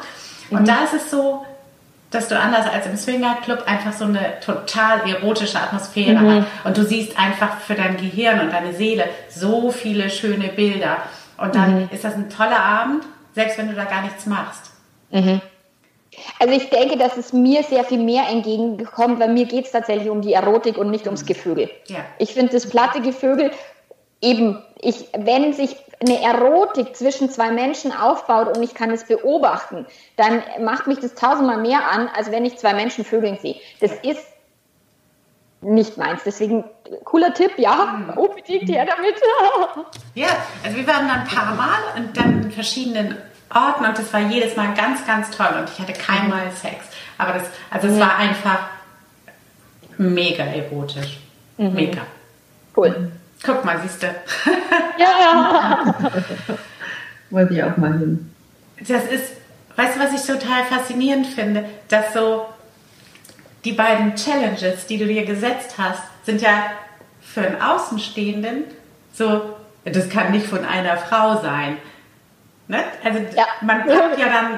Und 0.52 0.68
da 0.68 0.84
ist 0.84 0.94
es 0.94 1.12
so, 1.12 1.46
dass 2.12 2.28
du 2.28 2.40
anders 2.40 2.66
als 2.66 2.88
im 2.88 2.98
Swingerclub 2.98 3.64
einfach 3.68 3.94
so 3.94 4.06
eine 4.06 4.40
total 4.44 5.08
erotische 5.08 5.60
Atmosphäre 5.60 6.20
hast. 6.20 6.66
Und 6.66 6.78
du 6.78 6.84
siehst 6.84 7.18
einfach 7.20 7.60
für 7.60 7.76
dein 7.76 7.98
Gehirn 7.98 8.40
und 8.40 8.52
deine 8.52 8.74
Seele 8.74 9.06
so 9.30 9.70
viele 9.72 10.10
schöne 10.10 10.48
Bilder. 10.48 10.98
Und 11.38 11.56
dann 11.56 11.90
ist 11.92 12.04
das 12.04 12.16
ein 12.16 12.30
toller 12.30 12.60
Abend, 12.60 13.04
selbst 13.36 13.58
wenn 13.58 13.70
du 13.70 13.76
da 13.76 13.86
gar 13.86 14.02
nichts 14.02 14.26
machst. 14.26 14.72
Also 16.40 16.54
ich 16.54 16.70
denke, 16.70 16.98
dass 16.98 17.16
es 17.16 17.32
mir 17.34 17.64
sehr 17.64 17.84
viel 17.84 18.00
mehr 18.00 18.28
entgegenkommt, 18.30 19.20
weil 19.20 19.32
mir 19.32 19.46
geht 19.46 19.66
es 19.66 19.72
tatsächlich 19.72 20.10
um 20.10 20.22
die 20.22 20.34
Erotik 20.34 20.78
und 20.78 20.90
nicht 20.90 21.06
ums 21.06 21.26
Gevögel. 21.26 21.70
Ja. 21.88 22.00
Ich 22.18 22.34
finde 22.34 22.52
das 22.54 22.68
platte 22.68 23.02
Gevögel 23.02 23.52
eben, 24.22 24.62
ich, 24.82 25.10
wenn 25.18 25.54
sich 25.54 25.76
eine 26.00 26.22
Erotik 26.22 26.96
zwischen 26.96 27.30
zwei 27.30 27.52
Menschen 27.52 27.92
aufbaut 27.92 28.56
und 28.56 28.64
ich 28.64 28.74
kann 28.74 28.92
es 28.92 29.06
beobachten, 29.06 29.86
dann 30.16 30.42
macht 30.62 30.88
mich 30.88 31.00
das 31.00 31.16
tausendmal 31.16 31.58
mehr 31.58 31.90
an, 31.92 32.08
als 32.08 32.32
wenn 32.32 32.46
ich 32.46 32.58
zwei 32.58 32.74
Menschen 32.74 33.04
vögeln 33.04 33.38
sehe. 33.42 33.56
Das 33.82 33.92
ist 34.04 34.26
nicht 35.62 35.98
meins. 35.98 36.22
Deswegen 36.26 36.64
cooler 37.04 37.34
Tipp, 37.34 37.52
ja, 37.58 38.14
unbedingt 38.16 38.70
her 38.70 38.86
damit. 38.86 39.16
Ja, 40.16 40.28
also 40.64 40.76
wir 40.76 40.88
waren 40.88 41.08
dann 41.08 41.22
ein 41.22 41.28
paar 41.28 41.56
Mal 41.56 41.80
und 41.96 42.18
dann 42.18 42.44
in 42.44 42.52
verschiedenen 42.52 43.18
Orten 43.54 43.86
und 43.86 43.98
das 43.98 44.12
war 44.12 44.20
jedes 44.22 44.56
Mal 44.56 44.74
ganz, 44.74 45.06
ganz 45.06 45.32
toll 45.32 45.48
und 45.58 45.70
ich 45.70 45.80
hatte 45.80 45.94
keinmal 45.94 46.52
Sex. 46.52 46.86
Aber 47.18 47.34
das, 47.34 47.44
also 47.70 47.88
es 47.88 48.00
war 48.00 48.18
einfach 48.18 48.70
mega 49.98 50.44
erotisch. 50.44 51.20
Mega. 51.58 52.02
cool. 52.76 53.12
Guck 53.44 53.64
mal, 53.66 53.80
siehst 53.82 54.04
du. 54.04 54.08
Ja. 54.98 55.96
Wollte 57.30 57.54
ich 57.54 57.64
auch 57.64 57.78
mal 57.78 57.98
hin. 57.98 58.34
Das 58.80 59.06
ist, 59.06 59.34
weißt 59.76 59.96
du, 59.96 60.00
was 60.00 60.14
ich 60.14 60.26
total 60.28 60.64
faszinierend 60.66 61.28
finde? 61.28 61.66
Dass 61.88 62.14
so 62.14 62.46
die 63.66 63.74
beiden 63.74 64.16
Challenges, 64.16 64.88
die 64.88 64.98
du 64.98 65.06
dir 65.06 65.26
gesetzt 65.26 65.76
hast, 65.78 66.02
sind 66.26 66.42
ja 66.42 66.72
für 67.22 67.42
einen 67.42 67.62
Außenstehenden 67.62 68.64
so, 69.14 69.56
das 69.86 70.10
kann 70.10 70.32
nicht 70.32 70.46
von 70.48 70.64
einer 70.66 70.98
Frau 70.98 71.42
sein. 71.42 71.78
Ne? 72.68 72.84
Also 73.04 73.20
Ja. 73.36 73.46
man 73.62 73.86
packt 73.86 74.18
ja 74.20 74.28
dann, 74.30 74.58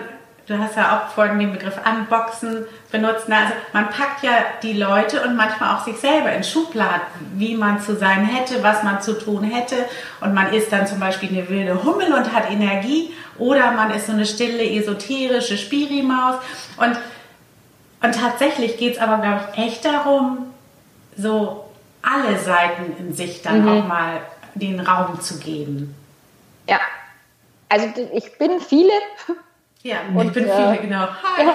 du 0.51 0.59
hast 0.59 0.75
ja 0.75 0.97
auch 0.97 1.13
vorhin 1.13 1.39
den 1.39 1.53
Begriff 1.53 1.75
Unboxen 1.85 2.65
benutzt, 2.91 3.29
ne? 3.29 3.37
also 3.37 3.53
man 3.73 3.89
packt 3.89 4.23
ja 4.23 4.31
die 4.61 4.73
Leute 4.73 5.23
und 5.23 5.35
manchmal 5.35 5.75
auch 5.75 5.85
sich 5.85 5.97
selber 5.97 6.31
in 6.31 6.43
Schubladen, 6.43 7.01
wie 7.35 7.55
man 7.55 7.81
zu 7.81 7.95
sein 7.95 8.25
hätte, 8.25 8.61
was 8.61 8.83
man 8.83 9.01
zu 9.01 9.17
tun 9.17 9.43
hätte 9.43 9.75
und 10.19 10.33
man 10.33 10.53
ist 10.53 10.71
dann 10.71 10.85
zum 10.87 10.99
Beispiel 10.99 11.29
eine 11.29 11.49
wilde 11.49 11.83
Hummel 11.83 12.13
und 12.13 12.33
hat 12.33 12.51
Energie 12.51 13.13
oder 13.37 13.71
man 13.71 13.91
ist 13.91 14.07
so 14.07 14.11
eine 14.11 14.25
stille, 14.25 14.63
esoterische 14.63 15.57
Spirimaus 15.57 16.35
und, 16.77 16.97
und 18.03 18.15
tatsächlich 18.19 18.77
geht 18.77 18.95
es 18.95 19.01
aber, 19.01 19.21
glaube 19.21 19.41
ich, 19.53 19.63
echt 19.63 19.85
darum, 19.85 20.47
so 21.17 21.65
alle 22.01 22.37
Seiten 22.37 22.95
in 22.99 23.13
sich 23.13 23.41
dann 23.41 23.67
auch 23.67 23.87
mal 23.87 24.21
den 24.55 24.79
Raum 24.79 25.21
zu 25.21 25.39
geben. 25.39 25.95
ja. 26.67 26.79
Also 27.69 27.87
ich 28.13 28.37
bin 28.37 28.59
viele 28.59 28.91
Ja, 29.84 29.98
Und, 30.13 30.28
ich 30.28 30.34
bin 30.34 30.48
äh, 30.48 30.56
viele, 30.56 30.78
genau. 30.78 31.08
Hi. 31.08 31.48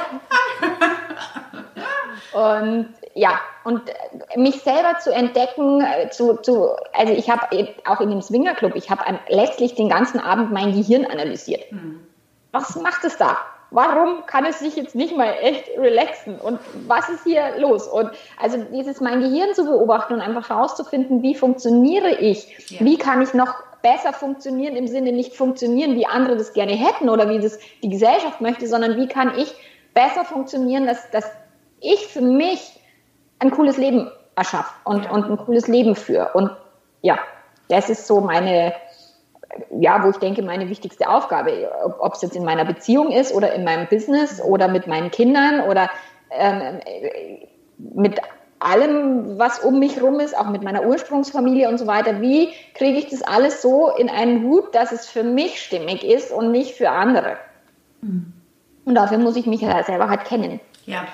Und 2.32 2.88
ja, 3.14 3.40
und 3.64 3.88
äh, 3.88 4.38
mich 4.38 4.60
selber 4.60 4.98
zu 4.98 5.10
entdecken, 5.10 5.80
äh, 5.80 6.10
zu, 6.10 6.36
zu 6.36 6.70
also 6.92 7.12
ich 7.12 7.30
habe 7.30 7.46
auch 7.86 8.00
in 8.00 8.10
dem 8.10 8.20
Swingerclub, 8.20 8.74
ich 8.74 8.90
habe 8.90 9.02
letztlich 9.28 9.74
den 9.74 9.88
ganzen 9.88 10.20
Abend 10.20 10.52
mein 10.52 10.72
Gehirn 10.72 11.06
analysiert. 11.06 11.64
Was 12.52 12.76
macht 12.76 13.04
es 13.04 13.16
da? 13.16 13.38
Warum 13.70 14.26
kann 14.26 14.44
es 14.44 14.60
sich 14.60 14.76
jetzt 14.76 14.94
nicht 14.94 15.16
mal 15.16 15.34
echt 15.40 15.68
relaxen? 15.76 16.38
Und 16.38 16.60
was 16.86 17.08
ist 17.08 17.24
hier 17.24 17.58
los? 17.58 17.88
Und 17.88 18.10
also 18.40 18.58
dieses 18.72 19.00
mein 19.00 19.20
Gehirn 19.20 19.54
zu 19.54 19.64
beobachten 19.64 20.14
und 20.14 20.20
einfach 20.20 20.50
herauszufinden, 20.50 21.22
wie 21.22 21.34
funktioniere 21.34 22.16
ich? 22.16 22.70
Ja. 22.70 22.80
Wie 22.80 22.98
kann 22.98 23.22
ich 23.22 23.34
noch 23.34 23.54
besser 23.86 24.12
funktionieren 24.12 24.74
im 24.74 24.88
Sinne 24.88 25.12
nicht 25.12 25.36
funktionieren, 25.36 25.94
wie 25.94 26.06
andere 26.06 26.36
das 26.36 26.52
gerne 26.52 26.72
hätten 26.72 27.08
oder 27.08 27.28
wie 27.28 27.38
das 27.38 27.60
die 27.84 27.88
Gesellschaft 27.88 28.40
möchte, 28.40 28.66
sondern 28.66 28.96
wie 28.96 29.06
kann 29.06 29.38
ich 29.38 29.54
besser 29.94 30.24
funktionieren, 30.24 30.86
dass, 30.86 31.08
dass 31.12 31.30
ich 31.80 32.08
für 32.08 32.20
mich 32.20 32.80
ein 33.38 33.52
cooles 33.52 33.76
Leben 33.76 34.10
erschaffe 34.34 34.72
und, 34.84 35.08
und 35.08 35.30
ein 35.30 35.36
cooles 35.36 35.68
Leben 35.68 35.94
führe. 35.94 36.30
Und 36.34 36.50
ja, 37.02 37.16
das 37.68 37.88
ist 37.88 38.08
so 38.08 38.20
meine, 38.20 38.72
ja, 39.78 40.02
wo 40.02 40.10
ich 40.10 40.16
denke, 40.16 40.42
meine 40.42 40.68
wichtigste 40.68 41.08
Aufgabe, 41.08 41.70
ob 42.00 42.14
es 42.14 42.22
jetzt 42.22 42.34
in 42.34 42.44
meiner 42.44 42.64
Beziehung 42.64 43.12
ist 43.12 43.32
oder 43.32 43.52
in 43.54 43.62
meinem 43.62 43.86
Business 43.86 44.42
oder 44.42 44.66
mit 44.66 44.88
meinen 44.88 45.12
Kindern 45.12 45.60
oder 45.60 45.88
ähm, 46.30 46.80
mit 47.78 48.20
allem, 48.58 49.38
was 49.38 49.58
um 49.58 49.78
mich 49.78 50.00
rum 50.02 50.20
ist, 50.20 50.36
auch 50.36 50.48
mit 50.48 50.62
meiner 50.62 50.84
Ursprungsfamilie 50.84 51.68
und 51.68 51.78
so 51.78 51.86
weiter. 51.86 52.20
Wie 52.20 52.48
kriege 52.74 52.98
ich 52.98 53.08
das 53.08 53.22
alles 53.22 53.62
so 53.62 53.90
in 53.96 54.08
einen 54.08 54.42
Hut, 54.44 54.74
dass 54.74 54.92
es 54.92 55.06
für 55.08 55.22
mich 55.22 55.60
stimmig 55.60 56.04
ist 56.04 56.30
und 56.30 56.52
nicht 56.52 56.74
für 56.74 56.90
andere? 56.90 57.36
Mhm. 58.02 58.32
Und 58.84 58.94
dafür 58.94 59.18
muss 59.18 59.36
ich 59.36 59.46
mich 59.46 59.60
ja 59.60 59.82
selber 59.82 60.08
halt 60.08 60.24
kennen. 60.24 60.60
Ja. 60.86 61.06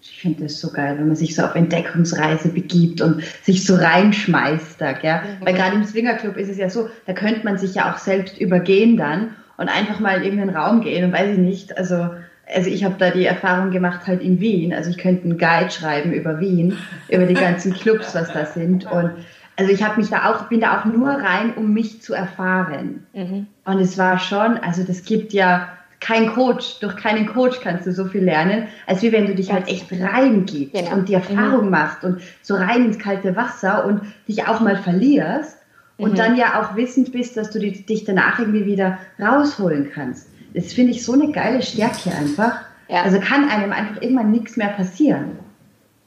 Ich 0.00 0.20
finde 0.20 0.44
das 0.44 0.60
so 0.60 0.70
geil, 0.70 0.96
wenn 0.98 1.08
man 1.08 1.16
sich 1.16 1.34
so 1.34 1.42
auf 1.42 1.54
Entdeckungsreise 1.54 2.50
begibt 2.50 3.00
und 3.00 3.24
sich 3.42 3.66
so 3.66 3.74
reinschmeißt 3.74 4.80
da, 4.80 4.92
gell? 4.92 5.20
Mhm. 5.20 5.46
Weil 5.46 5.54
gerade 5.54 5.76
im 5.76 5.84
Swingerclub 5.84 6.36
ist 6.36 6.48
es 6.48 6.58
ja 6.58 6.70
so, 6.70 6.88
da 7.06 7.12
könnte 7.12 7.44
man 7.44 7.58
sich 7.58 7.74
ja 7.74 7.92
auch 7.92 7.98
selbst 7.98 8.38
übergehen 8.38 8.96
dann 8.96 9.34
und 9.56 9.68
einfach 9.68 10.00
mal 10.00 10.18
in 10.18 10.24
irgendeinen 10.24 10.56
Raum 10.56 10.80
gehen 10.80 11.04
und 11.04 11.12
weiß 11.12 11.32
ich 11.32 11.38
nicht, 11.38 11.76
also 11.76 12.10
also 12.54 12.70
ich 12.70 12.84
habe 12.84 12.94
da 12.98 13.10
die 13.10 13.26
Erfahrung 13.26 13.70
gemacht 13.70 14.06
halt 14.06 14.22
in 14.22 14.40
Wien. 14.40 14.72
Also 14.72 14.90
ich 14.90 14.98
könnte 14.98 15.24
einen 15.24 15.38
Guide 15.38 15.70
schreiben 15.70 16.12
über 16.12 16.40
Wien, 16.40 16.78
über 17.08 17.26
die 17.26 17.34
ganzen 17.34 17.72
Clubs, 17.74 18.14
was 18.14 18.32
da 18.32 18.46
sind. 18.46 18.90
Und 18.90 19.12
also 19.56 19.72
ich 19.72 19.82
habe 19.82 20.00
mich 20.00 20.10
da 20.10 20.30
auch, 20.30 20.48
bin 20.48 20.60
da 20.60 20.78
auch 20.78 20.84
nur 20.84 21.08
rein, 21.08 21.54
um 21.54 21.72
mich 21.72 22.02
zu 22.02 22.14
erfahren. 22.14 23.06
Mhm. 23.14 23.46
Und 23.64 23.80
es 23.80 23.98
war 23.98 24.18
schon, 24.18 24.58
also 24.58 24.84
das 24.84 25.04
gibt 25.04 25.32
ja 25.32 25.68
kein 25.98 26.32
Coach, 26.34 26.78
durch 26.80 26.94
keinen 26.96 27.26
Coach 27.26 27.60
kannst 27.62 27.86
du 27.86 27.92
so 27.92 28.04
viel 28.04 28.22
lernen, 28.22 28.68
als 28.86 29.02
wie 29.02 29.12
wenn 29.12 29.26
du 29.26 29.34
dich 29.34 29.50
halt 29.52 29.66
echt 29.66 29.90
reingibst 29.90 30.74
genau. 30.74 30.96
und 30.96 31.08
die 31.08 31.14
Erfahrung 31.14 31.64
mhm. 31.64 31.70
machst 31.70 32.04
und 32.04 32.20
so 32.42 32.54
rein 32.54 32.84
ins 32.84 32.98
kalte 32.98 33.34
Wasser 33.34 33.86
und 33.86 34.02
dich 34.28 34.46
auch 34.46 34.60
mal 34.60 34.76
verlierst 34.76 35.56
und 35.96 36.12
mhm. 36.12 36.16
dann 36.16 36.36
ja 36.36 36.60
auch 36.60 36.76
wissend 36.76 37.12
bist, 37.12 37.36
dass 37.36 37.50
du 37.50 37.58
dich 37.58 38.04
danach 38.04 38.38
irgendwie 38.38 38.66
wieder 38.66 38.98
rausholen 39.18 39.90
kannst. 39.92 40.28
Das 40.56 40.72
finde 40.72 40.92
ich 40.92 41.04
so 41.04 41.12
eine 41.12 41.30
geile 41.32 41.62
Stärke 41.62 42.10
einfach. 42.10 42.60
Ja. 42.88 43.02
Also 43.02 43.20
kann 43.20 43.48
einem 43.50 43.72
einfach 43.72 44.00
irgendwann 44.00 44.30
nichts 44.30 44.56
mehr 44.56 44.68
passieren. 44.68 45.38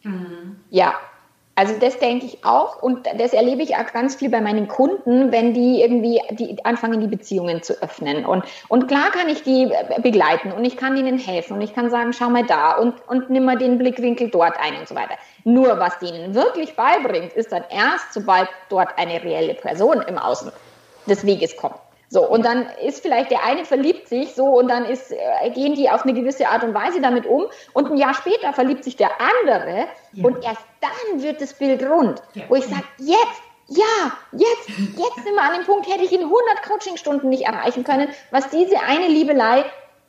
Mhm. 0.03 0.57
Ja, 0.71 0.95
also 1.59 1.75
das 1.79 1.99
denke 1.99 2.25
ich 2.25 2.43
auch 2.45 2.81
und 2.81 3.05
das 3.17 3.33
erlebe 3.33 3.62
ich 3.62 3.75
auch 3.75 3.91
ganz 3.93 4.15
viel 4.15 4.29
bei 4.29 4.41
meinen 4.41 4.67
Kunden, 4.67 5.31
wenn 5.31 5.53
die 5.53 5.81
irgendwie 5.81 6.19
die 6.31 6.63
anfangen, 6.65 6.99
die 7.01 7.07
Beziehungen 7.07 7.62
zu 7.62 7.73
öffnen. 7.83 8.25
Und, 8.25 8.43
und 8.69 8.88
klar 8.88 9.12
kann 9.12 9.27
ich 9.27 9.43
die 9.43 9.69
begleiten 10.01 10.51
und 10.51 10.65
ich 10.65 10.77
kann 10.77 10.97
ihnen 10.97 11.19
helfen 11.19 11.53
und 11.57 11.62
ich 11.62 11.75
kann 11.75 11.91
sagen, 11.91 12.13
schau 12.13 12.29
mal 12.29 12.45
da 12.45 12.77
und, 12.77 12.95
und 13.07 13.29
nimm 13.29 13.45
mal 13.45 13.57
den 13.57 13.77
Blickwinkel 13.77 14.29
dort 14.29 14.57
ein 14.59 14.79
und 14.79 14.88
so 14.88 14.95
weiter. 14.95 15.15
Nur 15.43 15.77
was 15.77 15.99
denen 15.99 16.33
wirklich 16.33 16.75
beibringt, 16.75 17.33
ist 17.33 17.51
dann 17.51 17.63
erst, 17.69 18.13
sobald 18.13 18.47
dort 18.69 18.97
eine 18.97 19.21
reelle 19.21 19.53
Person 19.53 20.01
im 20.07 20.17
Außen 20.17 20.51
des 21.07 21.25
Weges 21.25 21.55
kommt. 21.57 21.75
So, 22.12 22.28
und 22.28 22.43
dann 22.43 22.65
ist 22.84 23.02
vielleicht 23.04 23.30
der 23.30 23.43
eine 23.43 23.65
verliebt 23.65 24.08
sich 24.08 24.34
so 24.34 24.45
und 24.45 24.67
dann 24.67 24.86
ist, 24.86 25.12
äh, 25.12 25.50
gehen 25.52 25.76
die 25.76 25.91
auf 25.91 26.04
eine 26.04 26.13
gewisse 26.13 26.48
Art 26.48 26.63
und 26.63 26.74
Weise 26.74 27.02
damit 27.02 27.28
um 27.28 27.45
und 27.74 27.91
ein 27.91 27.98
Jahr 27.98 28.15
später 28.15 28.52
verliebt 28.52 28.84
sich 28.84 28.95
der 28.95 29.12
andere 29.22 29.86
ja. 30.13 30.26
und 30.26 30.43
erst 30.43 30.63
dann 30.82 31.22
wird 31.22 31.39
das 31.39 31.54
Bild 31.54 31.84
rund, 31.84 32.22
ja. 32.34 32.43
wo 32.50 32.56
ich 32.56 32.65
sage, 32.65 32.84
jetzt, 32.98 33.43
ja, 33.67 34.12
jetzt, 34.32 34.69
jetzt 34.69 35.24
sind 35.24 35.36
wir 35.36 35.43
an 35.43 35.58
dem 35.58 35.65
Punkt, 35.67 35.88
hätte 35.88 36.04
ich 36.04 36.12
in 36.12 36.24
100 36.24 36.63
Coachingstunden 36.67 37.30
nicht 37.30 37.45
erreichen 37.45 37.84
können, 37.84 38.10
was 38.32 38.50
diese 38.50 38.80
eine 38.80 39.08
Liebelei 39.08 39.63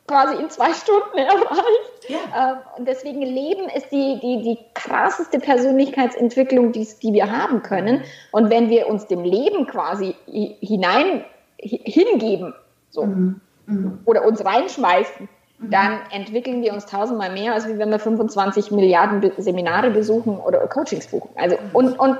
quasi 0.07 0.41
in 0.41 0.49
zwei 0.49 0.73
Stunden 0.73 1.17
erreicht. 1.17 2.09
Ja. 2.09 2.17
Ähm, 2.35 2.57
und 2.77 2.87
deswegen 2.87 3.21
Leben 3.21 3.69
ist 3.69 3.91
die, 3.91 4.19
die, 4.19 4.41
die 4.41 4.57
krasseste 4.73 5.39
Persönlichkeitsentwicklung, 5.39 6.71
die, 6.71 6.87
die 7.01 7.13
wir 7.13 7.31
haben 7.31 7.61
können. 7.61 8.03
Und 8.31 8.49
wenn 8.49 8.69
wir 8.69 8.87
uns 8.87 9.05
dem 9.05 9.23
Leben 9.23 9.67
quasi 9.67 10.15
hinein 10.25 11.23
hingeben 11.61 12.53
so, 12.89 13.05
mhm. 13.05 13.41
Mhm. 13.65 13.99
oder 14.05 14.25
uns 14.25 14.43
reinschmeißen, 14.43 15.29
mhm. 15.59 15.69
dann 15.71 15.99
entwickeln 16.11 16.61
wir 16.61 16.73
uns 16.73 16.85
tausendmal 16.85 17.31
mehr, 17.31 17.53
als 17.53 17.67
wenn 17.67 17.89
wir 17.89 17.99
25 17.99 18.71
Milliarden 18.71 19.31
Seminare 19.37 19.91
besuchen 19.91 20.37
oder 20.37 20.59
Coachings 20.67 21.07
buchen. 21.07 21.29
Also, 21.35 21.55
mhm. 21.55 21.69
und, 21.73 21.99
und 21.99 22.17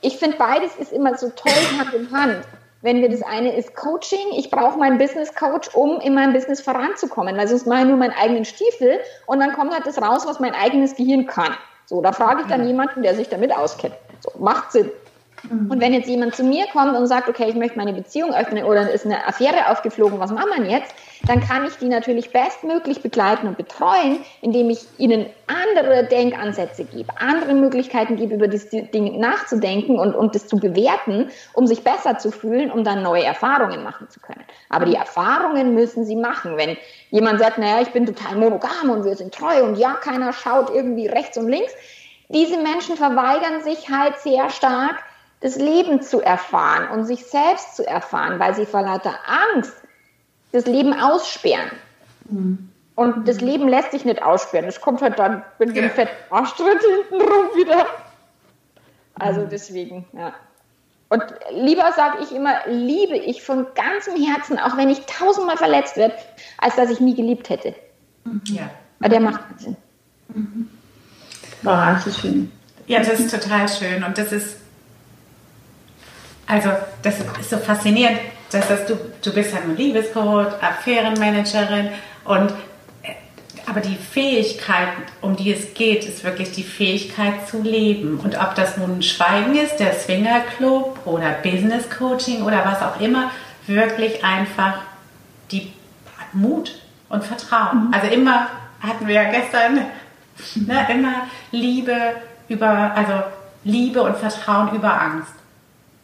ich 0.00 0.16
finde, 0.16 0.36
beides 0.36 0.76
ist 0.76 0.92
immer 0.92 1.16
so 1.16 1.30
toll 1.30 1.52
Hand 1.78 1.94
in 1.94 2.10
Hand. 2.10 2.38
Wenn 2.82 3.00
wir 3.00 3.08
das 3.08 3.22
eine 3.22 3.54
ist 3.54 3.76
Coaching, 3.76 4.32
ich 4.36 4.50
brauche 4.50 4.76
meinen 4.76 4.98
Business 4.98 5.32
Coach, 5.34 5.72
um 5.72 6.00
in 6.00 6.14
meinem 6.14 6.32
Business 6.32 6.60
voranzukommen, 6.60 7.36
weil 7.36 7.46
sonst 7.46 7.66
mache 7.66 7.82
ich 7.82 7.86
nur 7.86 7.96
meinen 7.96 8.14
eigenen 8.20 8.44
Stiefel 8.44 8.98
und 9.26 9.38
dann 9.38 9.52
kommt 9.52 9.72
halt 9.72 9.86
das 9.86 10.02
raus, 10.02 10.26
was 10.26 10.40
mein 10.40 10.52
eigenes 10.54 10.96
Gehirn 10.96 11.26
kann. 11.26 11.54
So, 11.86 12.00
da 12.00 12.10
frage 12.10 12.42
ich 12.42 12.48
dann 12.48 12.66
jemanden, 12.66 13.02
der 13.02 13.14
sich 13.14 13.28
damit 13.28 13.56
auskennt. 13.56 13.94
So, 14.20 14.32
macht 14.40 14.72
Sinn. 14.72 14.90
Mhm. 15.48 15.70
Und 15.70 15.80
wenn 15.80 15.92
jetzt 15.92 16.08
jemand 16.08 16.34
zu 16.34 16.44
mir 16.44 16.66
kommt 16.72 16.96
und 16.96 17.06
sagt, 17.06 17.28
okay, 17.28 17.46
ich 17.48 17.54
möchte 17.54 17.76
meine 17.76 17.92
Beziehung 17.92 18.32
öffnen 18.34 18.64
oder 18.64 18.90
ist 18.90 19.04
eine 19.04 19.26
Affäre 19.26 19.68
aufgeflogen, 19.70 20.18
was 20.18 20.30
macht 20.30 20.48
man 20.48 20.68
jetzt? 20.68 20.94
Dann 21.26 21.40
kann 21.40 21.64
ich 21.64 21.76
die 21.76 21.88
natürlich 21.88 22.32
bestmöglich 22.32 23.02
begleiten 23.02 23.46
und 23.46 23.56
betreuen, 23.56 24.18
indem 24.40 24.70
ich 24.70 24.80
ihnen 24.98 25.26
andere 25.46 26.04
Denkansätze 26.04 26.84
gebe, 26.84 27.12
andere 27.20 27.54
Möglichkeiten 27.54 28.16
gebe, 28.16 28.34
über 28.34 28.48
das 28.48 28.68
Ding 28.70 29.20
nachzudenken 29.20 29.98
und, 29.98 30.14
und 30.14 30.34
das 30.34 30.48
zu 30.48 30.56
bewerten, 30.56 31.30
um 31.52 31.66
sich 31.66 31.84
besser 31.84 32.18
zu 32.18 32.30
fühlen, 32.30 32.70
um 32.70 32.84
dann 32.84 33.02
neue 33.02 33.24
Erfahrungen 33.24 33.82
machen 33.84 34.08
zu 34.08 34.20
können. 34.20 34.42
Aber 34.68 34.86
die 34.86 34.96
Erfahrungen 34.96 35.74
müssen 35.74 36.04
sie 36.04 36.16
machen. 36.16 36.56
Wenn 36.56 36.76
jemand 37.10 37.38
sagt, 37.40 37.58
naja, 37.58 37.80
ich 37.82 37.90
bin 37.90 38.06
total 38.06 38.36
monogam 38.36 38.90
und 38.90 39.04
wir 39.04 39.14
sind 39.14 39.34
treu 39.34 39.62
und 39.62 39.76
ja, 39.76 39.92
keiner 39.94 40.32
schaut 40.32 40.70
irgendwie 40.74 41.06
rechts 41.06 41.36
und 41.36 41.48
links, 41.48 41.72
diese 42.28 42.56
Menschen 42.56 42.96
verweigern 42.96 43.62
sich 43.62 43.90
halt 43.90 44.18
sehr 44.18 44.48
stark, 44.50 45.02
das 45.42 45.56
Leben 45.56 46.02
zu 46.02 46.20
erfahren 46.20 46.88
und 46.88 47.04
sich 47.04 47.26
selbst 47.26 47.76
zu 47.76 47.86
erfahren, 47.86 48.38
weil 48.38 48.54
sie 48.54 48.64
vor 48.64 48.82
lauter 48.82 49.14
Angst 49.54 49.74
das 50.52 50.66
Leben 50.66 50.94
aussperren. 50.94 51.70
Mhm. 52.30 52.70
Und 52.94 53.26
das 53.26 53.40
Leben 53.40 53.68
lässt 53.68 53.90
sich 53.90 54.04
nicht 54.04 54.22
aussperren. 54.22 54.66
Es 54.66 54.80
kommt 54.80 55.02
halt 55.02 55.18
dann 55.18 55.42
mit 55.58 55.74
dem 55.74 55.84
ja. 55.84 55.90
fetten 55.90 56.14
Arschtritt 56.30 56.80
hinten 56.80 57.20
rum 57.20 57.46
wieder. 57.56 57.86
Also 59.14 59.40
mhm. 59.40 59.48
deswegen, 59.50 60.06
ja. 60.12 60.32
Und 61.08 61.24
lieber 61.50 61.92
sage 61.92 62.18
ich 62.22 62.34
immer, 62.34 62.54
liebe 62.66 63.16
ich 63.16 63.42
von 63.42 63.66
ganzem 63.74 64.16
Herzen, 64.16 64.58
auch 64.58 64.76
wenn 64.76 64.88
ich 64.88 65.04
tausendmal 65.04 65.58
verletzt 65.58 65.96
werde, 65.96 66.14
als 66.58 66.76
dass 66.76 66.88
ich 66.88 67.00
nie 67.00 67.14
geliebt 67.14 67.50
hätte. 67.50 67.74
Ja. 68.44 68.70
Aber 69.00 69.08
der 69.08 69.20
macht 69.20 69.40
Sinn. 69.58 69.76
Mhm. 70.28 70.70
Boah, 71.62 71.92
das 71.94 72.06
ist 72.06 72.20
schön. 72.20 72.50
Ja, 72.86 73.00
das 73.00 73.20
ist 73.20 73.30
total 73.30 73.68
schön. 73.68 74.02
Und 74.04 74.16
das 74.16 74.32
ist 74.32 74.61
also 76.52 76.68
das 77.00 77.14
ist 77.40 77.48
so 77.48 77.56
faszinierend, 77.56 78.18
dass 78.50 78.68
das, 78.68 78.84
du, 78.84 78.94
du 79.22 79.32
bist 79.32 79.54
halt 79.54 79.64
ein 79.64 79.74
Liebescoach, 79.74 80.52
Affärenmanagerin 80.60 81.88
und 82.24 82.50
äh, 83.02 83.14
aber 83.66 83.80
die 83.80 83.96
Fähigkeit, 83.96 84.88
um 85.22 85.34
die 85.34 85.50
es 85.50 85.72
geht, 85.72 86.04
ist 86.04 86.24
wirklich 86.24 86.52
die 86.52 86.62
Fähigkeit 86.62 87.48
zu 87.48 87.62
leben. 87.62 88.20
Und 88.22 88.38
ob 88.38 88.54
das 88.54 88.76
nun 88.76 89.02
Schweigen 89.02 89.56
ist, 89.56 89.78
der 89.78 89.94
Swingerclub 89.94 91.06
oder 91.06 91.30
Business 91.42 91.88
Coaching 91.88 92.42
oder 92.42 92.62
was 92.66 92.82
auch 92.82 93.00
immer, 93.00 93.30
wirklich 93.66 94.22
einfach 94.22 94.74
die 95.50 95.72
Mut 96.34 96.74
und 97.08 97.24
Vertrauen. 97.24 97.86
Mhm. 97.86 97.94
Also 97.94 98.08
immer 98.08 98.48
hatten 98.80 99.06
wir 99.06 99.14
ja 99.14 99.30
gestern, 99.30 99.86
ne, 100.56 100.86
immer 100.92 101.14
Liebe 101.50 101.96
über, 102.48 102.92
also 102.94 103.22
Liebe 103.64 104.02
und 104.02 104.18
Vertrauen 104.18 104.74
über 104.76 105.00
Angst. 105.00 105.41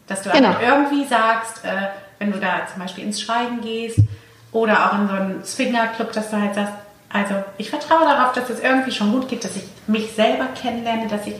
Dass 0.08 0.22
du 0.22 0.30
genau. 0.30 0.56
irgendwie 0.60 1.04
sagst, 1.04 1.64
äh, 1.64 1.88
wenn 2.18 2.32
du 2.32 2.38
da 2.38 2.66
zum 2.72 2.82
Beispiel 2.82 3.04
ins 3.04 3.20
Schweigen 3.20 3.60
gehst 3.60 4.00
oder 4.52 4.86
auch 4.86 4.98
in 4.98 5.08
so 5.08 5.14
einen 5.14 5.44
Swingerclub, 5.44 6.12
dass 6.12 6.30
du 6.30 6.40
halt 6.40 6.54
sagst, 6.54 6.72
also 7.10 7.34
ich 7.56 7.70
vertraue 7.70 8.04
darauf, 8.04 8.32
dass 8.32 8.50
es 8.50 8.60
irgendwie 8.60 8.90
schon 8.90 9.12
gut 9.12 9.28
geht, 9.28 9.44
dass 9.44 9.56
ich 9.56 9.64
mich 9.86 10.12
selber 10.12 10.46
kennenlerne, 10.60 11.08
dass 11.08 11.26
ich 11.26 11.34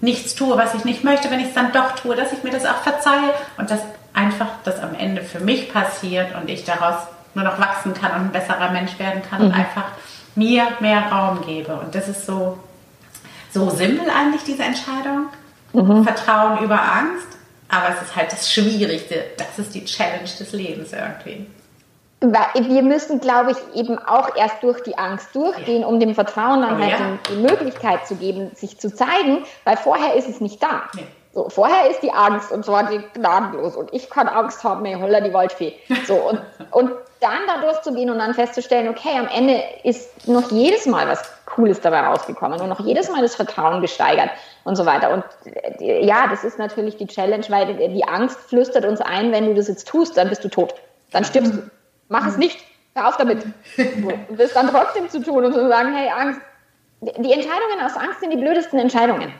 nichts 0.00 0.34
tue, 0.34 0.56
was 0.56 0.74
ich 0.74 0.84
nicht 0.84 1.04
möchte, 1.04 1.30
wenn 1.30 1.40
ich 1.40 1.48
es 1.48 1.54
dann 1.54 1.72
doch 1.72 1.92
tue, 1.92 2.16
dass 2.16 2.32
ich 2.32 2.42
mir 2.42 2.50
das 2.50 2.66
auch 2.66 2.82
verzeihe 2.82 3.32
und 3.56 3.70
dass 3.70 3.80
einfach 4.14 4.48
das 4.64 4.80
am 4.80 4.94
Ende 4.94 5.22
für 5.22 5.40
mich 5.40 5.72
passiert 5.72 6.34
und 6.34 6.50
ich 6.50 6.64
daraus 6.64 7.06
nur 7.34 7.44
noch 7.44 7.58
wachsen 7.58 7.94
kann 7.94 8.12
und 8.12 8.26
ein 8.26 8.32
besserer 8.32 8.70
Mensch 8.70 8.98
werden 8.98 9.22
kann 9.28 9.40
mhm. 9.40 9.46
und 9.46 9.54
einfach 9.54 9.84
mir 10.34 10.66
mehr 10.80 11.10
Raum 11.10 11.42
gebe. 11.46 11.74
Und 11.74 11.94
das 11.94 12.08
ist 12.08 12.26
so, 12.26 12.58
so 13.52 13.70
simpel 13.70 14.08
eigentlich, 14.10 14.44
diese 14.44 14.62
Entscheidung. 14.62 15.28
Mhm. 15.72 16.04
Vertrauen 16.04 16.62
über 16.62 16.80
Angst. 16.80 17.28
Aber 17.72 17.88
es 17.88 18.02
ist 18.02 18.14
halt 18.14 18.30
das 18.30 18.52
Schwierigste. 18.52 19.24
Das 19.38 19.58
ist 19.58 19.74
die 19.74 19.84
Challenge 19.84 20.28
des 20.38 20.52
Lebens 20.52 20.92
irgendwie. 20.92 21.46
Wir 22.20 22.82
müssen, 22.82 23.18
glaube 23.18 23.52
ich, 23.52 23.80
eben 23.80 23.98
auch 23.98 24.36
erst 24.36 24.62
durch 24.62 24.80
die 24.82 24.96
Angst 24.96 25.34
durchgehen, 25.34 25.80
ja. 25.80 25.86
um 25.88 25.98
dem 25.98 26.14
Vertrauen 26.14 26.60
dann 26.60 26.76
oh, 26.76 26.82
halt 26.84 26.92
ja. 26.92 27.18
die, 27.30 27.36
Möglichkeit 27.36 28.06
zu 28.06 28.14
geben, 28.14 28.52
sich 28.54 28.78
zu 28.78 28.94
zeigen, 28.94 29.44
weil 29.64 29.76
vorher 29.76 30.14
ist 30.14 30.28
es 30.28 30.40
nicht 30.40 30.62
da. 30.62 30.84
Nee. 30.94 31.06
So, 31.34 31.48
vorher 31.48 31.90
ist 31.90 32.02
die 32.02 32.12
Angst 32.12 32.52
und 32.52 32.64
zwar 32.64 32.90
die 32.90 33.00
gnadenlos 33.14 33.74
und 33.74 33.92
ich 33.94 34.10
kann 34.10 34.28
Angst 34.28 34.62
haben, 34.64 34.84
ey, 34.84 34.94
holla 34.94 35.20
die 35.20 35.32
Waldfee. 35.32 35.74
So, 36.06 36.14
und, 36.16 36.40
und 36.72 36.90
dann 37.20 37.46
da 37.46 37.60
durchzugehen 37.62 38.10
und 38.10 38.18
dann 38.18 38.34
festzustellen, 38.34 38.88
okay, 38.88 39.16
am 39.18 39.28
Ende 39.28 39.62
ist 39.82 40.28
noch 40.28 40.50
jedes 40.50 40.86
Mal 40.86 41.08
was 41.08 41.22
Cooles 41.46 41.80
dabei 41.80 42.00
rausgekommen 42.00 42.60
und 42.60 42.68
noch 42.68 42.80
jedes 42.80 43.10
Mal 43.10 43.22
das 43.22 43.34
Vertrauen 43.34 43.80
gesteigert 43.80 44.30
und 44.64 44.76
so 44.76 44.84
weiter. 44.84 45.10
Und 45.10 45.24
äh, 45.80 46.04
ja, 46.04 46.26
das 46.28 46.44
ist 46.44 46.58
natürlich 46.58 46.96
die 46.96 47.06
Challenge, 47.06 47.44
weil 47.48 47.76
die 47.76 48.04
Angst 48.04 48.38
flüstert 48.38 48.84
uns 48.84 49.00
ein, 49.00 49.32
wenn 49.32 49.46
du 49.46 49.54
das 49.54 49.68
jetzt 49.68 49.88
tust, 49.88 50.16
dann 50.16 50.28
bist 50.28 50.44
du 50.44 50.48
tot. 50.48 50.74
Dann 51.12 51.24
stirbst 51.24 51.54
du. 51.54 51.62
Mach 52.08 52.26
es 52.26 52.36
nicht. 52.36 52.58
Hör 52.94 53.08
auf 53.08 53.16
damit. 53.16 53.44
Und 53.78 54.38
das 54.38 54.52
dann 54.52 54.68
trotzdem 54.68 55.08
zu 55.08 55.22
tun 55.22 55.44
und 55.44 55.54
zu 55.54 55.66
sagen, 55.66 55.94
hey, 55.94 56.10
Angst. 56.10 56.40
Die 57.00 57.32
Entscheidungen 57.32 57.80
aus 57.84 57.96
Angst 57.96 58.20
sind 58.20 58.30
die 58.30 58.36
blödesten 58.36 58.78
Entscheidungen. 58.78 59.32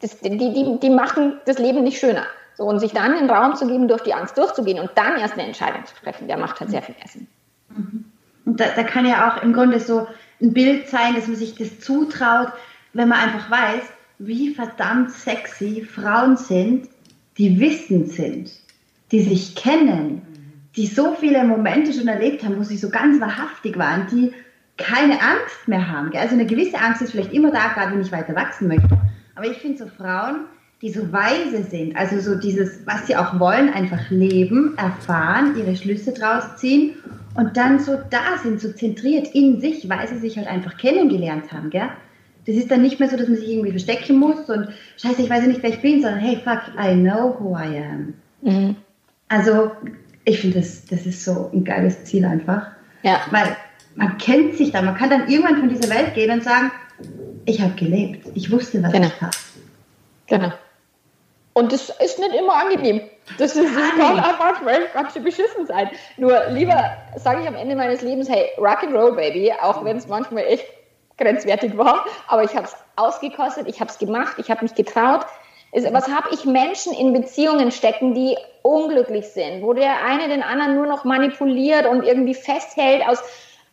Das, 0.00 0.20
die, 0.20 0.36
die, 0.36 0.78
die 0.80 0.90
machen 0.90 1.34
das 1.46 1.58
Leben 1.58 1.82
nicht 1.82 1.98
schöner. 1.98 2.26
So, 2.56 2.64
und 2.64 2.80
sich 2.80 2.92
dann 2.92 3.14
den 3.14 3.30
Raum 3.30 3.54
zu 3.54 3.66
geben, 3.68 3.86
durch 3.86 4.02
die 4.02 4.14
Angst 4.14 4.36
durchzugehen 4.36 4.80
und 4.80 4.90
dann 4.96 5.16
erst 5.16 5.34
eine 5.34 5.44
Entscheidung 5.44 5.86
zu 5.86 5.94
treffen, 5.94 6.26
der 6.26 6.38
macht 6.38 6.58
halt 6.58 6.70
sehr 6.70 6.82
viel 6.82 6.96
mehr 6.96 7.06
Sinn. 7.06 7.28
Und 8.44 8.58
da, 8.58 8.66
da 8.74 8.82
kann 8.82 9.06
ja 9.06 9.30
auch 9.30 9.42
im 9.42 9.52
Grunde 9.52 9.78
so 9.78 10.08
ein 10.40 10.52
Bild 10.52 10.88
sein, 10.88 11.14
dass 11.14 11.28
man 11.28 11.36
sich 11.36 11.54
das 11.54 11.80
zutraut, 11.80 12.48
wenn 12.94 13.08
man 13.08 13.18
einfach 13.18 13.50
weiß, 13.50 13.82
wie 14.18 14.54
verdammt 14.54 15.12
sexy 15.12 15.82
Frauen 15.82 16.36
sind, 16.36 16.88
die 17.36 17.60
wissend 17.60 18.10
sind, 18.10 18.50
die 19.12 19.22
sich 19.22 19.54
kennen, 19.54 20.22
die 20.76 20.86
so 20.86 21.14
viele 21.14 21.44
Momente 21.44 21.92
schon 21.92 22.08
erlebt 22.08 22.44
haben, 22.44 22.58
wo 22.58 22.64
sie 22.64 22.76
so 22.76 22.88
ganz 22.88 23.20
wahrhaftig 23.20 23.78
waren, 23.78 24.06
die 24.10 24.32
keine 24.76 25.14
Angst 25.14 25.66
mehr 25.66 25.88
haben. 25.88 26.10
Also 26.16 26.34
eine 26.34 26.46
gewisse 26.46 26.78
Angst 26.78 27.02
ist 27.02 27.12
vielleicht 27.12 27.32
immer 27.32 27.50
da, 27.50 27.68
gerade 27.68 27.92
wenn 27.92 28.00
ich 28.00 28.12
weiter 28.12 28.34
wachsen 28.34 28.68
möchte. 28.68 28.98
Aber 29.38 29.46
ich 29.46 29.58
finde 29.58 29.78
so 29.78 29.86
Frauen, 29.86 30.46
die 30.82 30.90
so 30.90 31.12
weise 31.12 31.62
sind, 31.62 31.96
also 31.96 32.18
so 32.18 32.34
dieses, 32.34 32.84
was 32.86 33.06
sie 33.06 33.14
auch 33.14 33.38
wollen, 33.38 33.72
einfach 33.72 34.10
leben, 34.10 34.76
erfahren, 34.76 35.54
ihre 35.56 35.76
Schlüsse 35.76 36.12
draus 36.12 36.56
ziehen 36.56 36.94
und 37.36 37.56
dann 37.56 37.78
so 37.78 37.96
da 38.10 38.38
sind, 38.42 38.60
so 38.60 38.72
zentriert 38.72 39.28
in 39.34 39.60
sich, 39.60 39.88
weil 39.88 40.08
sie 40.08 40.18
sich 40.18 40.36
halt 40.36 40.48
einfach 40.48 40.76
kennengelernt 40.76 41.52
haben, 41.52 41.70
gell? 41.70 41.88
Das 42.46 42.56
ist 42.56 42.68
dann 42.70 42.82
nicht 42.82 42.98
mehr 42.98 43.08
so, 43.08 43.16
dass 43.16 43.28
man 43.28 43.36
sich 43.36 43.48
irgendwie 43.48 43.70
verstecken 43.70 44.18
muss 44.18 44.50
und 44.50 44.68
scheiße, 45.00 45.22
ich 45.22 45.30
weiß 45.30 45.42
ja 45.42 45.48
nicht, 45.48 45.62
wer 45.62 45.70
ich 45.70 45.82
bin, 45.82 46.02
sondern 46.02 46.18
hey, 46.18 46.40
fuck, 46.42 46.62
I 46.76 46.94
know 46.94 47.36
who 47.38 47.56
I 47.56 47.78
am. 47.78 48.14
Mhm. 48.42 48.76
Also, 49.28 49.70
ich 50.24 50.40
finde, 50.40 50.58
das, 50.58 50.84
das 50.86 51.06
ist 51.06 51.24
so 51.24 51.50
ein 51.52 51.62
geiles 51.62 52.02
Ziel 52.04 52.24
einfach. 52.24 52.66
Ja. 53.04 53.20
Weil 53.30 53.56
man 53.94 54.18
kennt 54.18 54.56
sich 54.56 54.72
dann, 54.72 54.86
man 54.86 54.96
kann 54.96 55.10
dann 55.10 55.28
irgendwann 55.28 55.58
von 55.58 55.68
dieser 55.68 55.94
Welt 55.94 56.14
gehen 56.14 56.30
und 56.30 56.42
sagen, 56.42 56.72
ich 57.48 57.60
habe 57.60 57.72
gelebt, 57.74 58.26
ich 58.34 58.50
wusste, 58.52 58.82
was 58.82 58.92
genau. 58.92 59.06
ich 59.06 59.20
habe. 59.20 59.36
Genau. 60.26 60.52
Und 61.54 61.72
das 61.72 61.88
ist 61.88 62.18
nicht 62.18 62.34
immer 62.34 62.54
angenehm. 62.54 63.00
Das, 63.38 63.56
ist, 63.56 63.74
das 63.74 63.90
kann 63.98 64.20
auch 64.20 64.38
manchmal 64.38 64.82
ganz 64.92 65.12
schön 65.12 65.24
beschissen 65.24 65.66
sein. 65.66 65.90
Nur 66.16 66.40
lieber 66.50 66.96
sage 67.16 67.42
ich 67.42 67.48
am 67.48 67.56
Ende 67.56 67.74
meines 67.74 68.02
Lebens, 68.02 68.28
hey, 68.28 68.50
Rock'n'Roll, 68.58 69.16
Baby, 69.16 69.52
auch 69.60 69.84
wenn 69.84 69.96
es 69.96 70.06
manchmal 70.06 70.44
echt 70.44 70.66
grenzwertig 71.16 71.76
war, 71.76 72.04
aber 72.28 72.44
ich 72.44 72.54
habe 72.54 72.66
es 72.66 72.76
ausgekostet, 72.94 73.66
ich 73.66 73.80
habe 73.80 73.90
es 73.90 73.98
gemacht, 73.98 74.34
ich 74.38 74.50
habe 74.50 74.62
mich 74.62 74.74
getraut. 74.74 75.26
Was 75.72 76.08
habe 76.08 76.28
ich 76.32 76.44
Menschen 76.44 76.92
in 76.94 77.12
Beziehungen 77.12 77.72
stecken, 77.72 78.14
die 78.14 78.36
unglücklich 78.62 79.26
sind, 79.28 79.62
wo 79.62 79.72
der 79.72 80.04
eine 80.04 80.28
den 80.28 80.42
anderen 80.42 80.76
nur 80.76 80.86
noch 80.86 81.04
manipuliert 81.04 81.86
und 81.86 82.04
irgendwie 82.04 82.34
festhält 82.34 83.06
aus 83.06 83.18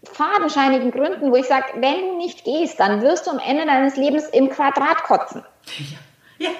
fadenscheinigen 0.05 0.91
Gründen, 0.91 1.31
wo 1.31 1.35
ich 1.35 1.47
sage, 1.47 1.65
wenn 1.75 2.01
du 2.01 2.17
nicht 2.17 2.43
gehst, 2.43 2.79
dann 2.79 3.01
wirst 3.01 3.27
du 3.27 3.31
am 3.31 3.39
Ende 3.39 3.65
deines 3.65 3.95
Lebens 3.97 4.27
im 4.29 4.49
Quadrat 4.49 5.03
kotzen. 5.03 5.43
Ja. 6.37 6.47
ja. 6.47 6.51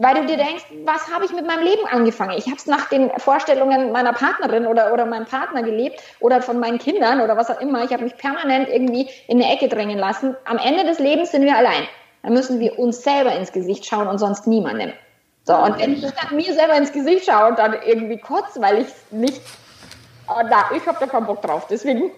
Weil 0.00 0.14
du 0.14 0.26
dir 0.26 0.36
denkst, 0.36 0.64
was 0.84 1.12
habe 1.12 1.24
ich 1.24 1.32
mit 1.32 1.44
meinem 1.44 1.64
Leben 1.64 1.84
angefangen? 1.90 2.38
Ich 2.38 2.46
habe 2.46 2.56
es 2.56 2.66
nach 2.66 2.88
den 2.88 3.10
Vorstellungen 3.18 3.90
meiner 3.90 4.12
Partnerin 4.12 4.66
oder, 4.66 4.92
oder 4.92 5.04
meinem 5.04 5.26
Partner 5.26 5.64
gelebt 5.64 6.00
oder 6.20 6.40
von 6.40 6.60
meinen 6.60 6.78
Kindern 6.78 7.20
oder 7.20 7.36
was 7.36 7.50
auch 7.50 7.60
immer. 7.60 7.82
Ich 7.82 7.92
habe 7.92 8.04
mich 8.04 8.16
permanent 8.16 8.68
irgendwie 8.68 9.08
in 9.26 9.42
eine 9.42 9.52
Ecke 9.52 9.68
drängen 9.68 9.98
lassen. 9.98 10.36
Am 10.44 10.58
Ende 10.58 10.84
des 10.84 11.00
Lebens 11.00 11.32
sind 11.32 11.42
wir 11.42 11.56
allein. 11.56 11.88
Dann 12.22 12.32
müssen 12.32 12.60
wir 12.60 12.78
uns 12.78 13.02
selber 13.02 13.34
ins 13.34 13.50
Gesicht 13.50 13.86
schauen 13.86 14.06
und 14.06 14.18
sonst 14.18 14.46
niemandem. 14.46 14.92
So, 15.42 15.56
und 15.56 15.80
wenn 15.80 15.94
ich 15.94 16.02
dann 16.02 16.36
mir 16.36 16.52
selber 16.52 16.74
ins 16.74 16.92
Gesicht 16.92 17.26
schaue 17.26 17.48
und 17.48 17.58
dann 17.58 17.74
irgendwie 17.84 18.18
kotze, 18.18 18.60
weil 18.60 18.82
ich 18.82 18.88
nicht, 19.10 19.40
oh, 20.28 20.42
na, 20.48 20.70
ich 20.76 20.86
habe 20.86 20.98
da 21.00 21.06
keinen 21.06 21.26
Bock 21.26 21.42
drauf. 21.42 21.66
Deswegen 21.68 22.12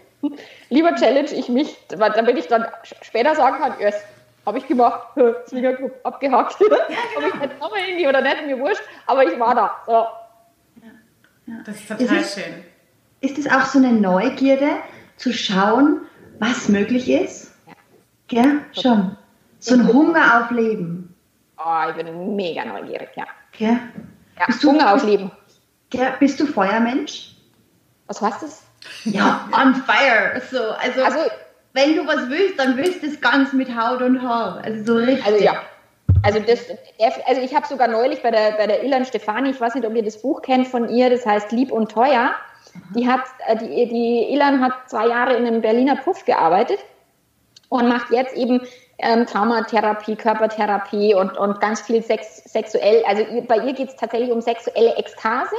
lieber 0.68 0.94
challenge 0.96 1.30
ich 1.32 1.48
mich, 1.48 1.76
damit 1.88 2.36
ich 2.36 2.46
dann 2.48 2.66
später 3.02 3.34
sagen 3.34 3.58
kann, 3.58 3.74
yes, 3.80 3.94
habe 4.46 4.58
ich 4.58 4.66
gemacht, 4.66 5.08
Zwingerclub 5.46 5.92
abgehakt. 6.04 6.56
Ja, 6.60 6.66
genau. 7.14 7.28
Ob 7.28 7.34
ich 7.34 7.40
jetzt 7.42 7.60
nochmal 7.60 7.80
irgendwie 7.88 8.08
oder 8.08 8.20
nicht, 8.20 8.46
mir 8.46 8.58
wurscht, 8.58 8.82
aber 9.06 9.24
ich 9.24 9.38
war 9.38 9.54
da. 9.54 9.76
So. 9.86 9.92
Ja. 9.92 10.12
Ja. 11.46 11.54
Das 11.64 11.76
ist 11.76 11.88
total 11.88 12.04
ist 12.04 12.12
es, 12.12 12.34
schön. 12.34 12.64
Ist 13.20 13.38
es 13.38 13.46
auch 13.50 13.64
so 13.66 13.78
eine 13.78 13.92
Neugierde, 13.92 14.76
zu 15.20 15.32
schauen, 15.34 16.00
was 16.38 16.68
möglich 16.68 17.10
ist? 17.10 17.52
Ja, 17.66 17.74
Gell? 18.28 18.60
schon. 18.72 19.16
So 19.58 19.74
ein 19.74 19.86
Hunger 19.86 20.40
auf 20.42 20.50
Leben. 20.50 21.14
Oh, 21.58 21.90
ich 21.90 21.94
bin 22.02 22.34
mega 22.36 22.64
neugierig, 22.64 23.10
ja. 23.14 23.26
Gell? 23.52 23.78
Ja, 24.38 24.46
bist 24.46 24.64
Hunger 24.64 24.84
du, 24.84 24.94
auf 24.94 25.04
Leben. 25.04 25.30
Gell? 25.90 26.14
Bist 26.18 26.40
du 26.40 26.46
Feuermensch? 26.46 27.36
Was 28.06 28.22
heißt 28.22 28.42
das? 28.42 28.62
Ja, 29.04 29.48
on 29.52 29.74
fire. 29.74 30.40
So, 30.50 30.58
also, 30.58 31.02
also 31.02 31.18
wenn 31.72 31.96
du 31.96 32.06
was 32.06 32.28
willst, 32.28 32.58
dann 32.58 32.76
willst 32.76 33.02
du 33.02 33.06
es 33.06 33.20
ganz 33.20 33.52
mit 33.52 33.68
Haut 33.74 34.02
und 34.02 34.22
Haar. 34.22 34.60
Also 34.64 34.84
so 34.84 34.98
richtig. 34.98 35.24
Also 35.26 35.44
ja. 35.44 35.62
Also, 36.22 36.40
das, 36.40 36.66
also 37.26 37.40
ich 37.40 37.54
habe 37.54 37.66
sogar 37.66 37.88
neulich 37.88 38.22
bei 38.22 38.30
der, 38.30 38.52
bei 38.52 38.66
der 38.66 38.82
Ilan 38.82 39.04
Stefani, 39.04 39.50
ich 39.50 39.60
weiß 39.60 39.74
nicht, 39.74 39.86
ob 39.86 39.94
ihr 39.94 40.02
das 40.02 40.20
Buch 40.20 40.42
kennt 40.42 40.68
von 40.68 40.88
ihr, 40.90 41.08
das 41.08 41.24
heißt 41.24 41.50
Lieb 41.52 41.72
und 41.72 41.90
Teuer. 41.90 42.32
Die 42.94 43.08
hat, 43.08 43.22
äh, 43.46 43.56
die, 43.56 43.88
die 43.88 44.32
Ilan 44.34 44.60
hat 44.60 44.72
zwei 44.88 45.06
Jahre 45.06 45.34
in 45.34 45.46
einem 45.46 45.62
Berliner 45.62 45.96
Puff 45.96 46.24
gearbeitet 46.24 46.78
und 47.68 47.88
macht 47.88 48.10
jetzt 48.10 48.36
eben 48.36 48.60
ähm, 48.98 49.26
Traumatherapie, 49.26 50.16
Körpertherapie 50.16 51.14
und, 51.14 51.36
und 51.38 51.60
ganz 51.60 51.80
viel 51.80 52.02
Sex, 52.02 52.44
sexuell. 52.44 53.02
Also 53.06 53.24
bei 53.48 53.56
ihr 53.58 53.72
geht 53.72 53.88
es 53.88 53.96
tatsächlich 53.96 54.30
um 54.30 54.40
sexuelle 54.40 54.96
Ekstase. 54.96 55.56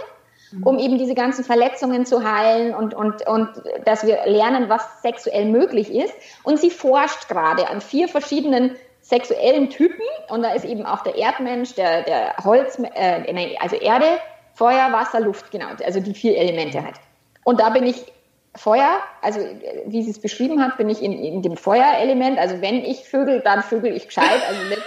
Um 0.63 0.79
eben 0.79 0.97
diese 0.97 1.15
ganzen 1.15 1.43
Verletzungen 1.43 2.05
zu 2.05 2.23
heilen 2.23 2.73
und, 2.73 2.93
und, 2.93 3.27
und 3.27 3.49
dass 3.85 4.05
wir 4.05 4.19
lernen, 4.25 4.69
was 4.69 5.01
sexuell 5.01 5.45
möglich 5.45 5.93
ist. 5.93 6.13
Und 6.43 6.59
sie 6.59 6.69
forscht 6.69 7.27
gerade 7.27 7.69
an 7.69 7.81
vier 7.81 8.07
verschiedenen 8.07 8.75
sexuellen 9.01 9.69
Typen 9.69 10.05
und 10.29 10.43
da 10.43 10.53
ist 10.53 10.63
eben 10.63 10.85
auch 10.85 11.01
der 11.01 11.15
Erdmensch, 11.15 11.73
der, 11.73 12.03
der 12.03 12.35
Holz, 12.43 12.79
äh, 12.79 13.55
also 13.59 13.75
Erde, 13.75 14.05
Feuer, 14.53 14.91
Wasser, 14.91 15.19
Luft, 15.19 15.51
genau, 15.51 15.67
also 15.83 15.99
die 15.99 16.13
vier 16.13 16.37
Elemente 16.37 16.83
halt. 16.83 16.95
Und 17.43 17.59
da 17.59 17.69
bin 17.69 17.85
ich 17.85 18.05
Feuer, 18.53 18.99
also 19.21 19.39
wie 19.85 20.03
sie 20.03 20.11
es 20.11 20.19
beschrieben 20.19 20.61
hat, 20.61 20.75
bin 20.75 20.89
ich 20.89 21.01
in, 21.01 21.13
in 21.13 21.41
dem 21.41 21.55
Feuerelement. 21.55 22.37
Also 22.37 22.61
wenn 22.61 22.83
ich 22.83 23.07
vögel, 23.07 23.39
dann 23.39 23.63
vögel 23.63 23.95
ich 23.95 24.07
gescheit. 24.07 24.41
Also 24.45 24.61
nicht 24.63 24.81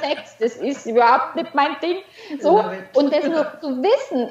Sex, 0.00 0.36
das 0.38 0.56
ist 0.56 0.86
überhaupt 0.86 1.34
nicht 1.34 1.54
mein 1.56 1.76
Ding. 1.82 1.96
So 2.40 2.64
und 2.94 3.12
das 3.12 3.24
nur 3.24 3.46
zu 3.60 3.82
wissen, 3.82 4.28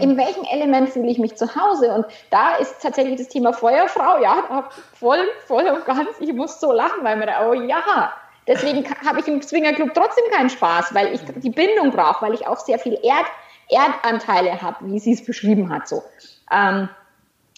in 0.00 0.16
welchem 0.16 0.44
Element 0.44 0.88
fühle 0.88 1.08
ich 1.08 1.18
mich 1.18 1.36
zu 1.36 1.54
Hause. 1.54 1.92
Und 1.92 2.06
da 2.30 2.56
ist 2.56 2.80
tatsächlich 2.80 3.18
das 3.18 3.28
Thema 3.28 3.52
Feuerfrau, 3.52 4.22
ja, 4.22 4.70
voll, 4.94 5.20
voll 5.46 5.66
und 5.66 5.84
ganz. 5.84 6.08
Ich 6.18 6.32
muss 6.32 6.58
so 6.58 6.72
lachen, 6.72 7.04
weil 7.04 7.16
mir 7.16 7.26
da, 7.26 7.50
oh 7.50 7.52
ja. 7.52 8.14
Deswegen 8.46 8.84
habe 9.04 9.20
ich 9.20 9.28
im 9.28 9.42
Swingerclub 9.42 9.92
trotzdem 9.92 10.24
keinen 10.32 10.48
Spaß, 10.48 10.94
weil 10.94 11.12
ich 11.12 11.20
die 11.42 11.50
Bindung 11.50 11.90
brauche, 11.90 12.24
weil 12.24 12.32
ich 12.32 12.46
auch 12.46 12.58
sehr 12.58 12.78
viel 12.78 12.98
Erd, 13.02 13.26
Erdanteile 13.68 14.62
habe, 14.62 14.86
wie 14.86 15.00
sie 15.00 15.12
es 15.12 15.24
beschrieben 15.24 15.70
hat. 15.70 15.88
So. 15.88 16.02
Ähm, 16.50 16.88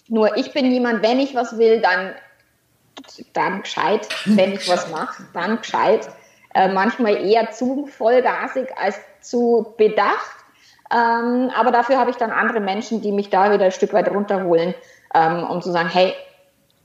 nur 0.09 0.35
ich 0.37 0.51
bin 0.53 0.71
jemand, 0.71 1.03
wenn 1.03 1.19
ich 1.19 1.35
was 1.35 1.57
will, 1.57 1.81
dann, 1.81 2.13
dann 3.33 3.61
gescheit. 3.61 4.09
Wenn 4.25 4.53
ich 4.53 4.67
was 4.67 4.89
mache, 4.89 5.23
dann 5.33 5.57
gescheit. 5.57 6.09
Äh, 6.55 6.67
manchmal 6.69 7.15
eher 7.25 7.51
zu 7.51 7.85
vollgasig 7.85 8.67
als 8.75 8.99
zu 9.21 9.73
bedacht. 9.77 10.35
Ähm, 10.91 11.51
aber 11.55 11.71
dafür 11.71 11.99
habe 11.99 12.09
ich 12.09 12.17
dann 12.17 12.31
andere 12.31 12.59
Menschen, 12.59 13.01
die 13.01 13.11
mich 13.11 13.29
da 13.29 13.51
wieder 13.51 13.65
ein 13.65 13.71
Stück 13.71 13.93
weit 13.93 14.09
runterholen, 14.09 14.73
ähm, 15.13 15.43
um 15.43 15.61
zu 15.61 15.71
sagen, 15.71 15.89
hey, 15.89 16.15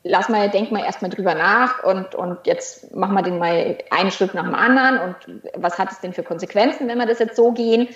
lass 0.03 0.29
mal, 0.29 0.51
denk 0.51 0.71
mal 0.71 0.85
erstmal 0.85 1.11
drüber 1.11 1.35
nach 1.35 1.83
und, 1.83 2.15
und 2.15 2.47
jetzt 2.47 2.95
machen 2.95 3.15
wir 3.15 3.23
den 3.23 3.39
mal 3.39 3.79
einen 3.91 4.11
Schritt 4.11 4.35
nach 4.35 4.45
dem 4.45 4.55
anderen 4.55 4.99
und 4.99 5.17
was 5.57 5.79
hat 5.79 5.91
es 5.91 6.01
denn 6.01 6.13
für 6.13 6.23
Konsequenzen, 6.23 6.87
wenn 6.87 6.99
wir 6.99 7.07
das 7.07 7.19
jetzt 7.19 7.37
so 7.37 7.53
gehen? 7.53 7.89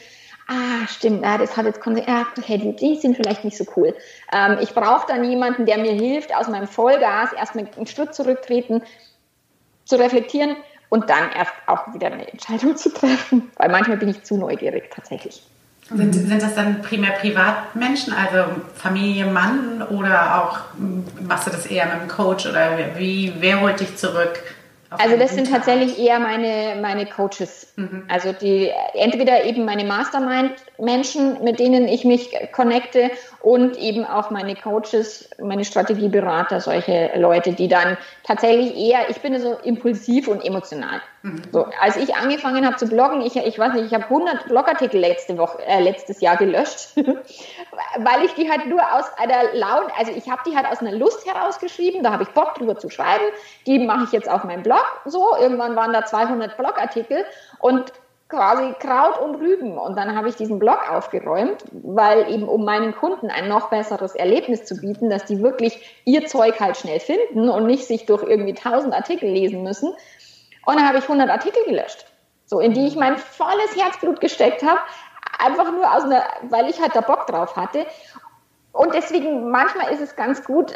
Ah, 0.49 0.87
stimmt, 0.89 1.23
ja, 1.23 1.39
das 1.39 1.57
hat 1.57 1.67
jetzt 1.67 1.81
Konsequenzen, 1.81 2.21
ja, 2.21 2.27
okay, 2.37 2.77
die, 2.81 2.97
sind 2.97 3.17
vielleicht 3.17 3.45
nicht 3.45 3.57
so 3.57 3.65
cool. 3.77 3.95
Ähm, 4.33 4.59
ich 4.61 4.75
brauche 4.75 5.07
dann 5.07 5.25
jemanden, 5.25 5.67
der 5.67 5.79
mir 5.79 5.93
hilft, 5.93 6.35
aus 6.35 6.49
meinem 6.49 6.67
Vollgas 6.67 7.33
erstmal 7.33 7.67
einen 7.77 7.87
Schritt 7.87 8.15
zurücktreten, 8.15 8.83
zu 9.85 9.97
reflektieren 9.97 10.57
und 10.89 11.09
dann 11.11 11.31
erst 11.37 11.53
auch 11.67 11.95
wieder 11.95 12.09
eine 12.09 12.27
Entscheidung 12.29 12.77
zu 12.77 12.93
treffen, 12.93 13.51
weil 13.57 13.71
manchmal 13.71 13.99
bin 13.99 14.09
ich 14.09 14.25
zu 14.25 14.37
neugierig 14.37 14.91
tatsächlich. 14.91 15.43
Sind, 15.91 16.13
sind 16.13 16.43
das 16.43 16.55
dann 16.55 16.83
primär 16.83 17.13
Privatmenschen, 17.13 18.13
also 18.13 18.51
Familie, 18.75 19.25
Mann 19.25 19.81
oder 19.83 20.45
auch 20.45 20.59
machst 21.27 21.47
du 21.47 21.51
das 21.51 21.65
eher 21.65 21.87
mit 21.87 22.03
dem 22.03 22.09
Coach 22.09 22.45
oder 22.45 22.77
wie, 22.99 23.33
wer 23.39 23.63
holt 23.63 23.81
dich 23.81 23.97
zurück? 23.97 24.43
Also 24.90 25.16
das 25.16 25.35
sind 25.35 25.51
tatsächlich 25.51 25.98
eher 25.98 26.18
meine, 26.18 26.81
meine 26.81 27.07
Coaches. 27.07 27.72
Mhm. 27.77 28.05
Also 28.09 28.33
die 28.33 28.70
entweder 28.94 29.44
eben 29.44 29.64
meine 29.64 29.85
Mastermind-Menschen, 30.79 31.45
mit 31.45 31.59
denen 31.59 31.88
ich 31.88 32.05
mich 32.05 32.31
connecte 32.53 33.11
und 33.41 33.77
eben 33.77 34.05
auch 34.05 34.31
meine 34.31 34.55
Coaches, 34.55 35.29
meine 35.38 35.64
Strategieberater, 35.64 36.61
solche 36.61 37.11
Leute, 37.17 37.53
die 37.53 37.69
dann 37.69 37.97
tatsächlich 38.25 38.77
eher, 38.77 39.11
ich 39.11 39.21
bin 39.21 39.38
so 39.41 39.57
impulsiv 39.64 40.29
und 40.29 40.45
emotional. 40.45 41.01
Mhm. 41.23 41.43
So, 41.53 41.67
als 41.81 41.97
ich 41.97 42.14
angefangen 42.14 42.64
habe 42.64 42.77
zu 42.77 42.87
bloggen, 42.87 43.23
ich, 43.23 43.37
ich 43.37 43.59
weiß 43.59 43.75
nicht, 43.75 43.87
ich 43.87 43.95
habe 43.95 44.05
100 44.05 44.47
Blogartikel 44.47 45.01
letzte 45.01 45.37
Woche, 45.37 45.64
äh, 45.67 45.81
letztes 45.81 46.21
Jahr 46.21 46.37
gelöscht, 46.37 46.91
weil 46.97 48.25
ich 48.25 48.35
die 48.35 48.51
halt 48.51 48.67
nur 48.67 48.81
aus 48.81 49.07
einer 49.19 49.55
Laune, 49.55 49.88
also 49.99 50.12
ich 50.12 50.31
habe 50.31 50.43
die 50.47 50.57
halt 50.57 50.67
aus 50.67 50.79
einer 50.79 50.93
Lust 50.93 51.27
herausgeschrieben, 51.27 52.03
da 52.03 52.12
habe 52.12 52.23
ich 52.23 52.29
Bock 52.31 52.55
drüber 52.55 52.79
zu 52.79 52.88
schreiben, 52.91 53.25
die 53.67 53.79
mache 53.79 54.05
ich 54.05 54.12
jetzt 54.12 54.29
auf 54.29 54.45
meinem 54.45 54.62
Blog 54.62 54.85
so, 55.05 55.37
irgendwann 55.41 55.77
waren 55.77 55.93
da 55.93 56.05
200 56.05 56.57
Blogartikel 56.57 57.25
und 57.61 57.93
quasi 58.29 58.75
Kraut 58.79 59.19
und 59.19 59.37
Rüben. 59.37 59.79
Und 59.79 59.97
dann 59.97 60.14
habe 60.14 60.29
ich 60.29 60.37
diesen 60.37 60.59
Blog 60.59 60.79
aufgeräumt, 60.91 61.64
weil 61.73 62.31
eben 62.31 62.49
um 62.49 62.64
meinen 62.64 62.95
Kunden 62.95 63.31
ein 63.31 63.49
noch 63.49 63.71
besseres 63.71 64.14
Erlebnis 64.14 64.64
zu 64.64 64.77
bieten, 64.77 65.09
dass 65.09 65.25
die 65.25 65.43
wirklich 65.43 66.01
ihr 66.05 66.27
Zeug 66.27 66.61
halt 66.61 66.77
schnell 66.77 67.01
finden 67.01 67.49
und 67.49 67.67
nicht 67.67 67.87
sich 67.87 68.07
durch 68.07 68.23
irgendwie 68.23 68.55
1000 68.55 68.93
Artikel 68.95 69.31
lesen 69.31 69.62
müssen. 69.62 69.95
Und 70.67 70.77
dann 70.77 70.87
habe 70.87 70.99
ich 70.99 71.05
100 71.05 71.31
Artikel 71.31 71.64
gelöscht, 71.64 72.07
so 72.45 72.61
in 72.61 72.75
die 72.75 72.87
ich 72.87 72.97
mein 72.97 73.17
volles 73.17 73.75
Herzblut 73.75 74.21
gesteckt 74.21 74.62
habe, 74.62 74.81
einfach 75.38 75.73
nur 75.73 75.91
aus 75.91 76.05
einer, 76.05 76.25
weil 76.51 76.69
ich 76.69 76.81
halt 76.81 76.95
da 76.95 77.01
Bock 77.01 77.27
drauf 77.27 77.57
hatte. 77.57 77.87
Und 78.73 78.93
deswegen 78.93 79.51
manchmal 79.51 79.91
ist 79.93 80.03
es 80.03 80.14
ganz 80.14 80.45
gut, 80.45 80.75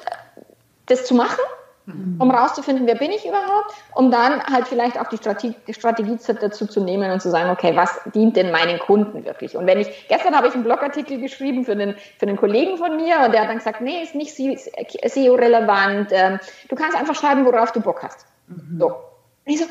das 0.87 1.05
zu 1.05 1.15
machen 1.15 1.41
um 1.87 2.31
rauszufinden, 2.31 2.87
wer 2.87 2.95
bin 2.95 3.11
ich 3.11 3.27
überhaupt, 3.27 3.75
um 3.95 4.11
dann 4.11 4.43
halt 4.45 4.69
vielleicht 4.69 5.01
auch 5.01 5.09
die 5.09 5.17
Strategie, 5.17 5.57
die 5.67 5.75
Strategie 5.75 6.17
dazu 6.41 6.67
zu 6.67 6.81
nehmen 6.81 7.11
und 7.11 7.21
zu 7.21 7.31
sagen, 7.31 7.51
okay, 7.51 7.75
was 7.75 8.01
dient 8.15 8.37
denn 8.37 8.53
meinen 8.53 8.79
Kunden 8.79 9.25
wirklich? 9.25 9.57
Und 9.57 9.67
wenn 9.67 9.79
ich, 9.81 10.09
gestern 10.09 10.37
habe 10.37 10.47
ich 10.47 10.55
einen 10.55 10.63
Blogartikel 10.63 11.19
geschrieben 11.21 11.65
für 11.65 11.73
einen, 11.73 11.97
für 12.19 12.27
einen 12.27 12.37
Kollegen 12.37 12.77
von 12.79 12.97
mir 12.97 13.21
und 13.25 13.33
der 13.33 13.43
hat 13.43 13.49
dann 13.49 13.59
gesagt, 13.59 13.81
nee, 13.81 14.03
ist 14.03 14.15
nicht 14.15 14.37
SEO-relevant, 14.37 16.11
ähm, 16.13 16.39
du 16.69 16.77
kannst 16.77 16.97
einfach 16.97 17.17
schreiben, 17.17 17.45
worauf 17.45 17.73
du 17.73 17.81
Bock 17.81 18.03
hast. 18.03 18.27
Mhm. 18.47 18.79
So. 18.79 18.87
Und 18.87 18.97
ich 19.45 19.59
so, 19.59 19.67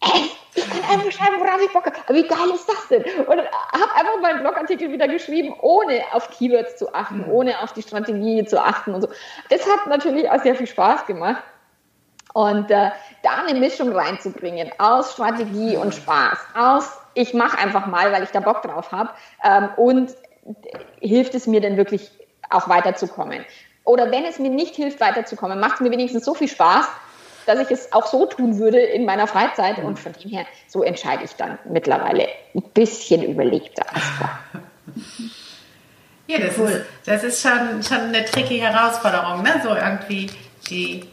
ey, 0.00 0.30
ich 0.54 0.68
kann 0.68 0.82
einfach 0.82 1.12
schreiben, 1.12 1.40
worauf 1.40 1.60
ich 1.62 1.72
Bock 1.72 1.86
habe. 1.86 1.96
Aber 2.06 2.14
wie 2.14 2.26
geil 2.26 2.50
ist 2.54 2.68
das 2.68 2.88
denn? 2.88 3.02
Und 3.02 3.38
habe 3.38 3.94
einfach 3.94 4.20
meinen 4.20 4.40
Blogartikel 4.40 4.90
wieder 4.92 5.08
geschrieben, 5.08 5.54
ohne 5.60 6.02
auf 6.12 6.30
Keywords 6.30 6.76
zu 6.76 6.92
achten, 6.94 7.18
mhm. 7.18 7.30
ohne 7.30 7.62
auf 7.62 7.72
die 7.72 7.82
Strategie 7.82 8.44
zu 8.44 8.62
achten 8.62 8.94
und 8.94 9.02
so. 9.02 9.08
Das 9.48 9.62
hat 9.62 9.86
natürlich 9.86 10.28
auch 10.30 10.42
sehr 10.42 10.54
viel 10.54 10.66
Spaß 10.66 11.06
gemacht. 11.06 11.42
Und 12.34 12.70
äh, 12.70 12.90
da 13.22 13.30
eine 13.46 13.58
Mischung 13.58 13.94
reinzubringen 13.94 14.70
aus 14.78 15.12
Strategie 15.12 15.76
und 15.76 15.94
Spaß, 15.94 16.38
aus 16.54 16.98
ich 17.14 17.34
mache 17.34 17.58
einfach 17.58 17.86
mal, 17.86 18.10
weil 18.10 18.22
ich 18.22 18.30
da 18.30 18.40
Bock 18.40 18.62
drauf 18.62 18.90
habe 18.90 19.10
ähm, 19.44 19.68
und 19.76 20.14
hilft 21.00 21.34
es 21.34 21.46
mir 21.46 21.60
denn 21.60 21.76
wirklich 21.76 22.10
auch 22.48 22.68
weiterzukommen. 22.68 23.44
Oder 23.84 24.10
wenn 24.10 24.24
es 24.24 24.38
mir 24.38 24.50
nicht 24.50 24.76
hilft, 24.76 25.00
weiterzukommen, 25.00 25.60
macht 25.60 25.74
es 25.74 25.80
mir 25.80 25.90
wenigstens 25.90 26.24
so 26.24 26.34
viel 26.34 26.48
Spaß, 26.48 26.86
dass 27.46 27.58
ich 27.58 27.70
es 27.70 27.92
auch 27.92 28.06
so 28.06 28.26
tun 28.26 28.58
würde 28.58 28.78
in 28.78 29.04
meiner 29.04 29.26
Freizeit. 29.26 29.78
Und 29.78 29.98
von 29.98 30.12
dem 30.12 30.30
her, 30.30 30.46
so 30.68 30.82
entscheide 30.82 31.24
ich 31.24 31.32
dann 31.32 31.58
mittlerweile 31.64 32.28
ein 32.54 32.62
bisschen 32.74 33.22
überlegter 33.22 33.84
als 33.92 34.04
vorher. 34.18 34.38
Ja, 36.28 36.38
das, 36.38 36.58
cool. 36.58 36.68
ist, 36.68 36.84
das 37.04 37.24
ist 37.24 37.42
schon, 37.42 37.82
schon 37.82 38.08
eine 38.08 38.24
tricky 38.24 38.58
Herausforderung, 38.58 39.42
ne? 39.42 39.60
so 39.62 39.74
irgendwie 39.74 40.30
die 40.68 41.04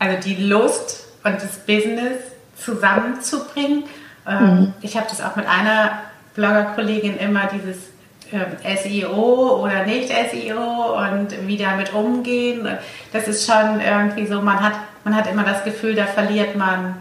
also 0.00 0.16
die 0.18 0.42
Lust 0.46 1.06
und 1.22 1.34
das 1.34 1.58
Business 1.58 2.18
zusammenzubringen. 2.56 3.84
Ähm, 4.26 4.44
mhm. 4.44 4.74
Ich 4.80 4.96
habe 4.96 5.06
das 5.08 5.20
auch 5.20 5.36
mit 5.36 5.46
einer 5.46 6.00
Bloggerkollegin 6.34 7.18
immer 7.18 7.48
dieses 7.52 7.90
SEO 8.30 9.62
oder 9.62 9.84
nicht 9.84 10.08
SEO 10.08 10.96
und 10.98 11.46
wie 11.46 11.56
damit 11.56 11.92
umgehen. 11.92 12.68
Das 13.12 13.28
ist 13.28 13.46
schon 13.46 13.80
irgendwie 13.80 14.26
so, 14.26 14.40
man 14.40 14.60
hat, 14.60 14.74
man 15.04 15.16
hat 15.16 15.30
immer 15.30 15.44
das 15.44 15.64
Gefühl, 15.64 15.94
da 15.94 16.06
verliert 16.06 16.56
man 16.56 16.96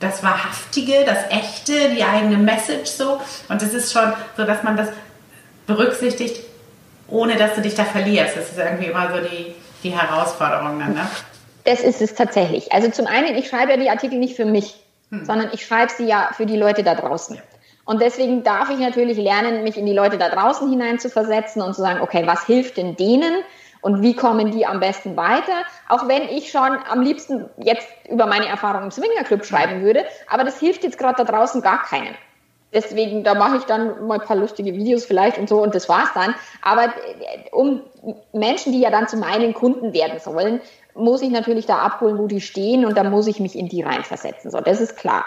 das 0.00 0.22
Wahrhaftige, 0.22 1.04
das 1.04 1.30
Echte, 1.30 1.90
die 1.90 2.04
eigene 2.04 2.36
Message 2.36 2.90
so. 2.90 3.20
Und 3.48 3.62
es 3.62 3.74
ist 3.74 3.92
schon 3.92 4.12
so, 4.36 4.44
dass 4.44 4.62
man 4.62 4.76
das 4.76 4.88
berücksichtigt, 5.66 6.44
ohne 7.08 7.36
dass 7.36 7.54
du 7.54 7.62
dich 7.62 7.74
da 7.74 7.84
verlierst. 7.84 8.36
Das 8.36 8.50
ist 8.50 8.58
irgendwie 8.58 8.86
immer 8.86 9.10
so 9.10 9.20
die, 9.20 9.54
die 9.82 9.90
Herausforderung 9.90 10.78
dann, 10.78 10.94
ne? 10.94 11.06
Das 11.64 11.80
ist 11.80 12.02
es 12.02 12.14
tatsächlich. 12.14 12.72
Also 12.72 12.90
zum 12.90 13.06
einen, 13.06 13.36
ich 13.36 13.48
schreibe 13.48 13.72
ja 13.72 13.78
die 13.78 13.88
Artikel 13.88 14.18
nicht 14.18 14.36
für 14.36 14.44
mich, 14.44 14.74
hm. 15.10 15.24
sondern 15.24 15.48
ich 15.52 15.64
schreibe 15.64 15.90
sie 15.90 16.04
ja 16.04 16.30
für 16.36 16.44
die 16.44 16.56
Leute 16.56 16.82
da 16.82 16.94
draußen. 16.94 17.40
Und 17.84 18.00
deswegen 18.00 18.42
darf 18.42 18.70
ich 18.70 18.78
natürlich 18.78 19.18
lernen, 19.18 19.62
mich 19.62 19.76
in 19.76 19.86
die 19.86 19.92
Leute 19.92 20.16
da 20.16 20.28
draußen 20.28 20.68
hineinzuversetzen 20.68 21.60
und 21.62 21.74
zu 21.74 21.82
sagen, 21.82 22.00
okay, 22.00 22.26
was 22.26 22.46
hilft 22.46 22.76
denn 22.76 22.96
denen 22.96 23.42
und 23.82 24.00
wie 24.00 24.16
kommen 24.16 24.50
die 24.50 24.64
am 24.64 24.80
besten 24.80 25.16
weiter? 25.16 25.52
Auch 25.88 26.08
wenn 26.08 26.22
ich 26.22 26.50
schon 26.50 26.78
am 26.88 27.02
liebsten 27.02 27.50
jetzt 27.58 27.86
über 28.08 28.26
meine 28.26 28.46
Erfahrungen 28.46 28.84
im 28.84 28.90
Swingerclub 28.90 29.44
schreiben 29.44 29.82
würde, 29.82 30.04
aber 30.28 30.44
das 30.44 30.58
hilft 30.58 30.84
jetzt 30.84 30.98
gerade 30.98 31.22
da 31.22 31.30
draußen 31.30 31.60
gar 31.60 31.82
keinen. 31.82 32.14
Deswegen, 32.72 33.22
da 33.22 33.34
mache 33.34 33.58
ich 33.58 33.64
dann 33.64 34.06
mal 34.06 34.18
ein 34.18 34.26
paar 34.26 34.36
lustige 34.36 34.74
Videos 34.74 35.04
vielleicht 35.04 35.38
und 35.38 35.48
so 35.48 35.62
und 35.62 35.74
das 35.74 35.88
war's 35.88 36.08
dann. 36.12 36.34
Aber 36.60 36.86
äh, 36.86 37.50
um 37.52 37.82
Menschen, 38.32 38.72
die 38.72 38.80
ja 38.80 38.90
dann 38.90 39.06
zu 39.06 39.16
meinen 39.16 39.54
Kunden 39.54 39.92
werden 39.92 40.18
sollen, 40.18 40.60
muss 40.94 41.22
ich 41.22 41.30
natürlich 41.30 41.66
da 41.66 41.78
abholen, 41.78 42.18
wo 42.18 42.26
die 42.26 42.40
stehen 42.40 42.84
und 42.84 42.96
da 42.96 43.04
muss 43.04 43.28
ich 43.28 43.38
mich 43.38 43.56
in 43.56 43.68
die 43.68 43.82
reinversetzen. 43.82 44.50
So, 44.50 44.60
das 44.60 44.80
ist 44.80 44.96
klar. 44.96 45.24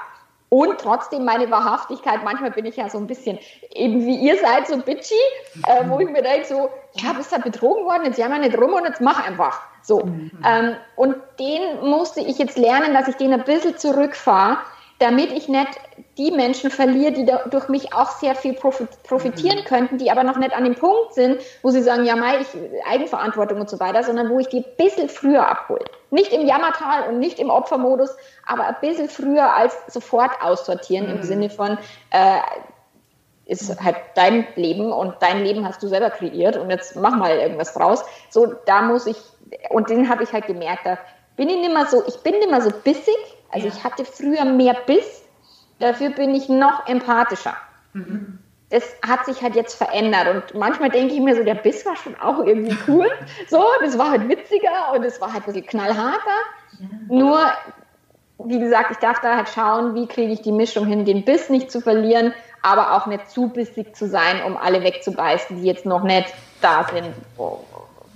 Und 0.50 0.80
trotzdem 0.80 1.26
meine 1.26 1.52
Wahrhaftigkeit, 1.52 2.24
manchmal 2.24 2.52
bin 2.52 2.66
ich 2.66 2.78
ja 2.78 2.90
so 2.90 2.98
ein 2.98 3.08
bisschen, 3.08 3.38
eben 3.74 4.06
wie 4.06 4.16
ihr 4.16 4.38
seid, 4.38 4.68
so 4.68 4.78
bitchy, 4.78 5.14
äh, 5.66 5.84
wo 5.90 6.00
ich 6.00 6.10
mir 6.10 6.22
denke 6.22 6.48
so, 6.48 6.70
ja, 6.94 7.14
bist 7.14 7.34
halt 7.34 7.44
betrogen 7.44 7.86
worden, 7.86 8.06
jetzt 8.06 8.18
jammer 8.18 8.40
nicht 8.40 8.58
rum 8.58 8.74
und 8.74 8.86
jetzt 8.86 9.02
mach 9.02 9.26
einfach. 9.28 9.60
So. 9.82 10.06
Mhm. 10.06 10.32
Ähm, 10.46 10.76
und 10.96 11.16
den 11.40 11.90
musste 11.90 12.22
ich 12.22 12.38
jetzt 12.38 12.58
lernen, 12.58 12.94
dass 12.94 13.10
ich 13.10 13.16
den 13.16 13.34
ein 13.34 13.44
bisschen 13.44 13.78
zurückfahre, 13.78 14.58
damit 15.00 15.32
ich 15.32 15.50
nicht 15.50 15.70
die 16.18 16.32
Menschen 16.32 16.72
verliere, 16.72 17.12
die 17.12 17.32
durch 17.50 17.70
mich 17.70 17.94
auch 17.94 18.10
sehr 18.12 18.36
viel 18.36 18.54
profitieren 18.54 19.60
mhm. 19.60 19.66
könnten, 19.66 19.98
die 19.98 20.10
aber 20.10 20.24
noch 20.24 20.38
nicht 20.38 20.54
an 20.54 20.64
dem 20.64 20.76
Punkt 20.76 21.14
sind, 21.14 21.40
wo 21.62 21.70
sie 21.70 21.84
sagen, 21.84 22.06
ja, 22.06 22.16
Mai, 22.16 22.40
ich, 22.40 22.48
Eigenverantwortung 22.90 23.60
und 23.60 23.70
so 23.70 23.80
weiter, 23.80 24.04
sondern 24.04 24.30
wo 24.30 24.40
ich 24.40 24.48
die 24.48 24.66
ein 24.66 24.76
bisschen 24.78 25.10
früher 25.10 25.48
abhole. 25.48 25.86
Nicht 26.10 26.34
im 26.34 26.48
Jammertal 26.48 27.10
und 27.10 27.20
nicht 27.20 27.40
im 27.40 27.50
Opfermodus, 27.50 28.16
aber 28.46 28.68
ein 28.68 28.78
bisschen 28.82 29.10
früher 29.10 29.54
als 29.54 29.76
sofort 29.88 30.32
aussortieren 30.42 31.08
mhm. 31.08 31.16
im 31.18 31.24
Sinne 31.24 31.50
von, 31.50 31.78
äh, 32.12 32.40
ist 33.46 33.82
halt 33.82 33.96
dein 34.16 34.46
Leben 34.56 34.92
und 34.92 35.16
dein 35.22 35.44
Leben 35.44 35.66
hast 35.66 35.82
du 35.82 35.88
selber 35.88 36.10
kreiert 36.10 36.58
und 36.58 36.70
jetzt 36.70 36.96
mach 36.96 37.16
mal 37.16 37.38
irgendwas 37.38 37.74
draus. 37.74 38.04
So, 38.30 38.54
da 38.66 38.82
muss 38.82 39.08
ich, 39.08 39.18
und 39.70 39.90
den 39.90 40.10
habe 40.10 40.24
ich 40.24 40.34
halt 40.34 40.48
gemerkt, 40.48 40.86
da 40.86 40.98
bin 41.38 41.50
ich 41.50 41.58
nicht 41.58 41.74
mehr 41.74 41.86
so, 41.86 42.04
ich 42.08 42.18
bin 42.24 42.34
nicht 42.40 42.50
mehr 42.50 42.62
so 42.62 42.72
bissig, 42.84 43.16
also 43.52 43.68
ja. 43.68 43.74
ich 43.74 43.84
hatte 43.84 44.04
früher 44.04 44.44
mehr 44.44 44.76
Biss, 44.86 45.24
dafür 45.80 46.10
bin 46.12 46.34
ich 46.36 46.50
noch 46.50 46.88
empathischer. 46.88 47.56
Mhm. 47.94 48.40
Das 48.70 48.84
hat 49.08 49.26
sich 49.26 49.42
halt 49.42 49.56
jetzt 49.56 49.76
verändert 49.76 50.28
und 50.28 50.60
manchmal 50.60 50.90
denke 50.90 51.14
ich 51.14 51.22
mir 51.22 51.36
so, 51.36 51.44
der 51.44 51.56
Biss 51.56 51.86
war 51.86 51.96
schon 51.96 52.20
auch 52.20 52.40
irgendwie 52.44 52.78
cool. 52.88 53.10
so, 53.48 53.64
das 53.82 53.98
war 53.98 54.12
halt 54.12 54.28
witziger 54.28 54.92
und 54.94 55.06
es 55.06 55.22
war 55.22 55.32
halt 55.32 55.44
ein 55.44 55.54
bisschen 55.54 55.68
knallharter. 55.68 56.40
Ja. 56.80 56.88
Nur, 57.08 57.40
wie 58.40 58.60
gesagt, 58.60 58.92
ich 58.92 58.98
darf 58.98 59.22
da 59.22 59.38
halt 59.38 59.50
schauen, 59.50 59.96
wie 59.96 60.06
kriege 60.06 60.34
ich 60.34 60.42
die 60.42 60.52
Mischung 60.52 60.86
hin, 60.86 61.06
den 61.06 61.24
Biss 61.24 61.50
nicht 61.50 61.72
zu 61.72 61.80
verlieren, 61.80 62.34
aber 62.62 62.94
auch 62.94 63.06
nicht 63.06 63.30
zu 63.30 63.48
bissig 63.48 63.96
zu 63.96 64.08
sein, 64.08 64.44
um 64.44 64.58
alle 64.58 64.84
wegzubeißen, 64.84 65.62
die 65.62 65.66
jetzt 65.66 65.86
noch 65.86 66.04
nicht 66.04 66.34
da 66.62 66.86
sind, 66.92 67.14
wo, 67.38 67.64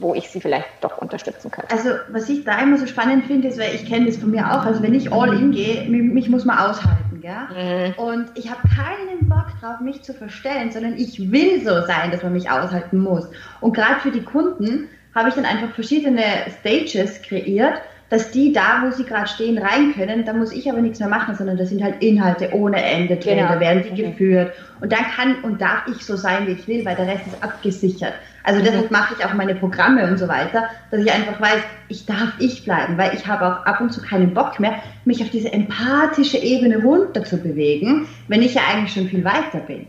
wo 0.02 0.16
ich 0.16 0.30
sie 0.30 0.42
vielleicht 0.42 0.68
doch 0.82 0.98
unterstützen 0.98 1.52
könnte. 1.52 1.72
Also 1.72 1.90
was 2.10 2.28
ich 2.28 2.44
da 2.44 2.60
immer 2.60 2.78
so 2.78 2.88
spannend 2.88 3.26
finde, 3.26 3.47
ist, 3.47 3.60
weil 3.60 3.76
ich 3.76 3.86
kenne 3.86 4.08
das 4.08 4.18
von 4.18 4.32
mir 4.32 4.45
auch, 4.52 4.66
also 4.66 4.82
wenn 4.82 4.93
ich 4.93 5.12
all 5.14 5.34
in 5.34 5.52
gehe, 5.52 5.88
mich, 5.89 6.02
mich 6.02 6.30
muss 6.30 6.43
man 6.43 6.58
aushalten, 6.58 7.22
gell? 7.22 7.93
Mhm. 7.95 8.04
Und 8.04 8.26
ich 8.36 8.49
habe 8.49 8.62
keinen 8.68 9.30
Bock 9.30 9.47
drauf, 9.60 9.80
mich 9.80 10.02
zu 10.02 10.14
verstellen, 10.14 10.72
sondern 10.72 10.97
ich 10.97 11.32
will 11.32 11.64
so 11.64 11.86
sein, 11.86 12.12
dass 12.12 12.24
man 12.24 12.34
mich 12.34 12.49
aushalten 12.49 12.97
muss. 12.99 13.30
Und 13.60 13.74
gerade 13.74 13.99
für 14.02 14.12
die 14.12 14.24
Kunden 14.24 14.89
habe 15.14 15.30
ich 15.30 15.36
dann 15.36 15.45
einfach 15.45 15.74
verschiedene 15.76 16.24
Stages 16.60 17.22
kreiert, 17.22 17.82
dass 18.12 18.30
die 18.30 18.51
da, 18.51 18.84
wo 18.84 18.91
sie 18.91 19.05
gerade 19.05 19.28
stehen, 19.28 19.57
rein 19.57 19.93
können. 19.93 20.26
Da 20.26 20.34
muss 20.34 20.51
ich 20.51 20.70
aber 20.70 20.82
nichts 20.82 20.99
mehr 20.99 21.07
machen, 21.07 21.34
sondern 21.34 21.55
das 21.55 21.70
sind 21.70 21.82
halt 21.82 22.03
Inhalte 22.03 22.53
ohne 22.53 22.84
Ende 22.84 23.16
drin. 23.16 23.38
Genau. 23.38 23.53
Da 23.53 23.59
werden 23.62 23.84
die 23.84 24.03
mhm. 24.03 24.12
geführt. 24.12 24.53
Und 24.82 24.91
dann 24.91 25.05
kann 25.16 25.41
und 25.43 25.62
darf 25.62 25.88
ich 25.88 26.05
so 26.05 26.18
sein, 26.18 26.45
wie 26.45 26.51
ich 26.51 26.68
will, 26.68 26.84
weil 26.84 26.97
der 26.97 27.07
Rest 27.07 27.26
ist 27.28 27.41
abgesichert. 27.41 28.14
Also 28.43 28.59
mhm. 28.59 28.66
deshalb 28.66 28.91
mache 28.91 29.16
ich 29.18 29.26
auch 29.26 29.34
meine 29.34 29.55
Programme 29.55 30.05
und 30.07 30.18
so 30.18 30.28
weiter, 30.28 30.66
dass 30.91 31.01
ich 31.01 31.09
einfach 31.09 31.39
weiß, 31.39 31.62
ich 31.88 32.05
darf 32.05 32.34
ich 32.39 32.66
bleiben, 32.66 32.97
weil 32.97 33.16
ich 33.16 33.28
habe 33.28 33.45
auch 33.45 33.66
ab 33.66 33.80
und 33.80 33.93
zu 33.93 34.01
keinen 34.01 34.34
Bock 34.34 34.59
mehr, 34.59 34.74
mich 35.05 35.24
auf 35.24 35.30
diese 35.30 35.53
empathische 35.53 36.38
Ebene 36.38 36.84
runter 36.84 37.24
zu 37.24 37.38
bewegen, 37.38 38.09
wenn 38.28 38.41
ich 38.41 38.55
ja 38.55 38.64
eigentlich 38.70 38.93
schon 38.93 39.07
viel 39.07 39.24
weiter 39.24 39.59
bin. 39.66 39.88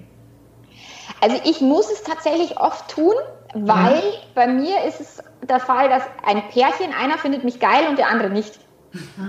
Also 1.20 1.40
ich 1.44 1.60
muss 1.60 1.90
es 1.90 2.04
tatsächlich 2.04 2.56
oft 2.56 2.88
tun, 2.88 3.14
weil 3.52 3.96
mhm. 3.96 4.00
bei 4.36 4.46
mir 4.46 4.84
ist 4.86 5.00
es 5.00 5.22
der 5.42 5.60
Fall, 5.60 5.88
dass 5.88 6.02
ein 6.24 6.42
Pärchen, 6.48 6.94
einer 6.94 7.18
findet 7.18 7.44
mich 7.44 7.60
geil 7.60 7.86
und 7.88 7.98
der 7.98 8.08
andere 8.08 8.30
nicht. 8.30 8.58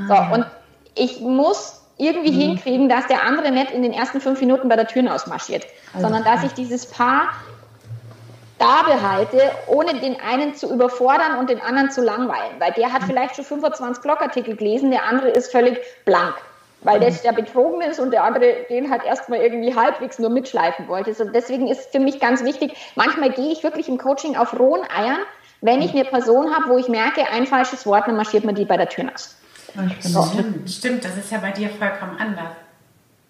So, 0.08 0.16
und 0.34 0.46
ich 0.96 1.22
muss 1.22 1.82
irgendwie 1.98 2.32
mhm. 2.32 2.40
hinkriegen, 2.40 2.90
dass 2.90 3.08
der 3.08 3.24
andere 3.24 3.52
nicht 3.52 3.72
in 3.72 3.82
den 3.82 3.94
ersten 3.94 4.20
fünf 4.20 4.40
Minuten 4.40 4.68
bei 4.68 4.76
der 4.76 4.88
Tür 4.88 5.14
ausmarschiert, 5.14 5.66
also, 5.94 6.08
sondern 6.08 6.24
dass 6.24 6.44
ich 6.44 6.54
dieses 6.54 6.86
Paar 6.86 7.30
da 8.60 8.84
behalte, 8.84 9.52
ohne 9.68 9.96
den 9.96 10.16
einen 10.22 10.56
zu 10.56 10.72
überfordern 10.72 11.38
und 11.40 11.50
den 11.50 11.62
anderen 11.62 11.92
zu 11.92 12.02
langweilen. 12.02 12.60
Weil 12.60 12.72
der 12.74 12.94
hat 12.94 13.02
mhm. 13.02 13.08
vielleicht 13.08 13.36
schon 13.36 13.46
25 13.46 14.02
Blogartikel 14.02 14.56
gelesen, 14.56 14.92
der 14.92 15.06
andere 15.06 15.30
ist 15.30 15.52
völlig 15.52 15.80
blank. 16.06 16.36
Weil 16.82 17.00
der, 17.00 17.12
mhm. 17.12 17.18
der 17.24 17.32
betrogen 17.32 17.82
ist 17.82 18.00
und 18.00 18.12
der 18.12 18.24
andere 18.24 18.66
den 18.70 18.92
halt 18.92 19.04
erstmal 19.04 19.40
irgendwie 19.40 19.76
halbwegs 19.76 20.20
nur 20.20 20.30
mitschleifen 20.30 20.88
wollte. 20.88 21.12
Und 21.24 21.34
deswegen 21.34 21.68
ist 21.68 21.92
für 21.92 22.00
mich 22.00 22.20
ganz 22.20 22.44
wichtig, 22.44 22.76
manchmal 22.96 23.32
gehe 23.32 23.52
ich 23.52 23.64
wirklich 23.64 23.88
im 23.90 23.98
Coaching 23.98 24.36
auf 24.36 24.58
rohen 24.58 24.82
Eiern, 24.96 25.20
wenn 25.64 25.82
ich 25.82 25.92
eine 25.92 26.04
Person 26.04 26.54
habe, 26.54 26.70
wo 26.70 26.78
ich 26.78 26.90
merke, 26.90 27.26
ein 27.32 27.48
falsches 27.48 27.86
Wort, 27.86 28.08
dann 28.08 28.18
marschiert 28.18 28.44
man 28.44 28.54
die 28.54 28.66
bei 28.66 28.76
der 28.76 28.90
Tür 28.90 29.10
aus. 29.14 29.38
So. 30.02 30.24
Stimmt, 30.24 30.70
stimmt, 30.70 31.06
das 31.06 31.18
ist 31.18 31.32
ja 31.32 31.40
bei 31.40 31.52
dir 31.52 31.70
vollkommen 31.70 32.18
anders. 32.20 32.52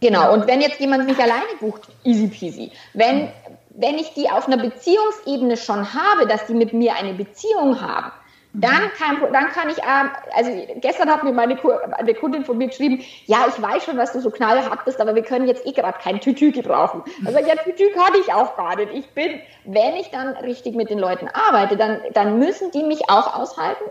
Genau, 0.01 0.33
und 0.33 0.47
wenn 0.47 0.59
jetzt 0.59 0.79
jemand 0.79 1.05
mich 1.05 1.17
alleine 1.17 1.45
bucht, 1.59 1.83
easy 2.03 2.27
peasy. 2.27 2.71
Wenn, 2.93 3.29
wenn 3.69 3.95
ich 3.95 4.13
die 4.15 4.29
auf 4.29 4.47
einer 4.47 4.57
Beziehungsebene 4.57 5.55
schon 5.57 5.93
habe, 5.93 6.27
dass 6.27 6.47
die 6.47 6.55
mit 6.55 6.73
mir 6.73 6.95
eine 6.95 7.13
Beziehung 7.13 7.79
haben, 7.79 8.11
dann 8.53 8.91
kann, 8.97 9.19
dann 9.33 9.47
kann 9.47 9.69
ich, 9.69 9.79
ähm, 9.79 10.11
also 10.35 10.51
gestern 10.75 11.09
hat 11.09 11.23
mir 11.23 11.33
meine 11.33 11.57
eine 11.93 12.13
Kundin 12.13 12.45
von 12.45 12.57
mir 12.57 12.67
geschrieben, 12.67 13.03
ja, 13.25 13.45
ich 13.49 13.59
weiß 13.59 13.85
schon, 13.85 13.97
dass 13.97 14.13
du 14.13 14.19
so 14.19 14.29
knallhart 14.29 14.85
bist, 14.85 15.01
aber 15.01 15.15
wir 15.15 15.23
können 15.23 15.47
jetzt 15.47 15.65
eh 15.65 15.71
gerade 15.71 15.97
kein 15.99 16.21
Tütü 16.21 16.51
gebrauchen. 16.51 17.03
Also 17.25 17.39
ja, 17.39 17.55
Tütü 17.55 17.89
kann 17.91 18.13
ich 18.21 18.31
auch 18.31 18.55
gar 18.55 18.75
nicht. 18.75 18.93
Ich 18.93 19.09
bin, 19.09 19.39
wenn 19.65 19.95
ich 19.95 20.11
dann 20.11 20.37
richtig 20.37 20.75
mit 20.75 20.91
den 20.91 20.99
Leuten 20.99 21.27
arbeite, 21.29 21.77
dann, 21.77 21.99
dann 22.13 22.37
müssen 22.37 22.69
die 22.71 22.83
mich 22.83 23.09
auch 23.09 23.35
aushalten, 23.35 23.85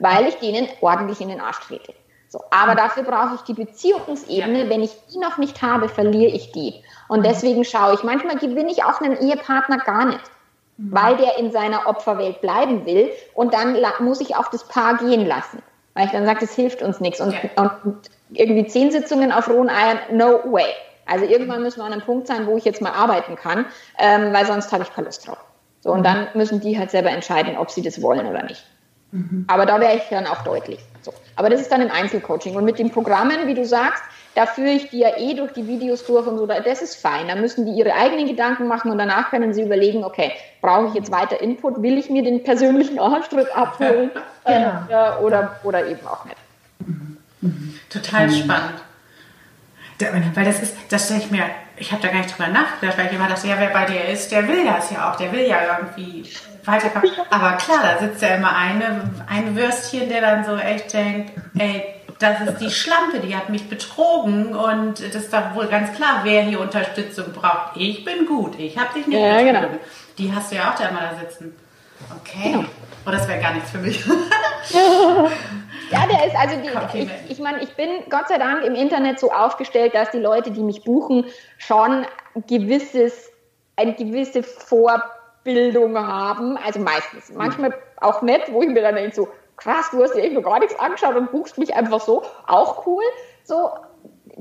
weil 0.00 0.26
ich 0.26 0.34
denen 0.38 0.68
ordentlich 0.80 1.20
in 1.20 1.28
den 1.28 1.40
Arsch 1.40 1.60
trete. 1.60 1.94
So, 2.28 2.40
aber 2.50 2.74
dafür 2.74 3.04
brauche 3.04 3.36
ich 3.36 3.40
die 3.42 3.54
Beziehungsebene. 3.54 4.68
Wenn 4.68 4.82
ich 4.82 4.90
die 5.12 5.18
noch 5.18 5.38
nicht 5.38 5.62
habe, 5.62 5.88
verliere 5.88 6.32
ich 6.32 6.50
die. 6.50 6.74
Und 7.08 7.24
deswegen 7.24 7.64
schaue 7.64 7.94
ich, 7.94 8.02
manchmal 8.02 8.36
gewinne 8.36 8.70
ich 8.70 8.84
auch 8.84 9.00
einen 9.00 9.16
Ehepartner 9.16 9.78
gar 9.78 10.06
nicht 10.06 10.20
weil 10.78 11.16
der 11.16 11.38
in 11.38 11.50
seiner 11.50 11.86
Opferwelt 11.86 12.40
bleiben 12.40 12.86
will. 12.86 13.10
Und 13.34 13.52
dann 13.52 13.76
muss 14.00 14.20
ich 14.20 14.36
auch 14.36 14.48
das 14.48 14.66
Paar 14.66 14.96
gehen 14.96 15.26
lassen. 15.26 15.62
Weil 15.94 16.06
ich 16.06 16.12
dann 16.12 16.24
sage, 16.24 16.40
das 16.40 16.54
hilft 16.54 16.82
uns 16.82 17.00
nichts. 17.00 17.20
Und, 17.20 17.34
und 17.56 17.96
irgendwie 18.30 18.66
zehn 18.66 18.90
Sitzungen 18.90 19.32
auf 19.32 19.48
rohen 19.48 19.68
Eiern, 19.68 19.98
no 20.12 20.40
way. 20.44 20.66
Also 21.06 21.24
irgendwann 21.24 21.62
müssen 21.62 21.80
wir 21.80 21.84
an 21.84 21.92
einem 21.92 22.02
Punkt 22.02 22.28
sein, 22.28 22.46
wo 22.46 22.56
ich 22.56 22.64
jetzt 22.64 22.80
mal 22.80 22.92
arbeiten 22.92 23.34
kann, 23.34 23.66
ähm, 23.98 24.32
weil 24.32 24.46
sonst 24.46 24.70
habe 24.72 24.84
ich 24.84 24.92
keine 24.92 25.06
Lust 25.06 25.26
drauf. 25.26 25.38
So, 25.80 25.90
und 25.90 26.04
dann 26.04 26.28
müssen 26.34 26.60
die 26.60 26.78
halt 26.78 26.90
selber 26.90 27.10
entscheiden, 27.10 27.56
ob 27.56 27.70
sie 27.70 27.82
das 27.82 28.02
wollen 28.02 28.26
oder 28.26 28.42
nicht. 28.42 28.64
Mhm. 29.10 29.46
Aber 29.48 29.64
da 29.64 29.80
wäre 29.80 29.96
ich 29.96 30.02
dann 30.10 30.26
auch 30.26 30.42
deutlich. 30.44 30.80
So. 31.02 31.12
Aber 31.36 31.48
das 31.48 31.60
ist 31.60 31.72
dann 31.72 31.80
im 31.80 31.90
Einzelcoaching. 31.90 32.56
Und 32.56 32.64
mit 32.64 32.78
den 32.78 32.90
Programmen, 32.90 33.46
wie 33.46 33.54
du 33.54 33.64
sagst, 33.64 34.02
da 34.34 34.46
führe 34.46 34.70
ich 34.70 34.90
die 34.90 35.00
ja 35.00 35.16
eh 35.16 35.34
durch 35.34 35.52
die 35.52 35.66
Videos 35.66 36.04
durch 36.06 36.26
und 36.26 36.38
so, 36.38 36.46
das 36.46 36.82
ist 36.82 36.96
fein. 36.96 37.28
Da 37.28 37.34
müssen 37.34 37.66
die 37.66 37.72
ihre 37.72 37.94
eigenen 37.94 38.26
Gedanken 38.26 38.68
machen 38.68 38.90
und 38.90 38.98
danach 38.98 39.30
können 39.30 39.52
sie 39.52 39.62
überlegen, 39.62 40.04
okay, 40.04 40.32
brauche 40.60 40.88
ich 40.88 40.94
jetzt 40.94 41.10
weiter 41.10 41.40
Input, 41.40 41.82
will 41.82 41.98
ich 41.98 42.08
mir 42.10 42.22
den 42.22 42.44
persönlichen 42.44 42.98
Arschtritt 42.98 43.54
abholen 43.56 44.10
genau. 44.44 44.82
äh, 44.88 45.22
oder, 45.22 45.56
oder 45.64 45.86
eben 45.86 46.06
auch 46.06 46.24
nicht. 46.24 46.36
Total 47.90 48.30
spannend. 48.30 48.82
Weil 50.34 50.44
das 50.44 50.62
ist, 50.62 50.76
das 50.90 51.06
stelle 51.06 51.20
ich 51.20 51.30
mir, 51.30 51.42
ich 51.76 51.90
habe 51.90 52.00
da 52.00 52.08
gar 52.08 52.18
nicht 52.18 52.36
drüber 52.36 52.48
nachgedacht, 52.48 52.98
weil 52.98 53.06
ich 53.06 53.12
immer 53.12 53.28
dachte, 53.28 53.48
ja, 53.48 53.56
wer 53.58 53.70
bei 53.70 53.84
dir 53.84 54.04
ist, 54.04 54.30
der 54.30 54.46
will 54.46 54.64
das 54.64 54.90
ja 54.90 55.10
auch, 55.10 55.16
der 55.16 55.32
will 55.32 55.46
ja 55.46 55.58
irgendwie 55.78 56.24
weiterkommen. 56.64 57.10
Aber 57.30 57.56
klar, 57.56 57.80
da 57.82 57.98
sitzt 57.98 58.22
ja 58.22 58.36
immer 58.36 58.54
eine, 58.54 59.10
ein 59.28 59.56
Würstchen, 59.56 60.08
der 60.08 60.20
dann 60.20 60.44
so 60.44 60.56
echt 60.56 60.92
denkt, 60.92 61.32
ey, 61.58 61.97
das 62.18 62.40
ist 62.40 62.58
die 62.58 62.70
Schlampe, 62.70 63.20
die 63.20 63.36
hat 63.36 63.48
mich 63.48 63.68
betrogen 63.68 64.54
und 64.54 65.00
das 65.00 65.14
ist 65.14 65.32
doch 65.32 65.54
wohl 65.54 65.66
ganz 65.66 65.94
klar, 65.94 66.20
wer 66.24 66.42
hier 66.42 66.60
Unterstützung 66.60 67.32
braucht. 67.32 67.76
Ich 67.76 68.04
bin 68.04 68.26
gut, 68.26 68.58
ich 68.58 68.76
habe 68.76 68.92
dich 68.94 69.06
nicht 69.06 69.20
ja, 69.20 69.38
betrogen. 69.38 69.54
Genau. 69.54 69.80
Die 70.18 70.34
hast 70.34 70.50
du 70.50 70.56
ja 70.56 70.70
auch 70.70 70.74
da 70.74 70.88
immer 70.88 71.00
da 71.00 71.18
sitzen. 71.18 71.54
Okay. 72.20 72.52
Genau. 72.52 72.64
Oh, 73.06 73.10
das 73.10 73.26
wäre 73.28 73.40
gar 73.40 73.54
nichts 73.54 73.70
für 73.70 73.78
mich. 73.78 74.04
ja, 75.90 76.06
der 76.06 76.26
ist 76.26 76.36
also 76.36 76.56
die, 76.56 76.98
ich, 76.98 77.30
ich 77.30 77.38
meine, 77.38 77.62
ich 77.62 77.74
bin 77.74 77.88
Gott 78.10 78.28
sei 78.28 78.38
Dank 78.38 78.64
im 78.64 78.74
Internet 78.74 79.18
so 79.18 79.32
aufgestellt, 79.32 79.94
dass 79.94 80.10
die 80.10 80.18
Leute, 80.18 80.50
die 80.50 80.62
mich 80.62 80.84
buchen, 80.84 81.24
schon 81.56 82.04
gewisses, 82.46 83.30
eine 83.76 83.94
gewisse 83.94 84.42
Vorbildung 84.42 85.96
haben. 85.96 86.56
Also 86.58 86.80
meistens. 86.80 87.32
Manchmal 87.32 87.74
auch 88.00 88.22
nicht, 88.22 88.52
wo 88.52 88.62
ich 88.62 88.68
mir 88.68 88.82
dann 88.82 88.96
denke 88.96 89.14
so, 89.14 89.28
krass, 89.58 89.90
du 89.90 90.02
hast 90.02 90.14
dir 90.14 90.30
noch 90.32 90.42
gar 90.42 90.60
nichts 90.60 90.78
angeschaut 90.78 91.16
und 91.16 91.30
buchst 91.30 91.58
mich 91.58 91.74
einfach 91.74 92.00
so, 92.00 92.22
auch 92.46 92.86
cool. 92.86 93.02
So, 93.44 93.70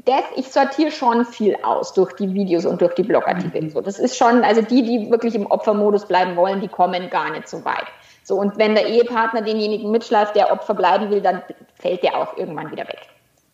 das, 0.06 0.24
ich 0.36 0.52
sortiere 0.52 0.92
schon 0.92 1.26
viel 1.26 1.58
aus 1.64 1.94
durch 1.94 2.14
die 2.14 2.34
Videos 2.34 2.66
und 2.66 2.82
durch 2.82 2.94
die 2.96 3.04
Blogartikel. 3.04 3.64
Mhm. 3.64 3.70
So, 3.72 3.82
das 3.82 4.00
ist 4.00 4.16
schon, 4.16 4.44
also 4.44 4.62
die, 4.62 4.84
die 4.84 5.12
wirklich 5.12 5.36
im 5.36 5.48
Opfermodus 5.48 6.06
bleiben 6.06 6.36
wollen, 6.36 6.62
die 6.62 6.68
kommen 6.68 7.10
gar 7.10 7.32
nicht 7.32 7.48
so 7.48 7.66
weit. 7.66 7.88
So, 8.24 8.36
und 8.36 8.58
wenn 8.58 8.76
der 8.76 8.88
Ehepartner 8.88 9.42
denjenigen 9.42 9.90
mitschleift, 9.92 10.36
der 10.36 10.52
Opfer 10.52 10.74
bleiben 10.74 11.10
will, 11.10 11.22
dann 11.22 11.42
fällt 11.76 12.04
der 12.04 12.18
auch 12.18 12.38
irgendwann 12.38 12.72
wieder 12.72 12.88
weg. 12.88 13.00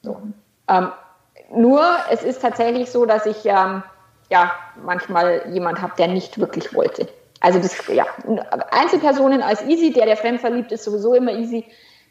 So. 0.01 0.17
Ähm, 0.67 0.91
nur, 1.55 1.83
es 2.09 2.23
ist 2.23 2.41
tatsächlich 2.41 2.89
so, 2.89 3.05
dass 3.05 3.25
ich 3.25 3.45
ähm, 3.45 3.83
ja 4.29 4.51
manchmal 4.83 5.43
jemand 5.51 5.81
habe, 5.81 5.93
der 5.97 6.07
nicht 6.07 6.39
wirklich 6.39 6.73
wollte. 6.73 7.07
Also 7.43 7.59
das, 7.59 7.75
ja, 7.89 8.05
Einzelpersonen 8.71 9.41
als 9.41 9.61
easy, 9.65 9.91
der, 9.91 10.05
der 10.05 10.15
fremdverliebt 10.15 10.71
ist, 10.71 10.85
sowieso 10.85 11.13
immer 11.13 11.33
easy. 11.33 11.65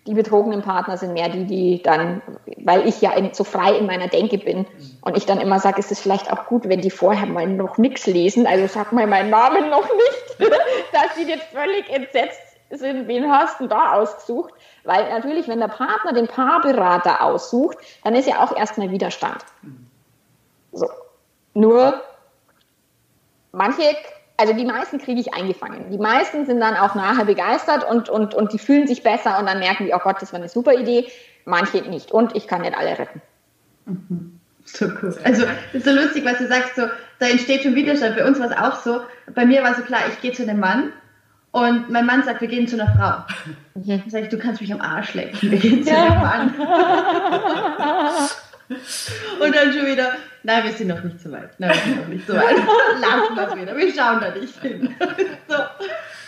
Die 0.06 0.12
betrogenen 0.12 0.60
Partner 0.60 0.98
sind 0.98 1.14
mehr 1.14 1.30
die, 1.30 1.46
die 1.46 1.82
dann, 1.82 2.20
weil 2.58 2.86
ich 2.86 3.00
ja 3.00 3.12
so 3.32 3.42
frei 3.42 3.78
in 3.78 3.86
meiner 3.86 4.08
Denke 4.08 4.36
bin 4.36 4.66
und 5.00 5.16
ich 5.16 5.24
dann 5.24 5.40
immer 5.40 5.58
sage, 5.58 5.78
ist 5.78 5.90
es 5.90 6.00
vielleicht 6.00 6.30
auch 6.30 6.46
gut, 6.46 6.68
wenn 6.68 6.82
die 6.82 6.90
vorher 6.90 7.26
mal 7.26 7.46
noch 7.46 7.78
nichts 7.78 8.06
lesen, 8.06 8.46
also 8.46 8.66
sag 8.66 8.92
mal 8.92 9.06
meinen 9.06 9.30
Namen 9.30 9.70
noch 9.70 9.88
nicht, 9.90 10.52
dass 10.92 11.14
sie 11.16 11.22
jetzt 11.22 11.44
völlig 11.44 11.88
entsetzt 11.88 12.42
sind, 12.68 13.08
wen 13.08 13.30
hast 13.32 13.58
du 13.58 13.68
da 13.68 13.94
ausgesucht? 13.94 14.52
Weil 14.84 15.08
natürlich, 15.08 15.48
wenn 15.48 15.60
der 15.60 15.68
Partner 15.68 16.12
den 16.12 16.26
Paarberater 16.26 17.22
aussucht, 17.22 17.78
dann 18.04 18.14
ist 18.14 18.28
ja 18.28 18.44
auch 18.44 18.54
erstmal 18.54 18.90
Widerstand. 18.90 19.42
So. 20.72 20.88
Nur 21.54 22.02
manche 23.52 23.96
also 24.42 24.54
die 24.54 24.64
meisten 24.64 24.98
kriege 24.98 25.20
ich 25.20 25.32
eingefangen. 25.34 25.88
Die 25.92 25.98
meisten 25.98 26.46
sind 26.46 26.58
dann 26.58 26.74
auch 26.74 26.96
nachher 26.96 27.24
begeistert 27.24 27.88
und, 27.88 28.08
und, 28.08 28.34
und 28.34 28.52
die 28.52 28.58
fühlen 28.58 28.88
sich 28.88 29.04
besser 29.04 29.38
und 29.38 29.46
dann 29.46 29.60
merken 29.60 29.86
die, 29.86 29.94
oh 29.94 30.00
Gott, 30.02 30.20
das 30.20 30.32
war 30.32 30.40
eine 30.40 30.48
super 30.48 30.74
Idee. 30.74 31.06
Manche 31.44 31.78
nicht. 31.82 32.10
Und 32.10 32.34
ich 32.34 32.48
kann 32.48 32.62
nicht 32.62 32.76
alle 32.76 32.98
retten. 32.98 33.22
Mhm. 33.86 34.40
So 34.64 34.86
cool. 35.00 35.16
Also, 35.22 35.44
das 35.44 35.74
ist 35.74 35.84
so 35.84 35.92
lustig, 35.92 36.24
was 36.24 36.38
du 36.38 36.48
sagst, 36.48 36.74
so, 36.74 36.82
da 37.20 37.26
entsteht 37.26 37.62
schon 37.62 37.76
Widerstand. 37.76 38.16
Bei 38.16 38.26
uns 38.26 38.40
war 38.40 38.50
es 38.50 38.56
auch 38.56 38.82
so. 38.82 39.00
Bei 39.32 39.46
mir 39.46 39.62
war 39.62 39.76
so 39.76 39.82
klar, 39.82 40.00
ich 40.08 40.20
gehe 40.20 40.32
zu 40.32 40.42
einem 40.42 40.58
Mann 40.58 40.92
und 41.52 41.88
mein 41.88 42.04
Mann 42.04 42.24
sagt, 42.24 42.40
wir 42.40 42.48
gehen 42.48 42.66
zu 42.66 42.80
einer 42.80 42.92
Frau. 42.92 43.18
Mhm. 43.74 44.00
Dann 44.00 44.10
sage 44.10 44.24
ich, 44.24 44.30
du 44.30 44.38
kannst 44.38 44.60
mich 44.60 44.72
am 44.72 44.80
Arsch 44.80 45.14
lecken. 45.14 45.38
Wir 45.52 45.58
gehen 45.58 45.84
zu 45.84 45.96
einem 45.96 46.20
Mann. 46.20 46.54
Und 49.40 49.54
dann 49.54 49.72
schon 49.72 49.86
wieder, 49.86 50.12
nein, 50.42 50.64
wir 50.64 50.72
sind 50.72 50.88
noch 50.88 51.02
nicht 51.02 51.20
so 51.20 51.30
weit. 51.32 51.50
Nein, 51.58 51.70
wir 51.70 51.80
sind 51.80 52.00
noch 52.00 52.08
nicht 52.08 52.26
so 52.26 52.34
weit. 52.34 52.56
Lassen 53.00 53.36
wir 53.36 53.48
es 53.48 53.56
wieder. 53.56 53.76
Wir 53.76 53.94
schauen 53.94 54.20
da 54.20 54.34
nicht 54.34 54.60
hin. 54.60 54.94
so. 55.48 55.56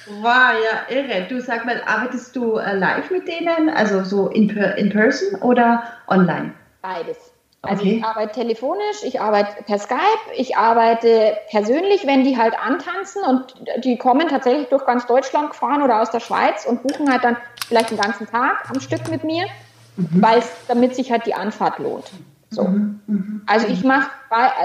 Wow, 0.06 0.52
ja, 0.62 0.94
irre. 0.94 1.26
Du 1.28 1.40
sag 1.40 1.64
mal, 1.64 1.82
arbeitest 1.86 2.36
du 2.36 2.56
äh, 2.56 2.76
live 2.76 3.10
mit 3.10 3.26
denen, 3.26 3.70
also 3.70 4.04
so 4.04 4.28
in, 4.28 4.50
in 4.50 4.90
person 4.90 5.40
oder 5.40 5.84
online? 6.08 6.52
Beides. 6.82 7.32
Also 7.62 7.82
okay. 7.82 7.96
ich 7.96 8.04
arbeite 8.04 8.32
telefonisch, 8.32 9.02
ich 9.04 9.20
arbeite 9.20 9.62
per 9.64 9.78
Skype, 9.78 9.98
ich 10.36 10.56
arbeite 10.56 11.36
persönlich, 11.50 12.06
wenn 12.06 12.22
die 12.24 12.36
halt 12.36 12.54
antanzen 12.58 13.22
und 13.22 13.54
die 13.82 13.96
kommen 13.96 14.28
tatsächlich 14.28 14.68
durch 14.68 14.84
ganz 14.84 15.06
Deutschland 15.06 15.50
gefahren 15.50 15.82
oder 15.82 16.02
aus 16.02 16.10
der 16.10 16.20
Schweiz 16.20 16.66
und 16.66 16.82
buchen 16.82 17.10
halt 17.10 17.24
dann 17.24 17.38
vielleicht 17.66 17.90
den 17.90 17.98
ganzen 17.98 18.26
Tag 18.26 18.68
am 18.68 18.80
Stück 18.80 19.08
mit 19.10 19.24
mir, 19.24 19.46
mhm. 19.96 20.08
weil 20.12 20.42
damit 20.68 20.94
sich 20.94 21.10
halt 21.10 21.24
die 21.26 21.34
Anfahrt 21.34 21.78
lohnt. 21.78 22.10
So. 22.54 22.64
Mhm, 22.64 23.00
mhm. 23.06 23.42
Also 23.46 23.66
ich 23.68 23.84
mache 23.84 24.10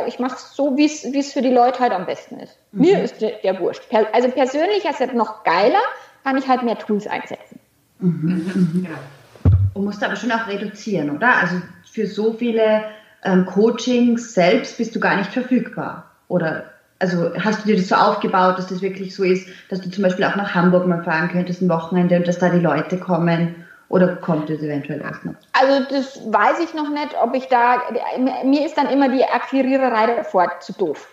ich 0.07 0.19
mach 0.19 0.37
so, 0.37 0.77
wie 0.77 0.85
es 0.85 1.33
für 1.33 1.41
die 1.41 1.53
Leute 1.53 1.79
halt 1.79 1.91
am 1.91 2.05
besten 2.05 2.39
ist. 2.39 2.57
Mhm. 2.71 2.81
Mir 2.81 3.03
ist 3.03 3.21
der, 3.21 3.31
der 3.43 3.59
wurscht. 3.59 3.83
Also 4.13 4.29
persönlich 4.29 4.85
ist 4.85 5.01
es 5.01 5.13
noch 5.13 5.43
geiler, 5.43 5.81
kann 6.23 6.37
ich 6.37 6.47
halt 6.47 6.63
mehr 6.63 6.77
Tools 6.77 7.07
einsetzen. 7.07 7.59
Mhm, 7.99 8.51
mhm. 8.53 8.87
Ja. 8.89 9.51
Und 9.73 9.85
musst 9.85 10.03
aber 10.03 10.15
schon 10.15 10.31
auch 10.31 10.47
reduzieren, 10.47 11.09
oder? 11.09 11.35
Also 11.35 11.61
für 11.91 12.07
so 12.07 12.33
viele 12.33 12.83
ähm, 13.23 13.45
Coachings 13.45 14.33
selbst 14.33 14.77
bist 14.77 14.95
du 14.95 14.99
gar 14.99 15.17
nicht 15.17 15.31
verfügbar. 15.31 16.11
Oder 16.27 16.65
also 16.99 17.31
hast 17.37 17.63
du 17.63 17.67
dir 17.67 17.77
das 17.77 17.87
so 17.87 17.95
aufgebaut, 17.95 18.57
dass 18.57 18.67
das 18.67 18.81
wirklich 18.81 19.15
so 19.15 19.23
ist, 19.23 19.47
dass 19.69 19.81
du 19.81 19.89
zum 19.89 20.03
Beispiel 20.03 20.25
auch 20.25 20.35
nach 20.35 20.53
Hamburg 20.53 20.85
mal 20.87 21.03
fahren 21.03 21.29
könntest 21.29 21.61
ein 21.61 21.69
Wochenende 21.69 22.17
und 22.17 22.27
dass 22.27 22.39
da 22.39 22.49
die 22.49 22.59
Leute 22.59 22.97
kommen 22.97 23.58
oder 23.89 24.15
kommt 24.15 24.49
es 24.49 24.61
eventuell 24.61 25.01
erst 25.01 25.25
noch? 25.25 25.33
Also 25.53 25.85
das 25.89 26.31
weiß 26.31 26.59
ich 26.59 26.73
noch 26.73 26.89
nicht, 26.89 27.15
ob 27.21 27.35
ich 27.35 27.47
da, 27.47 27.81
mir 28.43 28.65
ist 28.65 28.77
dann 28.77 28.87
immer 28.87 29.09
die 29.09 29.25
Akquiriererei 29.25 30.15
davor 30.15 30.59
zu 30.59 30.73
doof. 30.73 31.07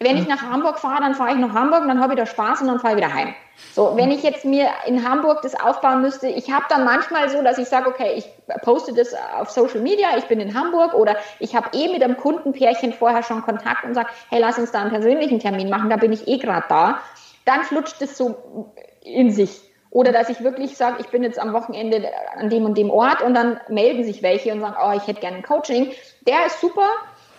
Wenn 0.00 0.16
ich 0.16 0.26
nach 0.26 0.42
Hamburg 0.42 0.78
fahre, 0.78 1.00
dann 1.00 1.14
fahre 1.14 1.32
ich 1.32 1.38
nach 1.38 1.54
Hamburg, 1.54 1.84
dann 1.86 2.00
habe 2.00 2.14
ich 2.14 2.18
da 2.18 2.26
Spaß 2.26 2.62
und 2.62 2.66
dann 2.66 2.80
fahre 2.80 2.94
ich 2.94 2.98
wieder 2.98 3.14
heim. 3.14 3.34
So, 3.72 3.96
wenn 3.96 4.10
ich 4.10 4.22
jetzt 4.22 4.44
mir 4.44 4.68
in 4.86 5.08
Hamburg 5.08 5.42
das 5.42 5.54
aufbauen 5.58 6.02
müsste, 6.02 6.26
ich 6.26 6.50
habe 6.50 6.64
dann 6.68 6.84
manchmal 6.84 7.28
so, 7.30 7.42
dass 7.42 7.58
ich 7.58 7.68
sage, 7.68 7.88
okay, 7.88 8.12
ich 8.16 8.28
poste 8.62 8.92
das 8.92 9.14
auf 9.38 9.50
Social 9.50 9.80
Media, 9.80 10.08
ich 10.18 10.24
bin 10.24 10.40
in 10.40 10.58
Hamburg 10.58 10.94
oder 10.94 11.16
ich 11.38 11.54
habe 11.54 11.68
eh 11.72 11.92
mit 11.92 12.02
einem 12.02 12.16
Kundenpärchen 12.16 12.92
vorher 12.92 13.22
schon 13.22 13.42
Kontakt 13.42 13.84
und 13.84 13.94
sage, 13.94 14.08
hey, 14.30 14.40
lass 14.40 14.58
uns 14.58 14.72
da 14.72 14.80
einen 14.80 14.90
persönlichen 14.90 15.38
Termin 15.38 15.70
machen, 15.70 15.88
da 15.90 15.96
bin 15.96 16.12
ich 16.12 16.26
eh 16.26 16.38
gerade 16.38 16.66
da. 16.68 16.98
Dann 17.44 17.62
flutscht 17.62 18.02
es 18.02 18.18
so 18.18 18.72
in 19.02 19.30
sich. 19.30 19.62
Oder 19.94 20.12
dass 20.12 20.28
ich 20.28 20.42
wirklich 20.44 20.76
sage, 20.76 20.96
ich 21.00 21.08
bin 21.08 21.22
jetzt 21.22 21.38
am 21.38 21.54
Wochenende 21.54 22.10
an 22.36 22.50
dem 22.50 22.66
und 22.66 22.76
dem 22.76 22.90
Ort 22.90 23.22
und 23.22 23.32
dann 23.32 23.58
melden 23.68 24.04
sich 24.04 24.22
welche 24.22 24.52
und 24.52 24.60
sagen, 24.60 24.76
oh, 24.78 24.92
ich 24.94 25.06
hätte 25.06 25.20
gerne 25.20 25.38
ein 25.38 25.42
Coaching. 25.42 25.92
Der 26.26 26.44
ist 26.44 26.60
super, 26.60 26.90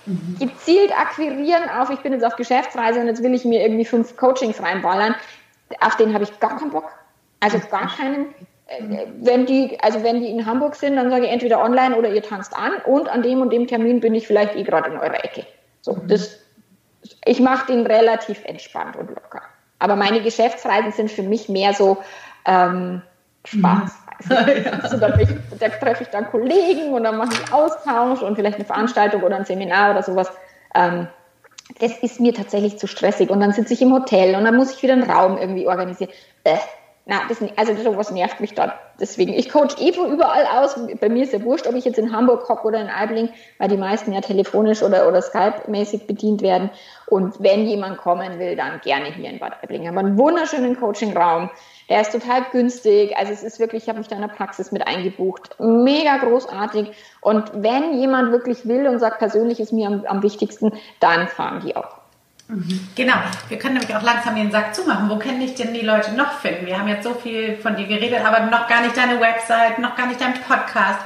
Mhm. 0.05 0.37
Gezielt 0.39 0.91
akquirieren 0.91 1.69
auf, 1.69 1.89
ich 1.89 1.99
bin 1.99 2.13
jetzt 2.13 2.23
auf 2.23 2.35
Geschäftsreise 2.35 2.99
und 2.99 3.07
jetzt 3.07 3.23
will 3.23 3.33
ich 3.33 3.43
mir 3.45 3.61
irgendwie 3.61 3.85
fünf 3.85 4.15
Coachings 4.17 4.61
reinballern. 4.61 5.15
Auf 5.79 5.95
den 5.97 6.13
habe 6.13 6.23
ich 6.23 6.39
gar 6.39 6.57
keinen 6.57 6.71
Bock. 6.71 6.91
Also 7.39 7.59
gar 7.71 7.95
keinen. 7.95 8.27
Äh, 8.67 9.07
wenn 9.21 9.45
die, 9.45 9.77
also 9.81 10.03
wenn 10.03 10.21
die 10.21 10.29
in 10.29 10.45
Hamburg 10.45 10.75
sind, 10.75 10.95
dann 10.95 11.09
sage 11.09 11.25
ich 11.25 11.31
entweder 11.31 11.61
online 11.61 11.95
oder 11.95 12.09
ihr 12.09 12.21
tanzt 12.21 12.55
an 12.55 12.73
und 12.85 13.09
an 13.09 13.23
dem 13.23 13.41
und 13.41 13.51
dem 13.51 13.67
Termin 13.67 13.99
bin 13.99 14.13
ich 14.13 14.27
vielleicht 14.27 14.55
eh 14.55 14.63
gerade 14.63 14.91
in 14.91 14.97
eurer 14.97 15.23
Ecke. 15.23 15.45
So, 15.81 15.93
mhm. 15.93 16.07
das, 16.07 16.39
ich 17.25 17.39
mache 17.39 17.71
den 17.71 17.85
relativ 17.85 18.43
entspannt 18.45 18.95
und 18.95 19.09
locker. 19.09 19.41
Aber 19.79 19.95
meine 19.95 20.21
Geschäftsreisen 20.21 20.91
sind 20.91 21.11
für 21.11 21.23
mich 21.23 21.49
mehr 21.49 21.73
so 21.73 21.97
ähm, 22.45 23.01
Spaß. 23.45 23.91
Also, 24.29 24.97
da, 24.97 25.09
da 25.09 25.69
treffe 25.69 26.03
ich 26.03 26.09
dann 26.09 26.31
Kollegen 26.31 26.93
und 26.93 27.03
dann 27.03 27.17
mache 27.17 27.33
ich 27.33 27.53
Austausch 27.53 28.21
und 28.21 28.37
vielleicht 28.37 28.55
eine 28.55 28.63
Veranstaltung 28.63 29.21
oder 29.23 29.35
ein 29.35 29.43
Seminar 29.43 29.91
oder 29.91 30.03
sowas. 30.03 30.31
Ähm, 30.73 31.07
das 31.79 31.97
ist 31.99 32.19
mir 32.19 32.33
tatsächlich 32.33 32.77
zu 32.77 32.87
stressig. 32.87 33.29
Und 33.29 33.41
dann 33.41 33.51
sitze 33.51 33.73
ich 33.73 33.81
im 33.81 33.93
Hotel 33.93 34.35
und 34.35 34.45
dann 34.45 34.55
muss 34.55 34.71
ich 34.71 34.81
wieder 34.81 34.93
einen 34.93 35.09
Raum 35.09 35.37
irgendwie 35.37 35.67
organisieren. 35.67 36.11
Äh, 36.45 36.55
na, 37.07 37.21
das, 37.29 37.37
also 37.55 37.75
sowas 37.83 38.09
nervt 38.09 38.39
mich 38.39 38.55
dann. 38.55 38.71
Deswegen, 38.99 39.33
ich 39.33 39.49
coach 39.49 39.75
eh 39.79 39.93
von 39.93 40.11
überall 40.11 40.45
aus. 40.45 40.75
Bei 40.99 41.07
mir 41.07 41.23
ist 41.23 41.33
ja 41.33 41.43
wurscht, 41.43 41.67
ob 41.67 41.75
ich 41.75 41.85
jetzt 41.85 41.99
in 41.99 42.11
Hamburg 42.11 42.49
hocke 42.49 42.65
oder 42.65 42.81
in 42.81 42.87
Aibling, 42.87 43.29
weil 43.59 43.67
die 43.67 43.77
meisten 43.77 44.11
ja 44.11 44.21
telefonisch 44.21 44.81
oder, 44.81 45.07
oder 45.07 45.21
Skype-mäßig 45.21 46.07
bedient 46.07 46.41
werden. 46.41 46.71
Und 47.05 47.35
wenn 47.43 47.67
jemand 47.67 47.97
kommen 47.97 48.39
will, 48.39 48.55
dann 48.55 48.81
gerne 48.81 49.05
hier 49.13 49.29
in 49.29 49.37
Bad 49.37 49.61
Aibling. 49.61 49.83
Wir 49.83 49.89
haben 49.89 49.97
einen 49.99 50.17
wunderschönen 50.17 50.79
Coaching-Raum. 50.79 51.51
Der 51.89 52.01
ist 52.01 52.11
total 52.11 52.43
günstig. 52.51 53.15
Also 53.15 53.31
es 53.31 53.43
ist 53.43 53.59
wirklich, 53.59 53.83
ich 53.83 53.89
habe 53.89 53.99
mich 53.99 54.07
da 54.07 54.15
in 54.15 54.21
der 54.21 54.29
Praxis 54.29 54.71
mit 54.71 54.87
eingebucht. 54.87 55.55
Mega 55.59 56.17
großartig. 56.17 56.91
Und 57.21 57.51
wenn 57.53 57.99
jemand 57.99 58.31
wirklich 58.31 58.67
will 58.67 58.87
und 58.87 58.99
sagt, 58.99 59.19
persönlich 59.19 59.59
ist 59.59 59.71
mir 59.71 59.87
am, 59.87 60.05
am 60.05 60.23
wichtigsten, 60.23 60.73
dann 60.99 61.27
fahren 61.27 61.61
die 61.63 61.75
auch. 61.75 61.99
Mhm. 62.47 62.87
Genau, 62.95 63.15
wir 63.49 63.57
können 63.57 63.75
nämlich 63.75 63.95
auch 63.95 64.03
langsam 64.03 64.35
den 64.35 64.51
Sack 64.51 64.73
zumachen. 64.73 65.09
Wo 65.09 65.17
können 65.17 65.39
dich 65.39 65.55
denn 65.55 65.73
die 65.73 65.81
Leute 65.81 66.13
noch 66.13 66.39
finden? 66.39 66.65
Wir 66.65 66.79
haben 66.79 66.87
jetzt 66.87 67.03
so 67.03 67.13
viel 67.13 67.57
von 67.57 67.75
dir 67.75 67.87
geredet, 67.87 68.25
aber 68.25 68.45
noch 68.45 68.67
gar 68.67 68.81
nicht 68.81 68.97
deine 68.97 69.19
Website, 69.19 69.79
noch 69.79 69.95
gar 69.95 70.07
nicht 70.07 70.21
dein 70.21 70.33
Podcast. 70.33 70.99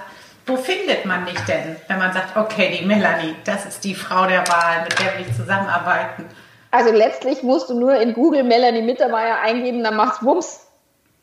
Wo 0.45 0.55
findet 0.55 1.05
man 1.05 1.25
dich 1.25 1.39
denn, 1.41 1.75
wenn 1.87 1.99
man 1.99 2.11
sagt, 2.11 2.35
okay, 2.35 2.77
die 2.79 2.85
Melanie, 2.85 3.35
das 3.45 3.65
ist 3.65 3.83
die 3.83 3.93
Frau 3.93 4.25
der 4.25 4.47
Wahl, 4.47 4.83
mit 4.83 4.97
der 4.99 5.17
will 5.17 5.25
ich 5.29 5.35
zusammenarbeiten? 5.35 6.25
Also 6.71 6.91
letztlich 6.91 7.43
musst 7.43 7.69
du 7.69 7.79
nur 7.79 7.95
in 7.99 8.13
Google 8.13 8.43
Melanie 8.43 8.81
Mittermeier 8.81 9.39
eingeben, 9.41 9.83
dann 9.83 9.95
macht's 9.95 10.23
Wumms 10.23 10.68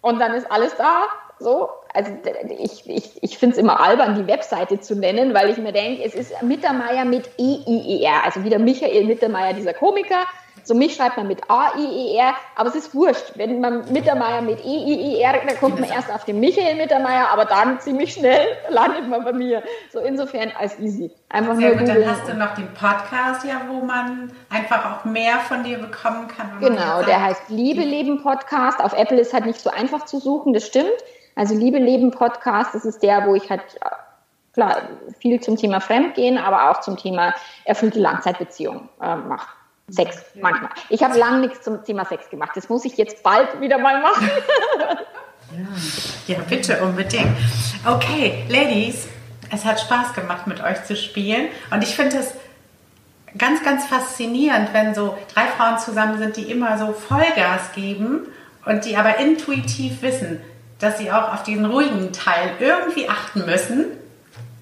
und 0.01 0.18
dann 0.20 0.34
ist 0.34 0.51
alles 0.51 0.74
da. 0.76 1.07
So, 1.38 1.68
also 1.92 2.12
ich, 2.59 2.88
ich, 2.88 3.22
ich 3.22 3.38
finde 3.38 3.57
es 3.57 3.59
immer 3.61 3.80
albern, 3.80 4.14
die 4.14 4.26
Webseite 4.26 4.80
zu 4.80 4.97
nennen, 4.97 5.34
weil 5.34 5.51
ich 5.51 5.59
mir 5.59 5.72
denke, 5.72 6.03
es 6.03 6.14
ist 6.14 6.42
Mittermeier 6.42 7.05
mit 7.05 7.28
E-I-E-R, 7.36 8.24
also 8.24 8.42
wieder 8.42 8.59
Michael 8.59 9.05
Mittermeier, 9.05 9.53
dieser 9.53 9.74
Komiker, 9.74 10.24
so 10.67 10.75
mich 10.75 10.97
schreibt 10.97 11.17
man 11.17 11.29
mit 11.29 11.49
A-I-E-R, 11.49 12.35
aber 12.57 12.69
es 12.69 12.75
ist 12.75 12.95
wurscht. 12.95 13.33
Wenn 13.37 13.61
man 13.61 13.91
Mittermeier 13.93 14.43
mit 14.43 14.64
E-I-E-R, 14.64 15.33
dann 15.47 15.57
kommt 15.59 15.79
man 15.79 15.89
erst 15.89 16.12
auf 16.12 16.25
den 16.25 16.41
Michael 16.41 16.75
Mittermeier, 16.75 17.29
aber 17.33 17.45
dann 17.45 17.79
ziemlich 17.79 18.14
schnell 18.14 18.45
landet 18.69 19.09
man 19.09 19.25
bei 19.25 19.33
mir. 19.33 19.62
So 19.93 20.01
insofern 20.01 20.51
als 20.59 20.79
easy. 20.81 21.12
Einfach 21.29 21.55
Sehr 21.55 21.71
nur 21.71 21.79
gut, 21.79 21.89
dann 21.89 22.11
hast 22.11 22.29
du 22.29 22.35
noch 22.35 22.55
den 22.55 22.69
Podcast, 22.75 23.45
ja, 23.45 23.62
wo 23.69 23.85
man 23.85 24.33
einfach 24.51 24.85
auch 25.01 25.05
mehr 25.05 25.39
von 25.39 25.62
dir 25.62 25.79
bekommen 25.79 26.27
kann. 26.27 26.59
Genau, 26.59 27.03
der 27.05 27.23
heißt 27.23 27.43
Liebe 27.49 27.83
Leben 27.83 28.23
Podcast. 28.23 28.81
Auf 28.81 28.93
Apple 28.93 29.21
ist 29.21 29.33
halt 29.33 29.47
nicht 29.47 29.61
so 29.61 29.71
einfach 29.71 30.05
zu 30.05 30.19
suchen, 30.19 30.53
das 30.53 30.67
stimmt. 30.67 30.91
Also 31.37 31.55
Liebe 31.55 31.79
Leben 31.79 32.11
Podcast, 32.11 32.75
das 32.75 32.85
ist 32.85 33.05
der, 33.05 33.27
wo 33.27 33.37
ich 33.37 33.49
halt 33.51 33.62
klar 34.53 34.83
viel 35.21 35.39
zum 35.41 35.57
Thema 35.57 35.81
Fremdgehen, 35.81 36.39
aber 36.39 36.71
auch 36.71 36.81
zum 36.81 36.97
Thema 36.97 37.35
erfüllte 37.64 38.01
Langzeitbeziehung 38.01 38.89
äh, 39.01 39.14
mache. 39.14 39.47
Sex, 39.89 40.16
manchmal. 40.34 40.70
Ich 40.89 41.03
habe 41.05 41.16
lange 41.16 41.41
nichts 41.47 41.62
zum 41.62 41.84
Thema 41.84 42.05
Sex 42.05 42.28
gemacht. 42.28 42.53
Das 42.55 42.68
muss 42.68 42.84
ich 42.84 42.97
jetzt 42.97 43.22
bald 43.22 43.61
wieder 43.61 43.78
mal 43.78 44.01
machen. 44.03 44.28
ja. 46.26 46.34
ja, 46.34 46.41
bitte, 46.49 46.82
unbedingt. 46.82 47.37
Okay, 47.87 48.45
Ladies, 48.49 49.07
es 49.53 49.64
hat 49.64 49.80
Spaß 49.80 50.12
gemacht, 50.14 50.49
mit 50.49 50.61
euch 50.61 50.84
zu 50.84 50.97
spielen. 50.97 51.49
Und 51.70 51.84
ich 51.84 51.95
finde 51.95 52.18
es 52.18 52.32
ganz, 53.39 53.62
ganz 53.62 53.87
faszinierend, 53.87 54.72
wenn 54.72 54.95
so 54.95 55.16
drei 55.32 55.47
Frauen 55.47 55.78
zusammen 55.78 56.18
sind, 56.18 56.37
die 56.37 56.51
immer 56.51 56.78
so 56.78 56.93
Vollgas 56.93 57.72
geben 57.72 58.26
und 58.64 58.84
die 58.84 58.97
aber 58.97 59.18
intuitiv 59.18 60.03
wissen, 60.03 60.41
dass 60.80 60.99
sie 60.99 61.12
auch 61.12 61.32
auf 61.32 61.45
diesen 61.45 61.64
ruhigen 61.64 62.12
Teil 62.12 62.51
irgendwie 62.59 63.09
achten 63.09 63.47
müssen. 63.47 63.87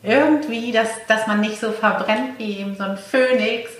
Irgendwie, 0.02 0.70
dass, 0.70 0.88
dass 1.08 1.26
man 1.26 1.40
nicht 1.40 1.58
so 1.58 1.72
verbrennt 1.72 2.38
wie 2.38 2.58
eben 2.58 2.76
so 2.76 2.84
ein 2.84 2.98
Phönix 2.98 3.70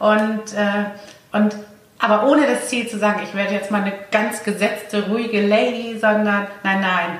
und, 0.00 0.54
äh, 0.54 0.86
und 1.32 1.56
aber 1.98 2.26
ohne 2.28 2.46
das 2.46 2.68
Ziel 2.68 2.88
zu 2.88 2.98
sagen, 2.98 3.20
ich 3.22 3.34
werde 3.34 3.54
jetzt 3.54 3.70
mal 3.70 3.82
eine 3.82 3.92
ganz 4.10 4.42
gesetzte, 4.42 5.06
ruhige 5.08 5.46
Lady, 5.46 5.98
sondern 5.98 6.48
nein, 6.62 6.80
nein. 6.80 7.18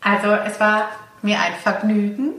Also 0.00 0.32
es 0.32 0.58
war 0.60 0.88
mir 1.22 1.38
ein 1.40 1.54
Vergnügen. 1.62 2.34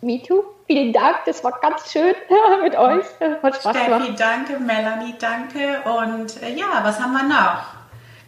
Me 0.00 0.22
too. 0.22 0.44
Vielen 0.66 0.94
Dank, 0.94 1.16
das 1.26 1.44
war 1.44 1.58
ganz 1.60 1.92
schön 1.92 2.14
mit 2.62 2.74
euch. 2.76 3.04
Hat 3.42 3.56
Spaß 3.56 3.76
Steffi, 3.76 3.90
gemacht. 3.90 4.12
danke, 4.18 4.58
Melanie, 4.58 5.14
danke. 5.18 5.80
Und 5.84 6.42
äh, 6.42 6.54
ja, 6.54 6.80
was 6.82 6.98
haben 7.00 7.12
wir 7.12 7.24
noch? 7.24 7.73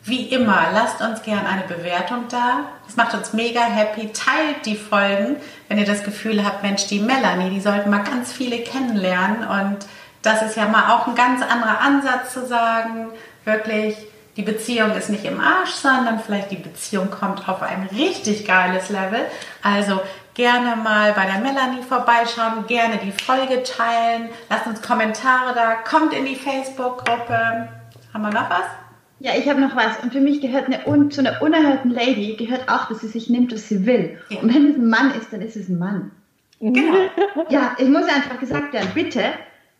Wie 0.06 0.26
immer, 0.26 0.68
lasst 0.72 1.00
uns 1.00 1.20
gerne 1.22 1.48
eine 1.48 1.64
Bewertung 1.64 2.26
da. 2.28 2.60
Das 2.86 2.94
macht 2.94 3.12
uns 3.14 3.32
mega 3.32 3.62
happy. 3.62 4.12
Teilt 4.12 4.64
die 4.64 4.76
Folgen, 4.76 5.34
wenn 5.66 5.78
ihr 5.78 5.84
das 5.84 6.04
Gefühl 6.04 6.44
habt, 6.44 6.62
Mensch, 6.62 6.86
die 6.86 7.00
Melanie, 7.00 7.50
die 7.50 7.60
sollten 7.60 7.90
mal 7.90 8.04
ganz 8.04 8.32
viele 8.32 8.60
kennenlernen. 8.60 9.38
Und 9.48 9.78
das 10.22 10.42
ist 10.42 10.56
ja 10.56 10.68
mal 10.68 10.94
auch 10.94 11.08
ein 11.08 11.16
ganz 11.16 11.42
anderer 11.42 11.80
Ansatz 11.80 12.32
zu 12.32 12.46
sagen, 12.46 13.08
wirklich, 13.44 13.96
die 14.36 14.42
Beziehung 14.42 14.92
ist 14.92 15.10
nicht 15.10 15.24
im 15.24 15.40
Arsch, 15.40 15.70
sondern 15.70 16.20
vielleicht 16.20 16.52
die 16.52 16.56
Beziehung 16.56 17.10
kommt 17.10 17.48
auf 17.48 17.62
ein 17.62 17.88
richtig 17.90 18.46
geiles 18.46 18.90
Level. 18.90 19.26
Also 19.60 20.00
gerne 20.34 20.76
mal 20.76 21.14
bei 21.14 21.26
der 21.26 21.40
Melanie 21.40 21.82
vorbeischauen, 21.82 22.64
gerne 22.68 22.98
die 22.98 23.10
Folge 23.10 23.64
teilen, 23.64 24.28
lasst 24.48 24.68
uns 24.68 24.82
Kommentare 24.82 25.52
da, 25.52 25.74
kommt 25.74 26.12
in 26.12 26.26
die 26.26 26.36
Facebook-Gruppe. 26.36 27.68
Haben 28.14 28.22
wir 28.22 28.30
noch 28.30 28.50
was? 28.50 28.85
Ja, 29.26 29.32
ich 29.36 29.48
habe 29.48 29.60
noch 29.60 29.74
was. 29.74 29.98
Und 30.04 30.12
für 30.12 30.20
mich 30.20 30.40
gehört 30.40 30.66
eine, 30.66 31.08
zu 31.08 31.20
einer 31.20 31.42
unerhörten 31.42 31.90
Lady 31.90 32.36
gehört 32.36 32.68
auch, 32.68 32.88
dass 32.88 33.00
sie 33.00 33.08
sich 33.08 33.28
nimmt, 33.28 33.52
was 33.52 33.68
sie 33.68 33.84
will. 33.84 34.18
Ja. 34.28 34.38
Und 34.38 34.54
wenn 34.54 34.70
es 34.70 34.76
ein 34.76 34.88
Mann 34.88 35.12
ist, 35.18 35.32
dann 35.32 35.40
ist 35.40 35.56
es 35.56 35.68
ein 35.68 35.80
Mann. 35.80 36.12
Genau. 36.60 36.94
Ja, 37.50 37.74
ich 37.76 37.88
muss 37.88 38.04
einfach 38.04 38.38
gesagt 38.38 38.72
werden, 38.72 38.88
bitte, 38.94 39.24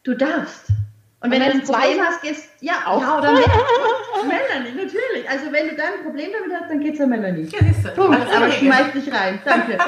du 0.03 0.14
darfst. 0.14 0.66
Und, 1.20 1.30
wenn, 1.30 1.40
wenn 1.40 1.53
du 1.53 1.59
ein 1.59 1.62
Problem 1.62 2.05
hast, 2.05 2.22
gehst 2.22 2.49
ja 2.61 2.74
auch. 2.86 3.01
Ja, 3.01 3.18
oder 3.18 3.32
Melanie, 4.26 4.74
natürlich. 4.76 5.30
Also 5.30 5.53
wenn 5.53 5.68
du 5.68 5.76
da 5.76 5.84
ein 5.84 6.03
Problem 6.03 6.30
damit 6.36 6.61
hast, 6.61 6.68
dann 6.68 6.80
geht's 6.80 7.01
an 7.01 7.11
Melanie. 7.11 7.44
Ja, 7.44 7.59
siehst 7.61 7.84
du. 7.84 7.90
Punkt. 7.90 8.18
Aber 8.34 8.51
schmeiß 8.51 8.92
dich 8.94 9.12
rein. 9.12 9.38
Danke. 9.44 9.78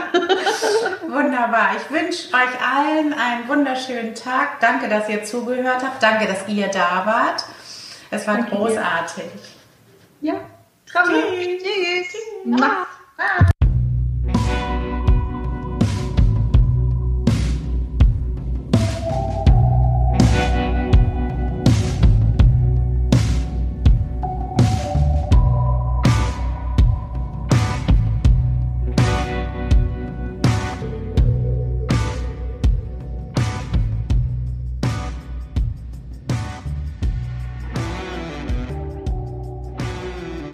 Wunderbar. 1.02 1.70
Ich 1.76 1.90
wünsche 1.90 2.28
euch 2.32 2.62
allen 2.64 3.12
einen 3.12 3.48
wunderschönen 3.48 4.14
Tag. 4.14 4.60
Danke, 4.60 4.88
dass 4.88 5.08
ihr 5.08 5.24
zugehört 5.24 5.82
habt. 5.82 6.00
Danke, 6.00 6.28
dass 6.28 6.46
ihr 6.48 6.68
da 6.68 7.02
wart. 7.04 7.44
Es 8.10 8.26
war 8.26 8.36
Danke 8.38 8.56
großartig. 8.56 9.24
Dir. 10.20 10.32
Ja. 10.32 10.40
Tschüss. 10.86 11.08
Tschüss. 11.08 11.62
Tschüss. 11.62 12.16
Tschüss. 12.44 13.52